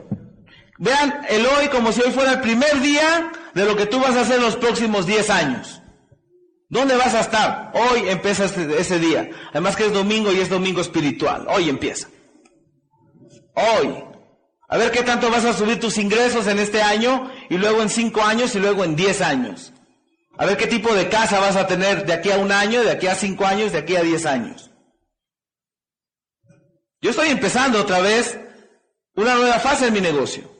Vean 0.78 1.22
el 1.28 1.46
hoy 1.46 1.68
como 1.68 1.92
si 1.92 2.02
hoy 2.02 2.12
fuera 2.12 2.32
el 2.32 2.40
primer 2.40 2.80
día 2.80 3.32
de 3.54 3.64
lo 3.64 3.76
que 3.76 3.86
tú 3.86 3.98
vas 3.98 4.14
a 4.16 4.22
hacer 4.22 4.40
los 4.40 4.56
próximos 4.56 5.06
10 5.06 5.30
años. 5.30 5.80
¿Dónde 6.68 6.96
vas 6.96 7.14
a 7.14 7.20
estar? 7.20 7.72
Hoy 7.74 8.08
empieza 8.08 8.44
ese, 8.44 8.78
ese 8.78 8.98
día. 8.98 9.30
Además 9.50 9.76
que 9.76 9.86
es 9.86 9.92
domingo 9.92 10.32
y 10.32 10.40
es 10.40 10.50
domingo 10.50 10.80
espiritual. 10.80 11.46
Hoy 11.48 11.68
empieza. 11.68 12.08
Hoy. 13.54 14.04
A 14.68 14.76
ver 14.76 14.90
qué 14.90 15.02
tanto 15.02 15.30
vas 15.30 15.44
a 15.44 15.52
subir 15.52 15.78
tus 15.78 15.96
ingresos 15.96 16.48
en 16.48 16.58
este 16.58 16.82
año 16.82 17.30
y 17.48 17.56
luego 17.56 17.82
en 17.82 17.88
cinco 17.88 18.20
años 18.22 18.54
y 18.56 18.58
luego 18.58 18.84
en 18.84 18.96
diez 18.96 19.22
años. 19.22 19.72
A 20.38 20.44
ver 20.44 20.56
qué 20.56 20.66
tipo 20.66 20.94
de 20.94 21.08
casa 21.08 21.40
vas 21.40 21.56
a 21.56 21.66
tener 21.66 22.04
de 22.04 22.12
aquí 22.12 22.30
a 22.30 22.38
un 22.38 22.52
año, 22.52 22.82
de 22.82 22.90
aquí 22.90 23.06
a 23.06 23.14
cinco 23.14 23.46
años, 23.46 23.72
de 23.72 23.78
aquí 23.78 23.96
a 23.96 24.02
diez 24.02 24.26
años. 24.26 24.70
Yo 27.00 27.10
estoy 27.10 27.28
empezando 27.28 27.80
otra 27.80 28.00
vez 28.00 28.38
una 29.14 29.34
nueva 29.34 29.58
fase 29.58 29.86
en 29.86 29.94
mi 29.94 30.00
negocio. 30.00 30.50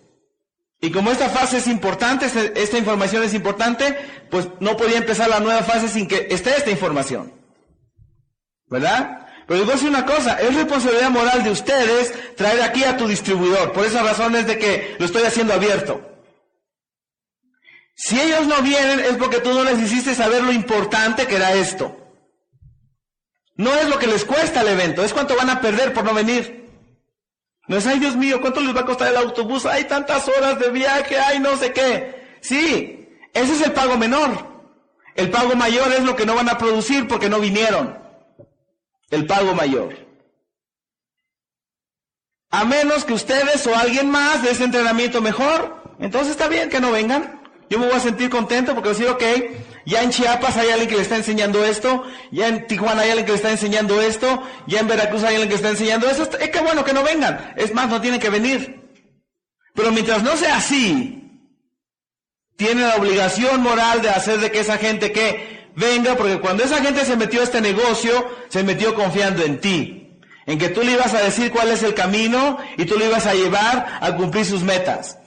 Y 0.80 0.90
como 0.90 1.10
esta 1.10 1.28
fase 1.28 1.58
es 1.58 1.66
importante, 1.66 2.26
este, 2.26 2.60
esta 2.60 2.78
información 2.78 3.22
es 3.22 3.34
importante, 3.34 3.96
pues 4.30 4.48
no 4.60 4.76
podía 4.76 4.98
empezar 4.98 5.28
la 5.28 5.40
nueva 5.40 5.62
fase 5.62 5.88
sin 5.88 6.06
que 6.06 6.28
esté 6.30 6.50
esta 6.50 6.70
información. 6.70 7.32
¿Verdad? 8.66 9.26
Pero 9.46 9.60
digo 9.60 9.88
una 9.88 10.04
cosa, 10.04 10.40
es 10.40 10.54
responsabilidad 10.54 11.10
moral 11.10 11.44
de 11.44 11.50
ustedes 11.50 12.12
traer 12.34 12.62
aquí 12.62 12.82
a 12.84 12.96
tu 12.96 13.06
distribuidor. 13.06 13.72
Por 13.72 13.84
esa 13.84 14.02
razón 14.02 14.34
es 14.34 14.46
de 14.46 14.58
que 14.58 14.96
lo 14.98 15.06
estoy 15.06 15.22
haciendo 15.22 15.54
abierto. 15.54 16.15
Si 17.97 18.20
ellos 18.20 18.47
no 18.47 18.61
vienen 18.61 19.01
es 19.01 19.16
porque 19.16 19.40
tú 19.40 19.55
no 19.55 19.64
les 19.64 19.80
hiciste 19.80 20.14
saber 20.14 20.44
lo 20.44 20.53
importante 20.53 21.26
que 21.26 21.36
era 21.36 21.55
esto. 21.55 21.97
No 23.57 23.74
es 23.74 23.88
lo 23.88 23.99
que 23.99 24.07
les 24.07 24.26
cuesta 24.26 24.61
el 24.61 24.68
evento, 24.68 25.03
es 25.03 25.14
cuánto 25.14 25.34
van 25.34 25.49
a 25.49 25.62
perder 25.62 25.94
por 25.94 26.05
no 26.05 26.12
venir. 26.12 26.66
No 27.68 27.78
es, 27.78 27.86
ay 27.86 27.99
Dios 27.99 28.14
mío, 28.14 28.40
¿cuánto 28.42 28.61
les 28.61 28.76
va 28.76 28.80
a 28.80 28.86
costar 28.86 29.09
el 29.09 29.16
autobús? 29.16 29.64
Hay 29.64 29.84
tantas 29.84 30.28
horas 30.28 30.59
de 30.61 30.70
viaje, 30.70 31.18
hay 31.18 31.40
no 31.40 31.57
sé 31.57 31.72
qué. 31.72 32.38
Sí, 32.42 33.09
ese 33.32 33.55
es 33.55 33.62
el 33.62 33.72
pago 33.72 33.97
menor. 33.97 34.57
El 35.14 35.30
pago 35.30 35.57
mayor 35.57 35.90
es 35.92 36.05
lo 36.05 36.14
que 36.14 36.26
no 36.26 36.34
van 36.34 36.51
a 36.51 36.59
producir 36.59 37.09
porque 37.09 37.30
no 37.30 37.40
vinieron. 37.40 37.99
El 39.11 39.26
pago 39.26 39.55
mayor. 39.55 40.07
A 42.51 42.64
menos 42.64 43.07
que 43.07 43.14
ustedes 43.14 43.66
o 43.66 43.74
alguien 43.74 44.11
más 44.11 44.42
de 44.42 44.51
ese 44.51 44.64
entrenamiento 44.64 45.22
mejor, 45.22 45.97
entonces 45.99 46.32
está 46.32 46.49
bien 46.49 46.68
que 46.68 46.80
no 46.80 46.92
vengan. 46.92 47.36
Yo 47.68 47.78
me 47.78 47.86
voy 47.86 47.96
a 47.96 48.00
sentir 48.00 48.30
contento 48.30 48.74
porque 48.74 48.90
voy 48.90 48.96
a 48.96 48.98
decir, 48.98 49.08
ok, 49.08 49.50
ya 49.86 50.02
en 50.02 50.10
Chiapas 50.10 50.56
hay 50.56 50.70
alguien 50.70 50.88
que 50.88 50.96
le 50.96 51.02
está 51.02 51.16
enseñando 51.16 51.64
esto, 51.64 52.04
ya 52.30 52.48
en 52.48 52.66
Tijuana 52.66 53.02
hay 53.02 53.10
alguien 53.10 53.26
que 53.26 53.32
le 53.32 53.36
está 53.36 53.50
enseñando 53.50 54.00
esto, 54.00 54.42
ya 54.66 54.80
en 54.80 54.88
Veracruz 54.88 55.22
hay 55.22 55.34
alguien 55.34 55.48
que 55.48 55.54
está 55.54 55.70
enseñando 55.70 56.08
eso. 56.08 56.28
Es 56.38 56.50
que 56.50 56.60
bueno 56.60 56.84
que 56.84 56.92
no 56.92 57.02
vengan. 57.02 57.54
Es 57.56 57.72
más, 57.74 57.88
no 57.88 58.00
tienen 58.00 58.20
que 58.20 58.30
venir. 58.30 58.82
Pero 59.74 59.92
mientras 59.92 60.22
no 60.22 60.36
sea 60.36 60.56
así, 60.56 61.26
tiene 62.56 62.82
la 62.82 62.96
obligación 62.96 63.62
moral 63.62 64.02
de 64.02 64.10
hacer 64.10 64.40
de 64.40 64.50
que 64.50 64.60
esa 64.60 64.78
gente 64.78 65.12
que 65.12 65.70
venga, 65.76 66.16
porque 66.16 66.40
cuando 66.40 66.64
esa 66.64 66.82
gente 66.82 67.04
se 67.04 67.16
metió 67.16 67.40
a 67.40 67.44
este 67.44 67.60
negocio, 67.60 68.28
se 68.48 68.64
metió 68.64 68.94
confiando 68.94 69.44
en 69.44 69.60
ti, 69.60 70.18
en 70.46 70.58
que 70.58 70.70
tú 70.70 70.82
le 70.82 70.92
ibas 70.92 71.14
a 71.14 71.20
decir 71.20 71.50
cuál 71.50 71.68
es 71.68 71.82
el 71.82 71.94
camino 71.94 72.58
y 72.76 72.86
tú 72.86 72.98
le 72.98 73.06
ibas 73.06 73.26
a 73.26 73.34
llevar 73.34 73.98
a 74.00 74.16
cumplir 74.16 74.46
sus 74.46 74.62
metas. 74.62 75.18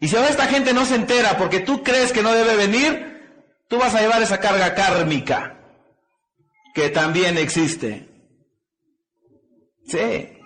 Y 0.00 0.08
si 0.08 0.16
ahora 0.16 0.28
esta 0.28 0.46
gente 0.46 0.72
no 0.72 0.84
se 0.84 0.94
entera 0.94 1.36
porque 1.36 1.60
tú 1.60 1.82
crees 1.82 2.12
que 2.12 2.22
no 2.22 2.32
debe 2.32 2.56
venir, 2.56 3.08
tú 3.68 3.78
vas 3.78 3.94
a 3.94 4.00
llevar 4.00 4.22
esa 4.22 4.38
carga 4.38 4.74
kármica, 4.74 5.58
que 6.74 6.88
también 6.90 7.36
existe. 7.36 8.08
Sí. 9.86 10.38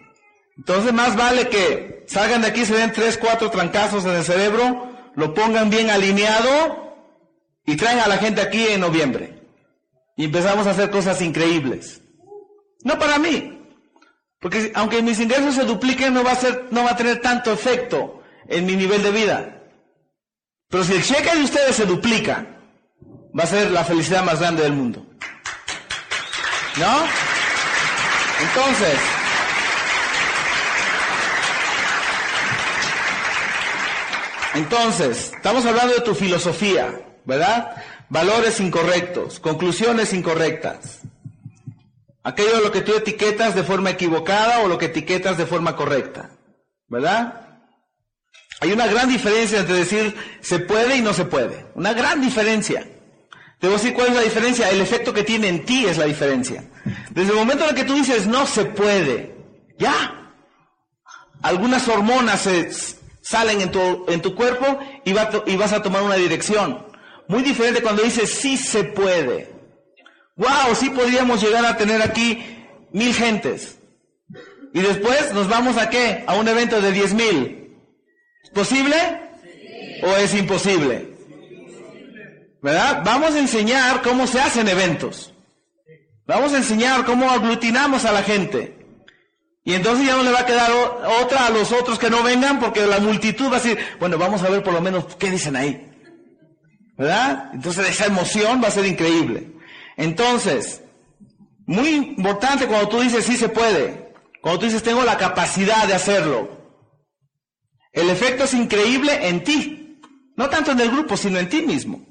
Entonces 0.57 0.93
más 0.93 1.17
vale 1.17 1.49
que 1.49 2.05
salgan 2.07 2.43
de 2.43 2.49
aquí, 2.49 2.65
se 2.65 2.75
den 2.75 2.93
tres, 2.93 3.19
cuatro 3.19 3.51
trancazos 3.51 4.05
en 4.05 4.13
el 4.13 4.25
cerebro, 4.25 4.91
lo 5.15 5.35
pongan 5.35 5.69
bien 5.69 5.91
alineado 5.91 6.97
y 7.67 7.77
traen 7.77 8.01
a 8.01 8.09
la 8.09 8.19
gente 8.19 8.41
aquí 8.41 8.67
en 8.69 8.81
noviembre. 8.81 9.43
Y 10.17 10.27
empezamos 10.27 10.67
a 10.67 10.71
hacer 10.71 10.91
cosas 10.91 11.21
increíbles. 11.21 12.01
No 12.85 12.99
para 12.99 13.19
mí, 13.19 13.61
porque 14.41 14.73
aunque 14.75 15.03
mis 15.03 15.21
ingresos 15.21 15.55
se 15.55 15.65
dupliquen 15.65 16.15
no 16.15 16.25
va 16.25 16.33
a 16.33 16.37
ser, 16.37 16.67
no 16.71 16.85
va 16.85 16.91
a 16.91 16.97
tener 16.97 17.21
tanto 17.21 17.53
efecto 17.53 18.22
en 18.49 18.67
mi 18.67 18.77
nivel 18.77 19.03
de 19.03 19.11
vida. 19.11 19.63
Pero 20.69 20.85
si 20.85 20.95
el 20.95 21.03
cheque 21.03 21.35
de 21.35 21.43
ustedes 21.43 21.77
se 21.77 21.87
duplica, 21.87 22.47
va 23.39 23.45
a 23.45 23.47
ser 23.47 23.71
la 23.71 23.85
felicidad 23.85 24.25
más 24.25 24.41
grande 24.41 24.63
del 24.63 24.73
mundo. 24.73 25.05
¿No? 26.79 27.05
Entonces, 28.41 28.99
Entonces, 34.55 35.33
estamos 35.35 35.65
hablando 35.65 35.95
de 35.95 36.03
tu 36.03 36.15
filosofía, 36.15 37.01
¿verdad? 37.25 37.75
Valores 38.11 38.61
incorrectos, 38.61 39.41
conclusiones 39.41 40.13
incorrectas. 40.13 41.01
Aquello 42.23 42.61
lo 42.61 42.71
que 42.71 42.83
tú 42.83 42.95
etiquetas 42.95 43.55
de 43.55 43.65
forma 43.65 43.91
equivocada 43.91 44.61
o 44.61 44.69
lo 44.69 44.77
que 44.77 44.87
etiquetas 44.87 45.39
de 45.39 45.47
forma 45.47 45.75
correcta, 45.75 46.31
¿verdad? 46.89 47.52
Hay 48.63 48.71
una 48.71 48.87
gran 48.87 49.09
diferencia 49.09 49.59
entre 49.59 49.75
decir 49.75 50.15
se 50.41 50.61
puede 50.61 50.97
y 50.97 51.01
no 51.01 51.13
se 51.13 51.25
puede. 51.25 51.67
Una 51.75 51.93
gran 51.95 52.21
diferencia. 52.21 52.87
A 53.61 53.67
decir 53.67 53.93
cuál 53.93 54.09
es 54.09 54.15
la 54.15 54.21
diferencia. 54.21 54.71
El 54.71 54.81
efecto 54.81 55.13
que 55.13 55.25
tiene 55.25 55.49
en 55.49 55.65
ti 55.65 55.85
es 55.85 55.99
la 55.99 56.05
diferencia. 56.05 56.63
Desde 57.11 57.33
el 57.33 57.39
momento 57.39 57.65
en 57.65 57.71
el 57.71 57.77
que 57.77 57.83
tú 57.83 57.95
dices 57.95 58.29
no 58.29 58.47
se 58.47 58.65
puede, 58.67 59.35
ya. 59.81 60.33
Algunas 61.43 61.89
hormonas 61.89 62.43
se, 62.43 62.71
salen 63.21 63.63
en 63.63 63.73
tu, 63.73 64.05
en 64.07 64.23
tu 64.23 64.37
cuerpo 64.37 64.79
y, 65.05 65.11
y 65.11 65.57
vas 65.57 65.73
a 65.73 65.83
tomar 65.83 66.05
una 66.05 66.15
dirección. 66.15 66.87
Muy 67.27 67.43
diferente 67.43 67.83
cuando 67.83 68.05
dices 68.05 68.33
sí 68.33 68.57
se 68.57 68.85
puede. 68.85 69.53
Wow, 70.37 70.77
sí 70.77 70.89
podríamos 70.91 71.43
llegar 71.43 71.67
a 71.67 71.77
tener 71.77 72.01
aquí 72.01 72.45
mil 72.93 73.13
gentes. 73.13 73.81
Y 74.73 74.81
después 74.83 75.35
nos 75.35 75.49
vamos 75.49 75.77
a 75.79 75.91
qué? 75.91 76.23
A 76.29 76.37
un 76.37 76.47
evento 76.47 76.81
de 76.81 76.93
diez 76.93 77.13
mil. 77.13 77.62
¿Es 78.43 78.51
posible? 78.51 78.97
¿O 80.03 80.17
es 80.17 80.35
imposible? 80.35 81.13
¿Verdad? 82.63 83.03
Vamos 83.05 83.35
a 83.35 83.39
enseñar 83.39 84.03
cómo 84.03 84.27
se 84.27 84.41
hacen 84.41 84.69
eventos. 84.69 85.33
Vamos 86.27 86.53
a 86.53 86.59
enseñar 86.59 87.05
cómo 87.05 87.31
aglutinamos 87.31 88.05
a 88.05 88.13
la 88.13 88.23
gente. 88.23 88.79
Y 89.65 89.75
entonces 89.75 90.07
ya 90.07 90.17
no 90.17 90.23
le 90.23 90.33
va 90.33 90.41
a 90.41 90.47
quedar 90.47 90.71
otra 91.21 91.47
a 91.47 91.51
los 91.51 91.73
otros 91.73 91.99
que 91.99 92.11
no 92.11 92.23
vengan 92.23 92.59
porque 92.59 92.87
la 92.87 92.99
multitud 92.99 93.47
va 93.47 93.57
a 93.57 93.61
decir, 93.61 93.79
bueno, 94.01 94.19
vamos 94.19 94.43
a 94.43 94.49
ver 94.49 94.63
por 94.63 94.73
lo 94.73 94.81
menos 94.81 95.17
qué 95.17 95.31
dicen 95.31 95.57
ahí. 95.57 95.89
¿Verdad? 96.97 97.51
Entonces 97.53 97.89
esa 97.89 98.07
emoción 98.07 98.61
va 98.63 98.69
a 98.69 98.73
ser 98.73 98.87
increíble. 98.87 99.53
Entonces, 99.97 100.83
muy 101.67 101.89
importante 101.91 102.67
cuando 102.67 102.89
tú 102.89 103.01
dices 103.01 103.25
sí 103.25 103.37
se 103.37 103.49
puede, 103.49 104.13
cuando 104.41 104.61
tú 104.61 104.67
dices 104.67 104.83
tengo 104.83 105.05
la 105.05 105.17
capacidad 105.17 105.87
de 105.87 105.95
hacerlo. 105.95 106.62
El 107.93 108.09
efecto 108.09 108.45
es 108.45 108.55
increíble 108.55 109.29
en 109.29 109.45
ti, 109.45 110.01
no 110.37 110.49
tanto 110.49 110.73
en 110.73 110.81
el 110.81 110.91
grupo, 110.91 111.17
sino 111.17 111.39
en 111.39 111.49
ti 111.49 111.63
mismo. 111.63 112.05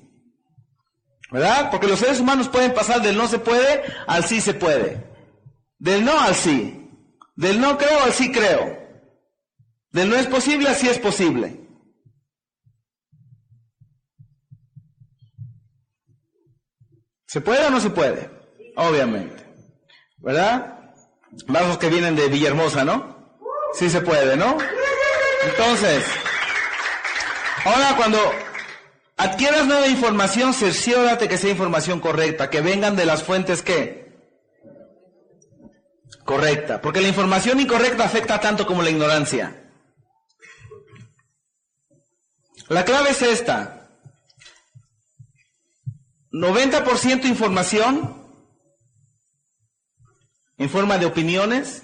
¿Verdad? 1.31 1.71
Porque 1.71 1.87
los 1.87 1.99
seres 1.99 2.19
humanos 2.19 2.49
pueden 2.49 2.73
pasar 2.73 3.01
del 3.01 3.17
no 3.17 3.27
se 3.27 3.39
puede 3.39 3.83
al 4.05 4.25
sí 4.25 4.41
se 4.41 4.53
puede. 4.53 5.09
Del 5.79 6.03
no 6.03 6.19
al 6.19 6.35
sí. 6.35 6.89
Del 7.35 7.59
no 7.59 7.77
creo 7.77 8.03
al 8.03 8.11
sí 8.11 8.31
creo. 8.31 8.77
Del 9.91 10.09
no 10.09 10.17
es 10.17 10.27
posible 10.27 10.67
al 10.67 10.75
sí 10.75 10.89
es 10.89 10.99
posible. 10.99 11.57
¿Se 17.25 17.39
puede 17.39 17.65
o 17.65 17.69
no 17.69 17.79
se 17.79 17.89
puede? 17.89 18.29
Obviamente. 18.75 19.45
¿Verdad? 20.17 20.91
Vasos 21.47 21.77
que 21.77 21.89
vienen 21.89 22.15
de 22.17 22.27
Villahermosa, 22.27 22.83
¿no? 22.83 23.39
Sí 23.73 23.89
se 23.89 24.01
puede, 24.01 24.35
¿no? 24.35 24.57
Entonces, 25.43 26.05
ahora 27.65 27.95
cuando 27.95 28.19
adquieras 29.17 29.67
nueva 29.67 29.87
información, 29.87 30.53
cerciórate 30.53 31.27
que 31.27 31.37
sea 31.37 31.51
información 31.51 31.99
correcta, 31.99 32.49
que 32.49 32.61
vengan 32.61 32.95
de 32.95 33.05
las 33.05 33.23
fuentes 33.23 33.61
que 33.61 34.11
correcta, 36.23 36.81
porque 36.81 37.01
la 37.01 37.07
información 37.07 37.59
incorrecta 37.59 38.03
afecta 38.03 38.39
tanto 38.39 38.65
como 38.65 38.83
la 38.83 38.89
ignorancia. 38.89 39.71
La 42.69 42.85
clave 42.85 43.09
es 43.09 43.21
esta. 43.21 43.89
90% 46.31 47.25
información 47.25 48.21
en 50.57 50.69
forma 50.69 50.97
de 50.97 51.05
opiniones 51.05 51.83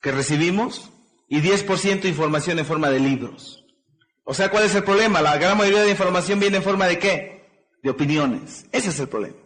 que 0.00 0.12
recibimos 0.12 0.90
y 1.28 1.40
10% 1.40 2.06
información 2.06 2.58
en 2.58 2.66
forma 2.66 2.90
de 2.90 3.00
libros. 3.00 3.64
O 4.24 4.34
sea, 4.34 4.50
¿cuál 4.50 4.64
es 4.64 4.74
el 4.74 4.84
problema? 4.84 5.20
La 5.20 5.38
gran 5.38 5.56
mayoría 5.56 5.82
de 5.82 5.90
información 5.90 6.40
viene 6.40 6.58
en 6.58 6.62
forma 6.62 6.86
de 6.86 6.98
qué? 6.98 7.68
De 7.82 7.90
opiniones. 7.90 8.66
Ese 8.72 8.90
es 8.90 9.00
el 9.00 9.08
problema. 9.08 9.36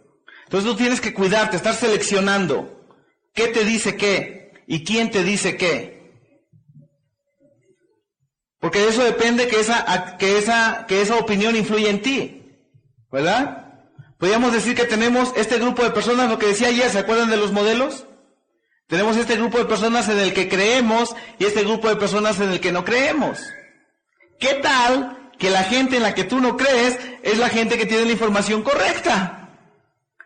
Entonces 0.43 0.69
tú 0.69 0.77
tienes 0.77 1.01
que 1.01 1.13
cuidarte, 1.13 1.57
estar 1.57 1.73
seleccionando 1.73 2.87
qué 3.33 3.47
te 3.47 3.65
dice 3.65 3.95
qué 3.95 4.53
y 4.67 4.83
quién 4.83 5.11
te 5.11 5.23
dice 5.23 5.57
qué. 5.57 5.95
Porque 8.59 8.79
de 8.79 8.89
eso 8.89 9.03
depende 9.03 9.47
que 9.47 9.59
esa, 9.59 10.17
que 10.17 10.37
esa, 10.37 10.85
que 10.87 11.01
esa 11.01 11.17
opinión 11.17 11.55
influye 11.55 11.89
en 11.89 12.01
ti. 12.01 12.41
¿Verdad? 13.11 13.83
Podríamos 14.17 14.53
decir 14.53 14.75
que 14.75 14.85
tenemos 14.85 15.33
este 15.35 15.59
grupo 15.59 15.83
de 15.83 15.91
personas, 15.91 16.29
lo 16.29 16.39
que 16.39 16.47
decía 16.47 16.69
ayer, 16.69 16.89
¿se 16.89 16.99
acuerdan 16.99 17.29
de 17.29 17.37
los 17.37 17.51
modelos? 17.51 18.05
Tenemos 18.87 19.17
este 19.17 19.35
grupo 19.35 19.57
de 19.57 19.65
personas 19.65 20.07
en 20.09 20.19
el 20.19 20.33
que 20.33 20.47
creemos 20.47 21.15
y 21.39 21.45
este 21.45 21.63
grupo 21.63 21.89
de 21.89 21.95
personas 21.95 22.39
en 22.39 22.51
el 22.51 22.59
que 22.59 22.71
no 22.71 22.85
creemos. 22.85 23.39
¿Qué 24.39 24.55
tal 24.55 25.31
que 25.39 25.49
la 25.49 25.63
gente 25.63 25.97
en 25.97 26.03
la 26.03 26.13
que 26.13 26.23
tú 26.23 26.39
no 26.39 26.55
crees 26.55 26.99
es 27.23 27.39
la 27.39 27.49
gente 27.49 27.77
que 27.77 27.87
tiene 27.87 28.05
la 28.05 28.11
información 28.11 28.61
correcta? 28.61 29.49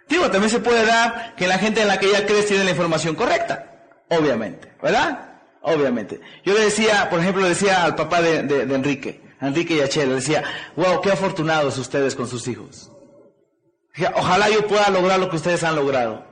Digo, 0.09 0.29
también 0.29 0.49
se 0.49 0.59
puede 0.59 0.85
dar 0.85 1.35
que 1.35 1.47
la 1.47 1.57
gente 1.57 1.81
en 1.81 1.87
la 1.87 1.99
que 1.99 2.11
ya 2.11 2.25
crees 2.25 2.47
tiene 2.47 2.63
la 2.63 2.71
información 2.71 3.15
correcta. 3.15 3.87
Obviamente, 4.09 4.73
¿verdad? 4.81 5.29
Obviamente. 5.61 6.19
Yo 6.43 6.53
le 6.53 6.61
decía, 6.61 7.09
por 7.09 7.19
ejemplo, 7.19 7.43
le 7.43 7.49
decía 7.49 7.85
al 7.85 7.95
papá 7.95 8.21
de, 8.21 8.39
Enrique, 8.39 9.21
Enrique 9.39 9.75
y 9.75 9.81
a 9.81 9.87
Chelo, 9.87 10.09
le 10.09 10.15
decía, 10.15 10.43
wow, 10.75 10.99
qué 11.01 11.11
afortunados 11.11 11.77
ustedes 11.77 12.15
con 12.15 12.27
sus 12.27 12.47
hijos. 12.47 12.91
Ojalá 14.15 14.49
yo 14.49 14.67
pueda 14.67 14.89
lograr 14.89 15.19
lo 15.19 15.29
que 15.29 15.35
ustedes 15.35 15.63
han 15.63 15.75
logrado. 15.75 16.28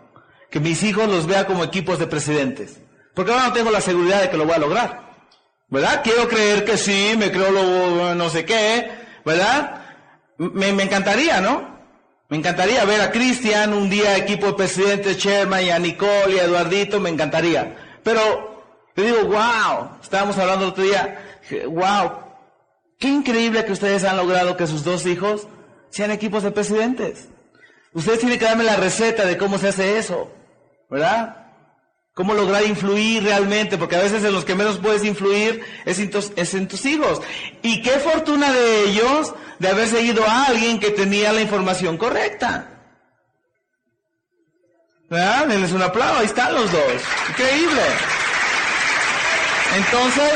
Que 0.49 0.59
mis 0.59 0.83
hijos 0.83 1.07
los 1.07 1.27
vea 1.27 1.45
como 1.45 1.63
equipos 1.63 1.99
de 1.99 2.07
presidentes. 2.07 2.79
Porque 3.13 3.31
ahora 3.31 3.47
no 3.47 3.53
tengo 3.53 3.71
la 3.71 3.81
seguridad 3.81 4.21
de 4.21 4.29
que 4.29 4.37
lo 4.37 4.45
voy 4.45 4.55
a 4.55 4.59
lograr. 4.59 5.07
¿Verdad? 5.69 6.01
Quiero 6.03 6.27
creer 6.29 6.63
que 6.63 6.77
sí, 6.77 7.15
me 7.17 7.31
creo 7.31 7.51
lo 7.51 8.15
no 8.15 8.29
sé 8.29 8.45
qué, 8.45 8.89
¿verdad? 9.25 9.81
Me, 10.37 10.71
me 10.71 10.83
encantaría, 10.83 11.41
¿no? 11.41 11.77
Me 12.29 12.37
encantaría 12.37 12.83
ver 12.85 13.01
a 13.01 13.11
Cristian 13.11 13.73
un 13.73 13.89
día 13.89 14.17
equipo 14.17 14.47
de 14.47 14.53
presidentes, 14.53 15.17
Sherman 15.17 15.63
y 15.63 15.69
a 15.69 15.79
Nicole 15.79 16.35
y 16.35 16.39
a 16.39 16.43
Eduardito, 16.43 16.99
me 16.99 17.09
encantaría. 17.09 17.99
Pero 18.03 18.63
yo 18.95 19.03
digo, 19.03 19.23
wow, 19.25 19.97
estábamos 20.01 20.37
hablando 20.37 20.65
el 20.65 20.71
otro 20.71 20.83
día, 20.83 21.39
wow, 21.67 22.11
qué 22.99 23.07
increíble 23.07 23.63
que 23.63 23.71
ustedes 23.71 24.03
han 24.03 24.17
logrado 24.17 24.57
que 24.57 24.67
sus 24.67 24.83
dos 24.83 25.05
hijos 25.05 25.47
sean 25.89 26.11
equipos 26.11 26.43
de 26.43 26.51
presidentes. 26.51 27.29
Ustedes 27.93 28.19
tienen 28.19 28.39
que 28.39 28.45
darme 28.45 28.63
la 28.63 28.75
receta 28.75 29.25
de 29.25 29.37
cómo 29.37 29.57
se 29.57 29.69
hace 29.69 29.97
eso, 29.97 30.29
¿verdad? 30.89 31.47
Cómo 32.13 32.33
lograr 32.33 32.65
influir 32.65 33.23
realmente, 33.23 33.77
porque 33.77 33.95
a 33.95 34.01
veces 34.01 34.23
en 34.23 34.33
los 34.33 34.43
que 34.43 34.55
menos 34.55 34.79
puedes 34.79 35.03
influir 35.03 35.61
es 35.85 35.99
en, 35.99 36.09
tus, 36.67 36.85
hijos. 36.85 37.21
Y 37.61 37.81
qué 37.83 37.99
fortuna 37.99 38.51
de 38.51 38.85
ellos 38.85 39.35
de 39.59 39.67
haber 39.67 39.87
seguido 39.87 40.27
a 40.27 40.45
alguien 40.45 40.79
que 40.79 40.89
tenía 40.89 41.31
la 41.31 41.41
información 41.41 41.95
correcta. 41.97 42.71
¿Verdad? 45.09 45.47
Denles 45.47 45.71
un 45.73 45.81
aplauso, 45.83 46.19
ahí 46.19 46.25
están 46.25 46.55
los 46.55 46.71
dos. 46.71 47.01
Increíble. 47.29 47.81
Entonces, 49.75 50.33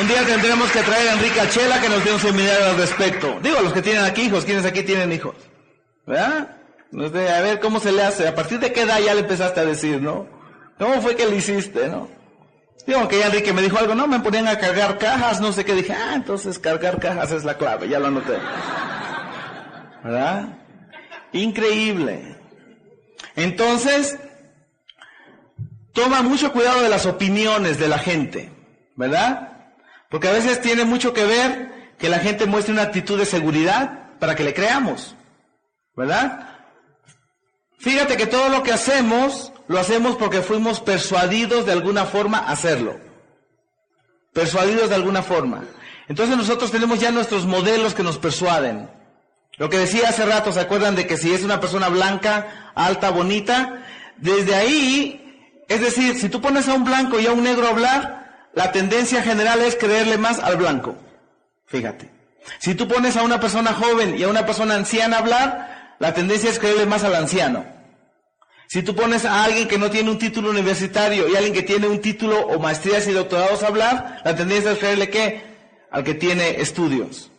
un 0.00 0.06
día 0.06 0.24
tendremos 0.24 0.70
que 0.70 0.82
traer 0.82 1.08
a 1.08 1.12
Enrique 1.14 1.40
Achela 1.40 1.80
que 1.80 1.88
nos 1.88 2.04
dé 2.04 2.12
un 2.12 2.20
seminario 2.20 2.66
al 2.66 2.76
respecto. 2.76 3.40
Digo, 3.42 3.60
los 3.60 3.72
que 3.72 3.82
tienen 3.82 4.04
aquí 4.04 4.22
hijos, 4.22 4.44
¿quiénes 4.44 4.64
aquí 4.64 4.84
tienen 4.84 5.12
hijos? 5.12 5.34
¿Verdad? 6.10 6.56
A 6.92 7.40
ver 7.40 7.60
cómo 7.60 7.78
se 7.78 7.92
le 7.92 8.02
hace. 8.02 8.26
¿A 8.26 8.34
partir 8.34 8.58
de 8.58 8.72
qué 8.72 8.82
edad 8.82 8.98
ya 8.98 9.14
le 9.14 9.20
empezaste 9.20 9.60
a 9.60 9.64
decir, 9.64 10.02
no? 10.02 10.26
¿Cómo 10.76 11.00
fue 11.00 11.14
que 11.14 11.26
le 11.26 11.36
hiciste, 11.36 11.86
no? 11.88 12.08
Digo, 12.84 13.06
que 13.06 13.20
ya 13.20 13.26
Enrique 13.26 13.52
me 13.52 13.62
dijo 13.62 13.78
algo, 13.78 13.94
no, 13.94 14.08
me 14.08 14.18
ponían 14.18 14.48
a 14.48 14.58
cargar 14.58 14.98
cajas, 14.98 15.40
no 15.40 15.52
sé 15.52 15.64
qué. 15.64 15.72
Dije, 15.74 15.92
ah, 15.92 16.14
entonces 16.16 16.58
cargar 16.58 16.98
cajas 16.98 17.30
es 17.30 17.44
la 17.44 17.56
clave, 17.56 17.88
ya 17.88 18.00
lo 18.00 18.08
anoté. 18.08 18.38
¿Verdad? 20.02 20.58
Increíble. 21.32 22.36
Entonces, 23.36 24.18
toma 25.92 26.22
mucho 26.22 26.52
cuidado 26.52 26.82
de 26.82 26.88
las 26.88 27.06
opiniones 27.06 27.78
de 27.78 27.86
la 27.86 27.98
gente, 27.98 28.50
¿verdad? 28.96 29.68
Porque 30.08 30.26
a 30.26 30.32
veces 30.32 30.60
tiene 30.60 30.84
mucho 30.84 31.12
que 31.12 31.24
ver 31.24 31.94
que 31.98 32.08
la 32.08 32.18
gente 32.18 32.46
muestre 32.46 32.72
una 32.72 32.82
actitud 32.82 33.16
de 33.16 33.26
seguridad 33.26 34.18
para 34.18 34.34
que 34.34 34.42
le 34.42 34.54
creamos, 34.54 35.14
¿verdad? 35.96 36.48
Fíjate 37.78 38.16
que 38.16 38.26
todo 38.26 38.48
lo 38.48 38.62
que 38.62 38.72
hacemos, 38.72 39.52
lo 39.68 39.78
hacemos 39.78 40.16
porque 40.16 40.42
fuimos 40.42 40.80
persuadidos 40.80 41.64
de 41.66 41.72
alguna 41.72 42.04
forma 42.04 42.38
a 42.38 42.52
hacerlo. 42.52 42.98
Persuadidos 44.32 44.90
de 44.90 44.94
alguna 44.94 45.22
forma. 45.22 45.64
Entonces 46.08 46.36
nosotros 46.36 46.70
tenemos 46.70 47.00
ya 47.00 47.10
nuestros 47.10 47.46
modelos 47.46 47.94
que 47.94 48.02
nos 48.02 48.18
persuaden. 48.18 48.90
Lo 49.56 49.70
que 49.70 49.78
decía 49.78 50.08
hace 50.08 50.26
rato, 50.26 50.52
¿se 50.52 50.60
acuerdan 50.60 50.94
de 50.94 51.06
que 51.06 51.16
si 51.16 51.32
es 51.32 51.42
una 51.42 51.60
persona 51.60 51.88
blanca, 51.88 52.72
alta, 52.74 53.10
bonita? 53.10 53.84
Desde 54.16 54.54
ahí, 54.54 55.64
es 55.68 55.80
decir, 55.80 56.18
si 56.18 56.28
tú 56.28 56.40
pones 56.40 56.68
a 56.68 56.74
un 56.74 56.84
blanco 56.84 57.20
y 57.20 57.26
a 57.26 57.32
un 57.32 57.44
negro 57.44 57.66
a 57.66 57.70
hablar, 57.70 58.48
la 58.54 58.72
tendencia 58.72 59.22
general 59.22 59.60
es 59.60 59.76
creerle 59.76 60.18
más 60.18 60.38
al 60.40 60.56
blanco. 60.56 60.96
Fíjate. 61.66 62.10
Si 62.58 62.74
tú 62.74 62.88
pones 62.88 63.16
a 63.16 63.22
una 63.22 63.38
persona 63.38 63.72
joven 63.72 64.18
y 64.18 64.22
a 64.22 64.28
una 64.28 64.44
persona 64.44 64.74
anciana 64.74 65.16
a 65.16 65.20
hablar, 65.20 65.79
la 66.00 66.14
tendencia 66.14 66.48
es 66.50 66.58
creerle 66.58 66.86
más 66.86 67.04
al 67.04 67.14
anciano. 67.14 67.64
Si 68.68 68.82
tú 68.82 68.96
pones 68.96 69.26
a 69.26 69.44
alguien 69.44 69.68
que 69.68 69.76
no 69.76 69.90
tiene 69.90 70.10
un 70.10 70.18
título 70.18 70.50
universitario 70.50 71.28
y 71.28 71.34
a 71.34 71.38
alguien 71.38 71.52
que 71.52 71.62
tiene 71.62 71.88
un 71.88 72.00
título 72.00 72.40
o 72.46 72.58
maestrías 72.58 73.06
y 73.06 73.12
doctorados 73.12 73.62
a 73.62 73.66
hablar, 73.66 74.22
la 74.24 74.34
tendencia 74.34 74.72
es 74.72 74.78
creerle 74.78 75.10
qué? 75.10 75.42
Al 75.90 76.02
que 76.02 76.14
tiene 76.14 76.60
estudios. 76.60 77.30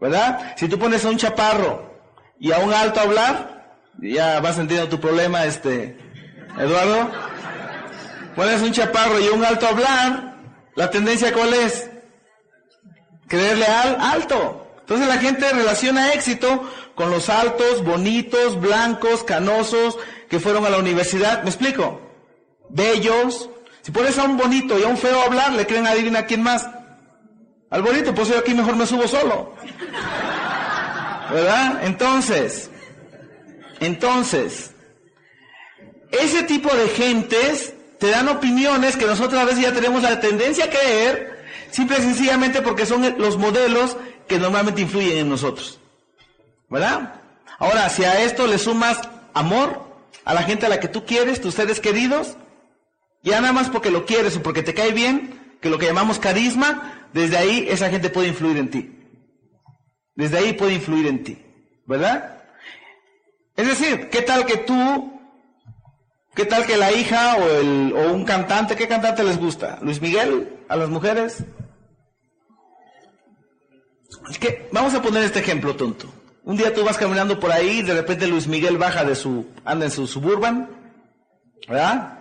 ¿Verdad? 0.00 0.54
Si 0.56 0.68
tú 0.68 0.76
pones 0.76 1.04
a 1.04 1.10
un 1.10 1.18
chaparro 1.18 2.00
y 2.40 2.50
a 2.50 2.58
un 2.58 2.74
alto 2.74 2.98
a 2.98 3.04
hablar, 3.04 3.78
ya 4.00 4.40
vas 4.40 4.58
entendiendo 4.58 4.88
tu 4.88 5.00
problema, 5.00 5.44
este, 5.44 5.96
Eduardo. 6.58 7.10
Pones 8.34 8.60
un 8.60 8.72
chaparro 8.72 9.20
y 9.20 9.28
un 9.28 9.44
alto 9.44 9.66
a 9.66 9.68
hablar, 9.68 10.36
la 10.74 10.90
tendencia 10.90 11.32
cuál 11.32 11.54
es? 11.54 11.88
Creerle 13.28 13.66
al 13.66 14.00
alto. 14.00 14.66
Entonces 14.80 15.06
la 15.06 15.18
gente 15.18 15.48
relaciona 15.52 16.12
éxito 16.12 16.68
con 17.00 17.10
los 17.10 17.30
altos, 17.30 17.82
bonitos, 17.82 18.60
blancos, 18.60 19.24
canosos, 19.24 19.96
que 20.28 20.38
fueron 20.38 20.66
a 20.66 20.68
la 20.68 20.76
universidad. 20.76 21.42
¿Me 21.44 21.48
explico? 21.48 21.98
Bellos. 22.68 23.48
Si 23.80 23.90
pones 23.90 24.18
a 24.18 24.24
un 24.24 24.36
bonito 24.36 24.78
y 24.78 24.82
a 24.82 24.88
un 24.88 24.98
feo 24.98 25.18
a 25.18 25.24
hablar, 25.24 25.54
le 25.54 25.66
creen 25.66 25.86
adivina 25.86 26.26
quién 26.26 26.42
más. 26.42 26.68
Al 27.70 27.80
bonito, 27.80 28.14
pues 28.14 28.28
yo 28.28 28.38
aquí 28.38 28.52
mejor 28.52 28.76
me 28.76 28.86
subo 28.86 29.08
solo. 29.08 29.54
¿Verdad? 31.32 31.84
Entonces, 31.84 32.70
entonces, 33.80 34.72
ese 36.10 36.42
tipo 36.42 36.68
de 36.68 36.86
gentes 36.88 37.72
te 37.98 38.10
dan 38.10 38.28
opiniones 38.28 38.98
que 38.98 39.06
nosotros 39.06 39.40
a 39.40 39.46
veces 39.46 39.62
ya 39.62 39.72
tenemos 39.72 40.02
la 40.02 40.20
tendencia 40.20 40.66
a 40.66 40.68
creer, 40.68 41.46
simple 41.70 41.96
y 41.98 42.02
sencillamente 42.02 42.60
porque 42.60 42.84
son 42.84 43.14
los 43.16 43.38
modelos 43.38 43.96
que 44.28 44.38
normalmente 44.38 44.82
influyen 44.82 45.16
en 45.16 45.30
nosotros. 45.30 45.79
¿Verdad? 46.70 47.20
Ahora, 47.58 47.88
si 47.90 48.04
a 48.04 48.22
esto 48.22 48.46
le 48.46 48.58
sumas 48.58 49.00
amor 49.34 49.90
a 50.24 50.32
la 50.32 50.44
gente 50.44 50.66
a 50.66 50.68
la 50.68 50.80
que 50.80 50.88
tú 50.88 51.04
quieres, 51.04 51.40
tus 51.40 51.54
seres 51.54 51.80
queridos, 51.80 52.36
ya 53.22 53.40
nada 53.40 53.52
más 53.52 53.68
porque 53.68 53.90
lo 53.90 54.06
quieres 54.06 54.36
o 54.36 54.42
porque 54.42 54.62
te 54.62 54.72
cae 54.72 54.92
bien, 54.92 55.56
que 55.60 55.68
lo 55.68 55.78
que 55.78 55.86
llamamos 55.86 56.18
carisma, 56.18 57.08
desde 57.12 57.36
ahí 57.36 57.66
esa 57.68 57.90
gente 57.90 58.08
puede 58.08 58.28
influir 58.28 58.56
en 58.56 58.70
ti. 58.70 58.96
Desde 60.14 60.38
ahí 60.38 60.52
puede 60.52 60.74
influir 60.74 61.06
en 61.08 61.24
ti. 61.24 61.44
¿Verdad? 61.86 62.44
Es 63.56 63.66
decir, 63.66 64.08
¿qué 64.08 64.22
tal 64.22 64.46
que 64.46 64.58
tú, 64.58 65.20
qué 66.34 66.46
tal 66.46 66.66
que 66.66 66.76
la 66.76 66.92
hija 66.92 67.36
o, 67.36 67.48
el, 67.48 67.92
o 67.94 68.12
un 68.12 68.24
cantante, 68.24 68.76
qué 68.76 68.86
cantante 68.86 69.24
les 69.24 69.38
gusta? 69.38 69.78
¿Luis 69.82 70.00
Miguel 70.00 70.60
a 70.68 70.76
las 70.76 70.88
mujeres? 70.88 71.44
Es 74.30 74.38
que, 74.38 74.68
vamos 74.72 74.94
a 74.94 75.02
poner 75.02 75.24
este 75.24 75.40
ejemplo 75.40 75.74
tonto. 75.74 76.19
Un 76.44 76.56
día 76.56 76.74
tú 76.74 76.84
vas 76.84 76.96
caminando 76.96 77.38
por 77.38 77.52
ahí 77.52 77.80
y 77.80 77.82
de 77.82 77.94
repente 77.94 78.26
Luis 78.26 78.46
Miguel 78.46 78.78
baja 78.78 79.04
de 79.04 79.14
su, 79.14 79.46
anda 79.64 79.84
en 79.84 79.90
su 79.90 80.06
suburban, 80.06 80.70
¿verdad? 81.68 82.18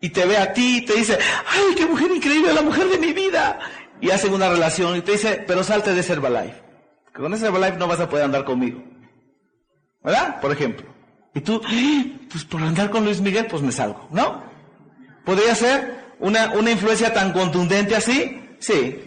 Y 0.00 0.10
te 0.10 0.24
ve 0.24 0.38
a 0.38 0.52
ti 0.52 0.78
y 0.78 0.84
te 0.84 0.94
dice, 0.94 1.18
ay, 1.46 1.74
qué 1.76 1.86
mujer 1.86 2.10
increíble, 2.10 2.52
la 2.54 2.62
mujer 2.62 2.88
de 2.88 2.98
mi 2.98 3.12
vida. 3.12 3.58
Y 4.00 4.10
hacen 4.10 4.32
una 4.32 4.48
relación 4.48 4.96
y 4.96 5.02
te 5.02 5.12
dice, 5.12 5.44
pero 5.46 5.62
salte 5.62 5.92
de 5.92 6.00
ese 6.00 6.14
Herbalife. 6.14 6.62
Con 7.14 7.34
ese 7.34 7.46
Herbalife 7.46 7.76
no 7.76 7.86
vas 7.86 8.00
a 8.00 8.08
poder 8.08 8.24
andar 8.24 8.44
conmigo. 8.44 8.82
¿Verdad? 10.02 10.40
Por 10.40 10.52
ejemplo. 10.52 10.86
Y 11.34 11.40
tú, 11.40 11.60
pues 12.30 12.44
por 12.44 12.62
andar 12.62 12.90
con 12.90 13.04
Luis 13.04 13.20
Miguel, 13.20 13.46
pues 13.46 13.62
me 13.62 13.72
salgo, 13.72 14.08
¿no? 14.10 14.42
¿Podría 15.24 15.54
ser 15.54 16.14
una, 16.18 16.52
una 16.52 16.70
influencia 16.70 17.12
tan 17.12 17.32
contundente 17.32 17.94
así? 17.94 18.40
Sí, 18.58 19.04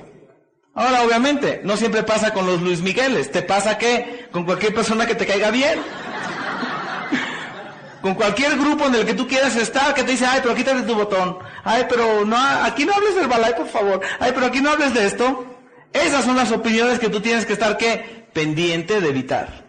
Ahora, 0.75 1.03
obviamente, 1.03 1.61
no 1.63 1.77
siempre 1.77 2.01
pasa 2.01 2.33
con 2.33 2.47
los 2.47 2.59
Luis 2.61 2.81
Migueles. 2.81 3.31
Te 3.31 3.43
pasa 3.43 3.77
que 3.77 4.27
con 4.31 4.43
cualquier 4.43 4.73
persona 4.73 5.05
que 5.05 5.13
te 5.13 5.27
caiga 5.27 5.51
bien. 5.51 5.79
con 8.01 8.15
cualquier 8.15 8.57
grupo 8.57 8.85
en 8.85 8.95
el 8.95 9.05
que 9.05 9.13
tú 9.13 9.27
quieras 9.27 9.55
estar, 9.55 9.93
que 9.93 10.03
te 10.03 10.13
dice, 10.13 10.25
ay, 10.25 10.39
pero 10.41 10.55
quítate 10.55 10.81
tu 10.81 10.95
botón. 10.95 11.37
Ay, 11.63 11.85
pero 11.87 12.25
no, 12.25 12.37
aquí 12.37 12.85
no 12.85 12.93
hables 12.93 13.15
del 13.15 13.27
balay, 13.27 13.53
por 13.55 13.67
favor. 13.67 14.01
Ay, 14.19 14.31
pero 14.33 14.47
aquí 14.47 14.61
no 14.61 14.71
hables 14.71 14.95
de 14.95 15.05
esto. 15.05 15.45
Esas 15.93 16.25
son 16.25 16.35
las 16.35 16.51
opiniones 16.51 16.97
que 16.97 17.09
tú 17.09 17.21
tienes 17.21 17.45
que 17.45 17.53
estar, 17.53 17.77
¿qué? 17.77 18.25
Pendiente 18.33 18.99
de 18.99 19.09
evitar. 19.09 19.65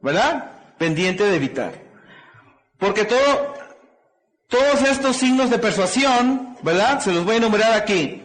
¿Verdad? 0.00 0.50
Pendiente 0.78 1.22
de 1.22 1.36
evitar. 1.36 1.74
Porque 2.76 3.04
todo, 3.04 3.54
todos 4.48 4.82
estos 4.82 5.16
signos 5.16 5.48
de 5.48 5.58
persuasión, 5.58 6.56
¿verdad? 6.62 6.98
Se 6.98 7.12
los 7.12 7.24
voy 7.24 7.34
a 7.34 7.38
enumerar 7.38 7.74
aquí 7.74 8.24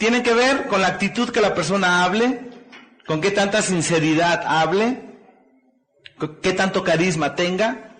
tiene 0.00 0.22
que 0.22 0.32
ver 0.32 0.66
con 0.66 0.80
la 0.80 0.86
actitud 0.86 1.28
que 1.28 1.42
la 1.42 1.54
persona 1.54 2.02
hable, 2.02 2.40
con 3.06 3.20
qué 3.20 3.30
tanta 3.30 3.60
sinceridad 3.60 4.42
hable, 4.46 4.98
qué 6.40 6.54
tanto 6.54 6.82
carisma 6.82 7.34
tenga, 7.34 7.98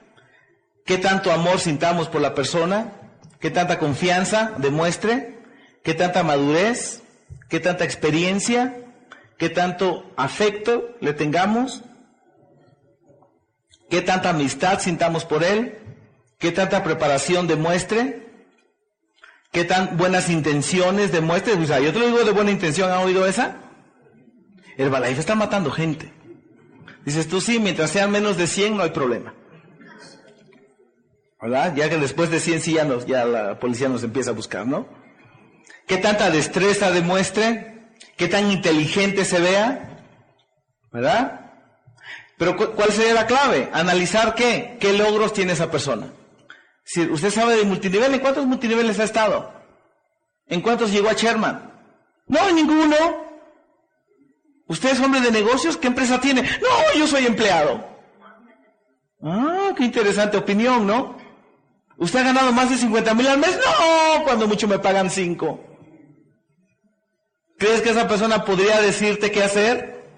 qué 0.87 0.97
tanto 0.97 1.31
amor 1.31 1.61
sintamos 1.61 2.09
por 2.09 2.23
la 2.23 2.35
persona, 2.35 2.93
qué 3.39 3.51
tanta 3.51 3.79
confianza 3.79 4.55
demuestre, 4.57 5.41
qué 5.85 5.93
tanta 5.93 6.23
madurez, 6.23 7.03
qué 7.51 7.61
tanta 7.61 7.85
experiencia, 7.85 8.79
qué 9.37 9.51
tanto 9.51 10.11
afecto 10.17 10.97
le 11.03 11.13
tengamos, 11.13 11.83
qué 13.91 14.01
tanta 14.01 14.31
amistad 14.31 14.81
sintamos 14.81 15.27
por 15.27 15.45
él, 15.45 15.77
qué 16.39 16.51
tanta 16.51 16.83
preparación 16.83 17.47
demuestre, 17.47 18.30
qué 19.53 19.65
tan 19.65 19.97
buenas 19.97 20.31
intenciones 20.31 21.13
demuestre. 21.13 21.55
O 21.55 21.67
sea, 21.67 21.81
yo 21.81 21.93
te 21.93 21.99
lo 21.99 22.07
digo 22.07 22.25
de 22.25 22.33
buena 22.33 22.51
intención, 22.51 22.91
¿han 22.91 22.99
oído 22.99 23.27
esa? 23.27 23.57
Herbalife 24.77 25.21
está 25.21 25.35
matando 25.35 25.71
gente. 25.71 26.13
Dices 27.05 27.29
tú, 27.29 27.41
sí, 27.41 27.59
mientras 27.59 27.91
sean 27.91 28.11
menos 28.11 28.37
de 28.37 28.47
100 28.47 28.77
no 28.77 28.83
hay 28.83 28.91
problema. 28.91 29.35
¿Verdad? 31.41 31.75
Ya 31.75 31.89
que 31.89 31.97
después 31.97 32.31
de 32.31 32.39
100 32.39 32.61
sí 32.61 32.73
ya, 32.75 32.87
ya 33.07 33.25
la 33.25 33.59
policía 33.59 33.89
nos 33.89 34.03
empieza 34.03 34.31
a 34.31 34.35
buscar, 34.35 34.67
¿no? 34.67 34.87
¿Qué 35.87 35.97
tanta 35.97 36.31
destreza 36.31 36.91
demuestre? 36.91 37.89
¿Qué 38.17 38.29
tan 38.29 38.51
inteligente 38.51 39.25
se 39.25 39.41
vea? 39.41 39.99
¿Verdad? 40.93 41.53
Pero 42.37 42.57
¿cuál 42.57 42.93
sería 42.93 43.15
la 43.15 43.27
clave? 43.27 43.71
Analizar 43.73 44.35
qué, 44.35 44.77
qué 44.79 44.93
logros 44.93 45.33
tiene 45.33 45.53
esa 45.53 45.71
persona. 45.71 46.13
Si 46.93 47.03
usted 47.03 47.31
sabe 47.31 47.55
de 47.55 47.63
multinivel, 47.63 48.13
¿en 48.13 48.19
cuántos 48.19 48.45
multiniveles 48.47 48.99
ha 48.99 49.05
estado? 49.05 49.53
¿En 50.49 50.61
cuántos 50.61 50.91
llegó 50.91 51.09
a 51.09 51.13
Sherman? 51.13 51.73
No, 52.27 52.49
en 52.49 52.57
ninguno. 52.57 52.97
¿Usted 54.67 54.91
es 54.91 55.01
hombre 55.01 55.21
de 55.21 55.31
negocios? 55.31 55.77
¿Qué 55.77 55.87
empresa 55.87 56.21
tiene? 56.21 56.43
No, 56.43 56.99
yo 56.99 57.07
soy 57.07 57.27
empleado. 57.27 57.87
Ah, 59.23 59.71
qué 59.77 59.85
interesante 59.85 60.37
opinión, 60.37 60.85
¿no? 60.85 61.17
¿Usted 61.97 62.19
ha 62.19 62.25
ganado 62.25 62.51
más 62.53 62.71
de 62.71 62.77
50 62.77 63.15
mil 63.15 63.29
al 63.29 63.39
mes? 63.39 63.57
No, 63.57 64.25
cuando 64.25 64.49
mucho 64.49 64.67
me 64.67 64.81
pagan 64.81 65.11
5. 65.11 65.65
¿Crees 67.57 67.83
que 67.83 67.91
esa 67.91 68.09
persona 68.09 68.45
podría 68.45 68.81
decirte 68.81 69.31
qué 69.31 69.45
hacer? 69.45 70.11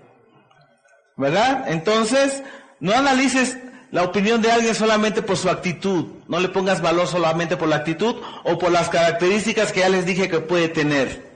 ¿Verdad? 1.18 1.64
Entonces, 1.68 2.42
no 2.80 2.94
analices 2.94 3.58
la 3.92 4.02
opinión 4.02 4.40
de 4.40 4.50
alguien 4.50 4.74
solamente 4.74 5.22
por 5.22 5.36
su 5.36 5.48
actitud. 5.48 6.06
No 6.26 6.40
le 6.40 6.48
pongas 6.48 6.80
valor 6.80 7.06
solamente 7.06 7.56
por 7.56 7.68
la 7.68 7.76
actitud 7.76 8.16
o 8.42 8.58
por 8.58 8.72
las 8.72 8.88
características 8.88 9.70
que 9.70 9.80
ya 9.80 9.88
les 9.90 10.06
dije 10.06 10.28
que 10.28 10.40
puede 10.40 10.68
tener. 10.68 11.30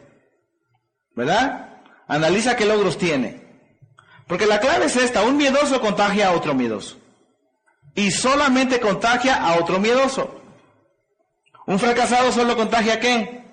¿Verdad? 1.14 1.82
Analiza 2.08 2.56
qué 2.56 2.64
logros 2.64 2.96
tiene. 2.96 3.44
Porque 4.26 4.46
la 4.46 4.58
clave 4.58 4.86
es 4.86 4.96
esta, 4.96 5.22
un 5.22 5.36
miedoso 5.36 5.80
contagia 5.80 6.28
a 6.28 6.32
otro 6.32 6.54
miedoso 6.54 6.96
y 7.94 8.10
solamente 8.10 8.80
contagia 8.80 9.34
a 9.34 9.58
otro 9.58 9.78
miedoso. 9.78 10.40
Un 11.66 11.78
fracasado 11.78 12.32
solo 12.32 12.56
contagia 12.56 12.94
a 12.94 13.00
qué? 13.00 13.44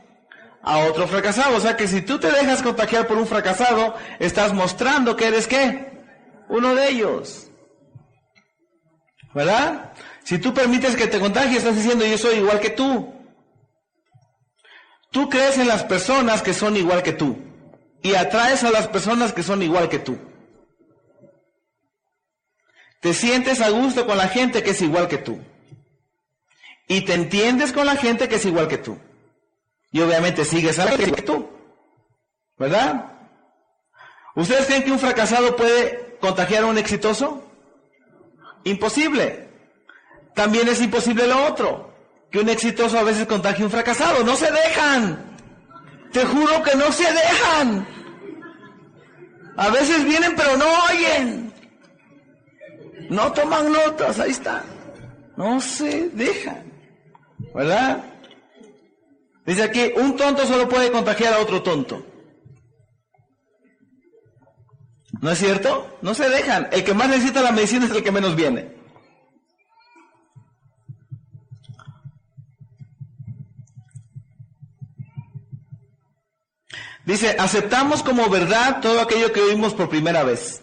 A 0.62 0.80
otro 0.80 1.08
fracasado. 1.08 1.58
O 1.58 1.60
sea 1.60 1.76
que 1.76 1.90
si 1.90 2.02
tú 2.02 2.20
te 2.20 2.32
dejas 2.32 2.62
contagiar 2.64 3.08
por 3.08 3.18
un 3.18 3.28
fracasado, 3.28 3.96
estás 4.20 4.54
mostrando 4.54 5.16
que 5.18 5.28
eres 5.28 5.48
qué? 5.48 5.92
Uno 6.48 6.74
de 6.74 6.90
ellos. 6.90 7.50
¿Verdad? 9.34 9.94
Si 10.24 10.38
tú 10.38 10.54
permites 10.54 10.96
que 10.96 11.08
te 11.08 11.20
contagie, 11.20 11.58
estás 11.58 11.76
diciendo 11.76 12.06
yo 12.06 12.18
soy 12.18 12.36
igual 12.36 12.60
que 12.60 12.70
tú. 12.70 13.14
Tú 15.12 15.30
crees 15.30 15.58
en 15.58 15.68
las 15.68 15.84
personas 15.84 16.42
que 16.42 16.54
son 16.54 16.76
igual 16.76 17.04
que 17.04 17.14
tú 17.14 17.38
y 18.02 18.16
atraes 18.16 18.64
a 18.64 18.72
las 18.72 18.88
personas 18.88 19.34
que 19.34 19.44
son 19.44 19.62
igual 19.62 19.90
que 19.90 20.00
tú. 20.00 20.18
Te 23.00 23.14
sientes 23.14 23.62
a 23.62 23.70
gusto 23.70 24.06
con 24.06 24.18
la 24.18 24.28
gente 24.28 24.62
que 24.62 24.72
es 24.72 24.82
igual 24.82 25.08
que 25.08 25.18
tú. 25.18 25.40
Y 26.88 27.02
te 27.02 27.14
entiendes 27.14 27.72
con 27.72 27.86
la 27.86 27.96
gente 27.96 28.28
que 28.28 28.36
es 28.36 28.46
igual 28.46 28.68
que 28.68 28.78
tú. 28.78 28.98
Y 29.92 30.02
obviamente 30.02 30.46
sigues 30.46 30.80
a 30.80 30.86
la 30.86 30.98
que 30.98 31.22
tú. 31.22 31.50
¿Verdad? 32.58 33.12
¿Ustedes 34.36 34.66
creen 34.66 34.84
que 34.84 34.92
un 34.92 35.00
fracasado 35.00 35.56
puede 35.56 36.18
contagiar 36.20 36.64
a 36.64 36.68
un 36.68 36.78
exitoso? 36.78 37.43
Imposible. 38.64 39.50
También 40.34 40.68
es 40.68 40.82
imposible 40.82 41.28
lo 41.28 41.46
otro. 41.46 41.94
Que 42.32 42.40
un 42.40 42.50
exitoso 42.50 42.98
a 42.98 43.04
veces 43.04 43.28
contagie 43.28 43.64
un 43.64 43.72
fracasado. 43.72 44.24
No 44.24 44.36
se 44.36 44.52
dejan. 44.52 45.38
Te 46.12 46.26
juro 46.26 46.64
que 46.64 46.76
no 46.76 46.92
se 46.92 47.04
dejan. 47.04 47.88
A 49.58 49.70
veces 49.70 50.04
vienen 50.04 50.36
pero 50.36 50.58
no 50.58 50.66
oyen. 50.90 51.54
No 53.10 53.32
toman 53.34 53.72
notas, 53.72 54.20
ahí 54.20 54.32
está. 54.32 54.64
No 55.36 55.60
se 55.60 56.10
dejan. 56.10 56.72
¿Verdad? 57.54 58.04
Dice 59.46 59.64
aquí, 59.64 59.92
un 59.98 60.16
tonto 60.16 60.46
solo 60.46 60.70
puede 60.70 60.92
contagiar 60.92 61.34
a 61.34 61.40
otro 61.40 61.62
tonto. 61.62 62.06
¿No 65.24 65.32
es 65.32 65.40
cierto? 65.40 65.98
No 66.02 66.14
se 66.14 66.28
dejan. 66.28 66.68
El 66.74 66.84
que 66.84 66.94
más 66.94 67.08
necesita 67.08 67.42
la 67.42 67.54
medicina 67.54 67.86
es 67.86 67.92
el 67.92 68.04
que 68.04 68.12
menos 68.12 68.36
viene. 68.36 68.76
Dice, 77.06 77.38
aceptamos 77.40 78.04
como 78.04 78.30
verdad 78.30 78.82
todo 78.82 79.00
aquello 79.00 79.32
que 79.32 79.40
oímos 79.40 79.74
por 79.74 79.88
primera 79.88 80.24
vez. 80.24 80.62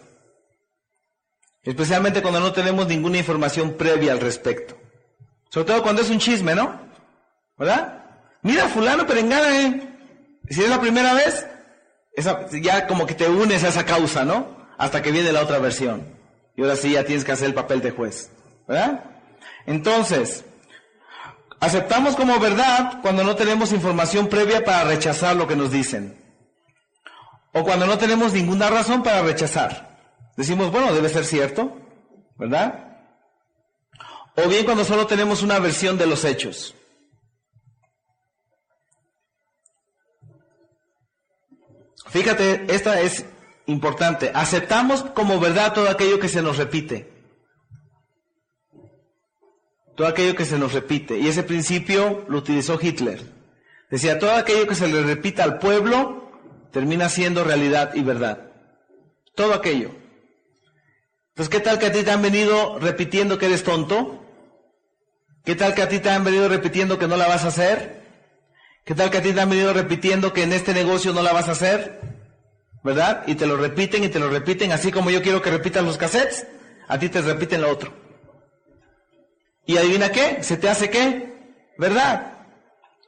Especialmente 1.62 2.20
cuando 2.20 2.40
no 2.40 2.52
tenemos 2.52 2.86
ninguna 2.86 3.16
información 3.16 3.78
previa 3.78 4.12
al 4.12 4.20
respecto. 4.20 4.76
Sobre 5.48 5.68
todo 5.68 5.82
cuando 5.82 6.02
es 6.02 6.10
un 6.10 6.18
chisme, 6.18 6.54
¿no? 6.54 6.78
¿Verdad? 7.56 8.04
Mira, 8.42 8.68
fulano 8.68 9.06
perengana, 9.06 9.58
¿eh? 9.58 9.88
Si 10.50 10.62
es 10.62 10.68
la 10.68 10.82
primera 10.82 11.14
vez, 11.14 11.46
ya 12.62 12.86
como 12.86 13.06
que 13.06 13.14
te 13.14 13.28
unes 13.28 13.64
a 13.64 13.68
esa 13.68 13.84
causa, 13.84 14.24
¿no? 14.24 14.56
Hasta 14.78 15.02
que 15.02 15.12
viene 15.12 15.32
la 15.32 15.42
otra 15.42 15.58
versión. 15.58 16.18
Y 16.56 16.62
ahora 16.62 16.76
sí 16.76 16.92
ya 16.92 17.04
tienes 17.04 17.24
que 17.24 17.32
hacer 17.32 17.48
el 17.48 17.54
papel 17.54 17.80
de 17.80 17.90
juez. 17.90 18.30
¿Verdad? 18.66 19.04
Entonces, 19.66 20.44
aceptamos 21.60 22.16
como 22.16 22.38
verdad 22.38 23.00
cuando 23.02 23.24
no 23.24 23.36
tenemos 23.36 23.72
información 23.72 24.28
previa 24.28 24.64
para 24.64 24.84
rechazar 24.84 25.36
lo 25.36 25.46
que 25.46 25.56
nos 25.56 25.70
dicen. 25.70 26.16
O 27.52 27.64
cuando 27.64 27.86
no 27.86 27.98
tenemos 27.98 28.32
ninguna 28.32 28.70
razón 28.70 29.02
para 29.02 29.22
rechazar. 29.22 29.98
Decimos, 30.36 30.70
bueno, 30.70 30.92
debe 30.92 31.08
ser 31.08 31.24
cierto, 31.24 31.76
¿verdad? 32.36 32.90
O 34.36 34.48
bien 34.48 34.64
cuando 34.64 34.84
solo 34.84 35.06
tenemos 35.06 35.42
una 35.42 35.58
versión 35.58 35.98
de 35.98 36.06
los 36.06 36.24
hechos. 36.24 36.74
Fíjate, 42.10 42.66
esta 42.68 43.00
es 43.00 43.24
importante. 43.66 44.32
Aceptamos 44.34 45.02
como 45.14 45.38
verdad 45.38 45.72
todo 45.72 45.88
aquello 45.88 46.18
que 46.18 46.28
se 46.28 46.42
nos 46.42 46.56
repite. 46.58 47.08
Todo 49.96 50.08
aquello 50.08 50.34
que 50.34 50.44
se 50.44 50.58
nos 50.58 50.72
repite. 50.72 51.18
Y 51.18 51.28
ese 51.28 51.42
principio 51.42 52.24
lo 52.28 52.38
utilizó 52.38 52.78
Hitler. 52.80 53.20
Decía, 53.90 54.18
todo 54.18 54.32
aquello 54.32 54.66
que 54.66 54.74
se 54.74 54.88
le 54.88 55.02
repita 55.02 55.44
al 55.44 55.58
pueblo 55.58 56.30
termina 56.72 57.08
siendo 57.08 57.44
realidad 57.44 57.94
y 57.94 58.02
verdad. 58.02 58.50
Todo 59.34 59.54
aquello. 59.54 59.90
Entonces, 61.30 61.48
¿qué 61.48 61.60
tal 61.60 61.78
que 61.78 61.86
a 61.86 61.92
ti 61.92 62.02
te 62.02 62.10
han 62.10 62.22
venido 62.22 62.78
repitiendo 62.78 63.38
que 63.38 63.46
eres 63.46 63.62
tonto? 63.62 64.24
¿Qué 65.44 65.54
tal 65.54 65.74
que 65.74 65.82
a 65.82 65.88
ti 65.88 66.00
te 66.00 66.10
han 66.10 66.24
venido 66.24 66.48
repitiendo 66.48 66.98
que 66.98 67.08
no 67.08 67.16
la 67.16 67.28
vas 67.28 67.44
a 67.44 67.48
hacer? 67.48 67.99
¿Qué 68.84 68.94
tal 68.94 69.10
que 69.10 69.18
a 69.18 69.22
ti 69.22 69.32
te 69.32 69.40
han 69.40 69.50
venido 69.50 69.72
repitiendo 69.72 70.32
que 70.32 70.42
en 70.42 70.52
este 70.52 70.74
negocio 70.74 71.12
no 71.12 71.22
la 71.22 71.32
vas 71.32 71.48
a 71.48 71.52
hacer? 71.52 72.00
¿Verdad? 72.82 73.24
Y 73.26 73.34
te 73.34 73.46
lo 73.46 73.56
repiten 73.56 74.04
y 74.04 74.08
te 74.08 74.18
lo 74.18 74.30
repiten, 74.30 74.72
así 74.72 74.90
como 74.90 75.10
yo 75.10 75.22
quiero 75.22 75.42
que 75.42 75.50
repitan 75.50 75.84
los 75.84 75.98
cassettes, 75.98 76.46
a 76.88 76.98
ti 76.98 77.08
te 77.08 77.20
repiten 77.20 77.60
lo 77.60 77.70
otro. 77.70 77.92
¿Y 79.66 79.76
adivina 79.76 80.10
qué? 80.10 80.42
¿Se 80.42 80.56
te 80.56 80.68
hace 80.68 80.90
qué? 80.90 81.32
¿Verdad? 81.78 82.38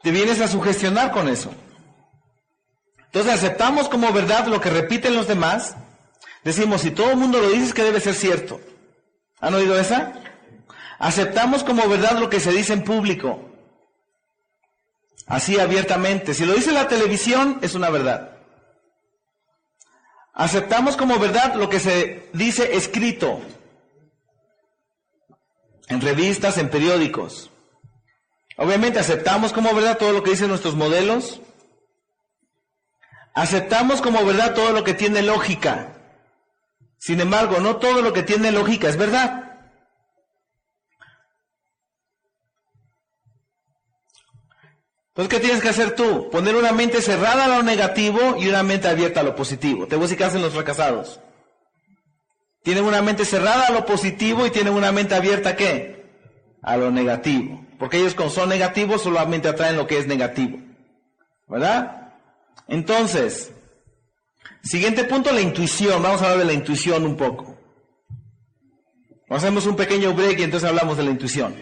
Te 0.03 0.11
vienes 0.11 0.41
a 0.41 0.49
sugestionar 0.49 1.11
con 1.11 1.29
eso. 1.29 1.53
Entonces 3.07 3.33
aceptamos 3.33 3.89
como 3.89 4.13
verdad 4.13 4.47
lo 4.47 4.61
que 4.61 4.71
repiten 4.71 5.15
los 5.15 5.27
demás 5.27 5.77
Decimos, 6.45 6.81
si 6.81 6.91
todo 6.91 7.13
el 7.13 7.17
mundo 7.17 7.41
lo 7.41 7.51
dice, 7.51 7.67
es 7.67 7.75
que 7.75 7.85
debe 7.85 8.01
ser 8.01 8.15
cierto. 8.15 8.61
¿Han 9.41 9.55
oído 9.55 9.79
esa? 9.79 10.13
Aceptamos 10.99 11.63
como 11.63 11.89
verdad 11.89 12.19
lo 12.19 12.29
que 12.29 12.41
se 12.41 12.53
dice 12.53 12.73
en 12.73 12.85
público. 12.85 13.52
Así 15.33 15.59
abiertamente. 15.59 16.35
Si 16.35 16.45
lo 16.45 16.53
dice 16.53 16.73
la 16.73 16.89
televisión, 16.89 17.59
es 17.63 17.75
una 17.75 17.89
verdad. 17.89 18.37
Aceptamos 20.35 20.95
como 20.99 21.19
verdad 21.19 21.55
lo 21.55 21.71
que 21.71 21.81
se 21.81 22.29
dice 22.35 22.77
escrito. 22.77 23.41
En 25.89 26.03
revistas, 26.03 26.59
en 26.59 26.69
periódicos. 26.69 27.51
Obviamente 28.59 28.99
aceptamos 28.99 29.55
como 29.55 29.75
verdad 29.75 29.97
todo 29.97 30.13
lo 30.13 30.23
que 30.23 30.33
dicen 30.33 30.49
nuestros 30.49 30.75
modelos. 30.75 31.41
Aceptamos 33.35 34.03
como 34.03 34.23
verdad 34.27 34.53
todo 34.55 34.73
lo 34.73 34.85
que 34.85 34.93
tiene 34.93 35.23
lógica. 35.23 35.97
Sin 36.99 37.23
embargo, 37.23 37.59
no 37.59 37.77
todo 37.77 38.03
lo 38.03 38.13
que 38.13 38.23
tiene 38.23 38.53
lógica 38.53 38.91
es 38.91 38.99
verdad. 38.99 39.52
Entonces, 45.15 45.29
¿qué 45.29 45.41
tienes 45.41 45.63
que 45.63 45.69
hacer 45.69 45.95
tú? 45.95 46.31
Poner 46.31 46.57
una 46.57 46.73
mente 46.73 47.03
cerrada 47.03 47.45
a 47.45 47.49
lo 47.49 47.63
negativo 47.63 48.37
y 48.39 48.49
una 48.49 48.63
mente 48.63 48.89
abierta 48.89 49.21
a 49.21 49.23
lo 49.23 49.37
positivo. 49.37 49.87
Te 49.87 49.97
voy 49.97 50.05
a 50.05 50.07
decir 50.07 50.19
qué 50.19 50.25
hacen 50.25 50.43
los 50.43 50.55
fracasados. 50.55 51.21
Tienen 52.63 52.85
una 52.85 53.03
mente 53.03 53.25
cerrada 53.25 53.67
a 53.67 53.73
lo 53.73 53.85
positivo 53.85 54.47
y 54.47 54.51
tienen 54.51 54.73
una 54.73 54.93
mente 54.93 55.15
abierta 55.15 55.51
a 55.51 55.57
qué? 55.57 56.07
A 56.63 56.77
lo 56.77 56.91
negativo. 56.91 57.67
Porque 57.79 57.99
ellos 57.99 58.15
con 58.15 58.31
son 58.31 58.49
negativos 58.49 59.03
solamente 59.03 59.49
atraen 59.49 59.77
lo 59.77 59.87
que 59.87 59.99
es 59.99 60.07
negativo. 60.07 60.59
¿Verdad? 61.49 62.15
Entonces, 62.69 63.53
Siguiente 64.63 65.05
punto, 65.05 65.33
la 65.33 65.41
intuición. 65.41 66.03
Vamos 66.03 66.23
a 66.23 66.25
hablar 66.25 66.39
de 66.39 66.45
la 66.45 66.53
intuición 66.53 67.05
un 67.05 67.17
poco. 67.17 67.59
Hacemos 69.29 69.67
un 69.67 69.77
pequeño 69.77 70.15
break 70.15 70.39
y 70.39 70.43
entonces 70.45 70.69
hablamos 70.69 70.97
de 70.97 71.03
la 71.03 71.11
intuición. 71.11 71.55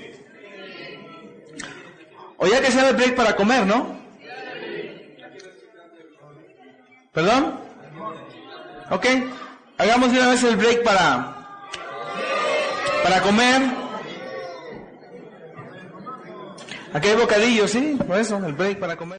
O 2.43 2.47
ya 2.47 2.63
que 2.63 2.73
sea 2.73 2.89
el 2.89 2.97
break 2.97 3.15
para 3.15 3.37
comer, 3.37 3.67
¿no? 3.67 4.01
¿Perdón? 7.13 7.61
Ok. 8.91 9.07
Hagamos 9.77 10.09
una 10.09 10.31
vez 10.31 10.43
el 10.45 10.57
break 10.57 10.83
para, 10.83 11.37
para 13.03 13.21
comer. 13.21 13.63
Aquí 16.95 17.09
hay 17.09 17.17
bocadillos, 17.17 17.71
¿sí? 17.71 17.99
Por 18.07 18.19
eso, 18.19 18.39
el 18.39 18.55
break 18.55 18.79
para 18.79 18.97
comer. 18.97 19.19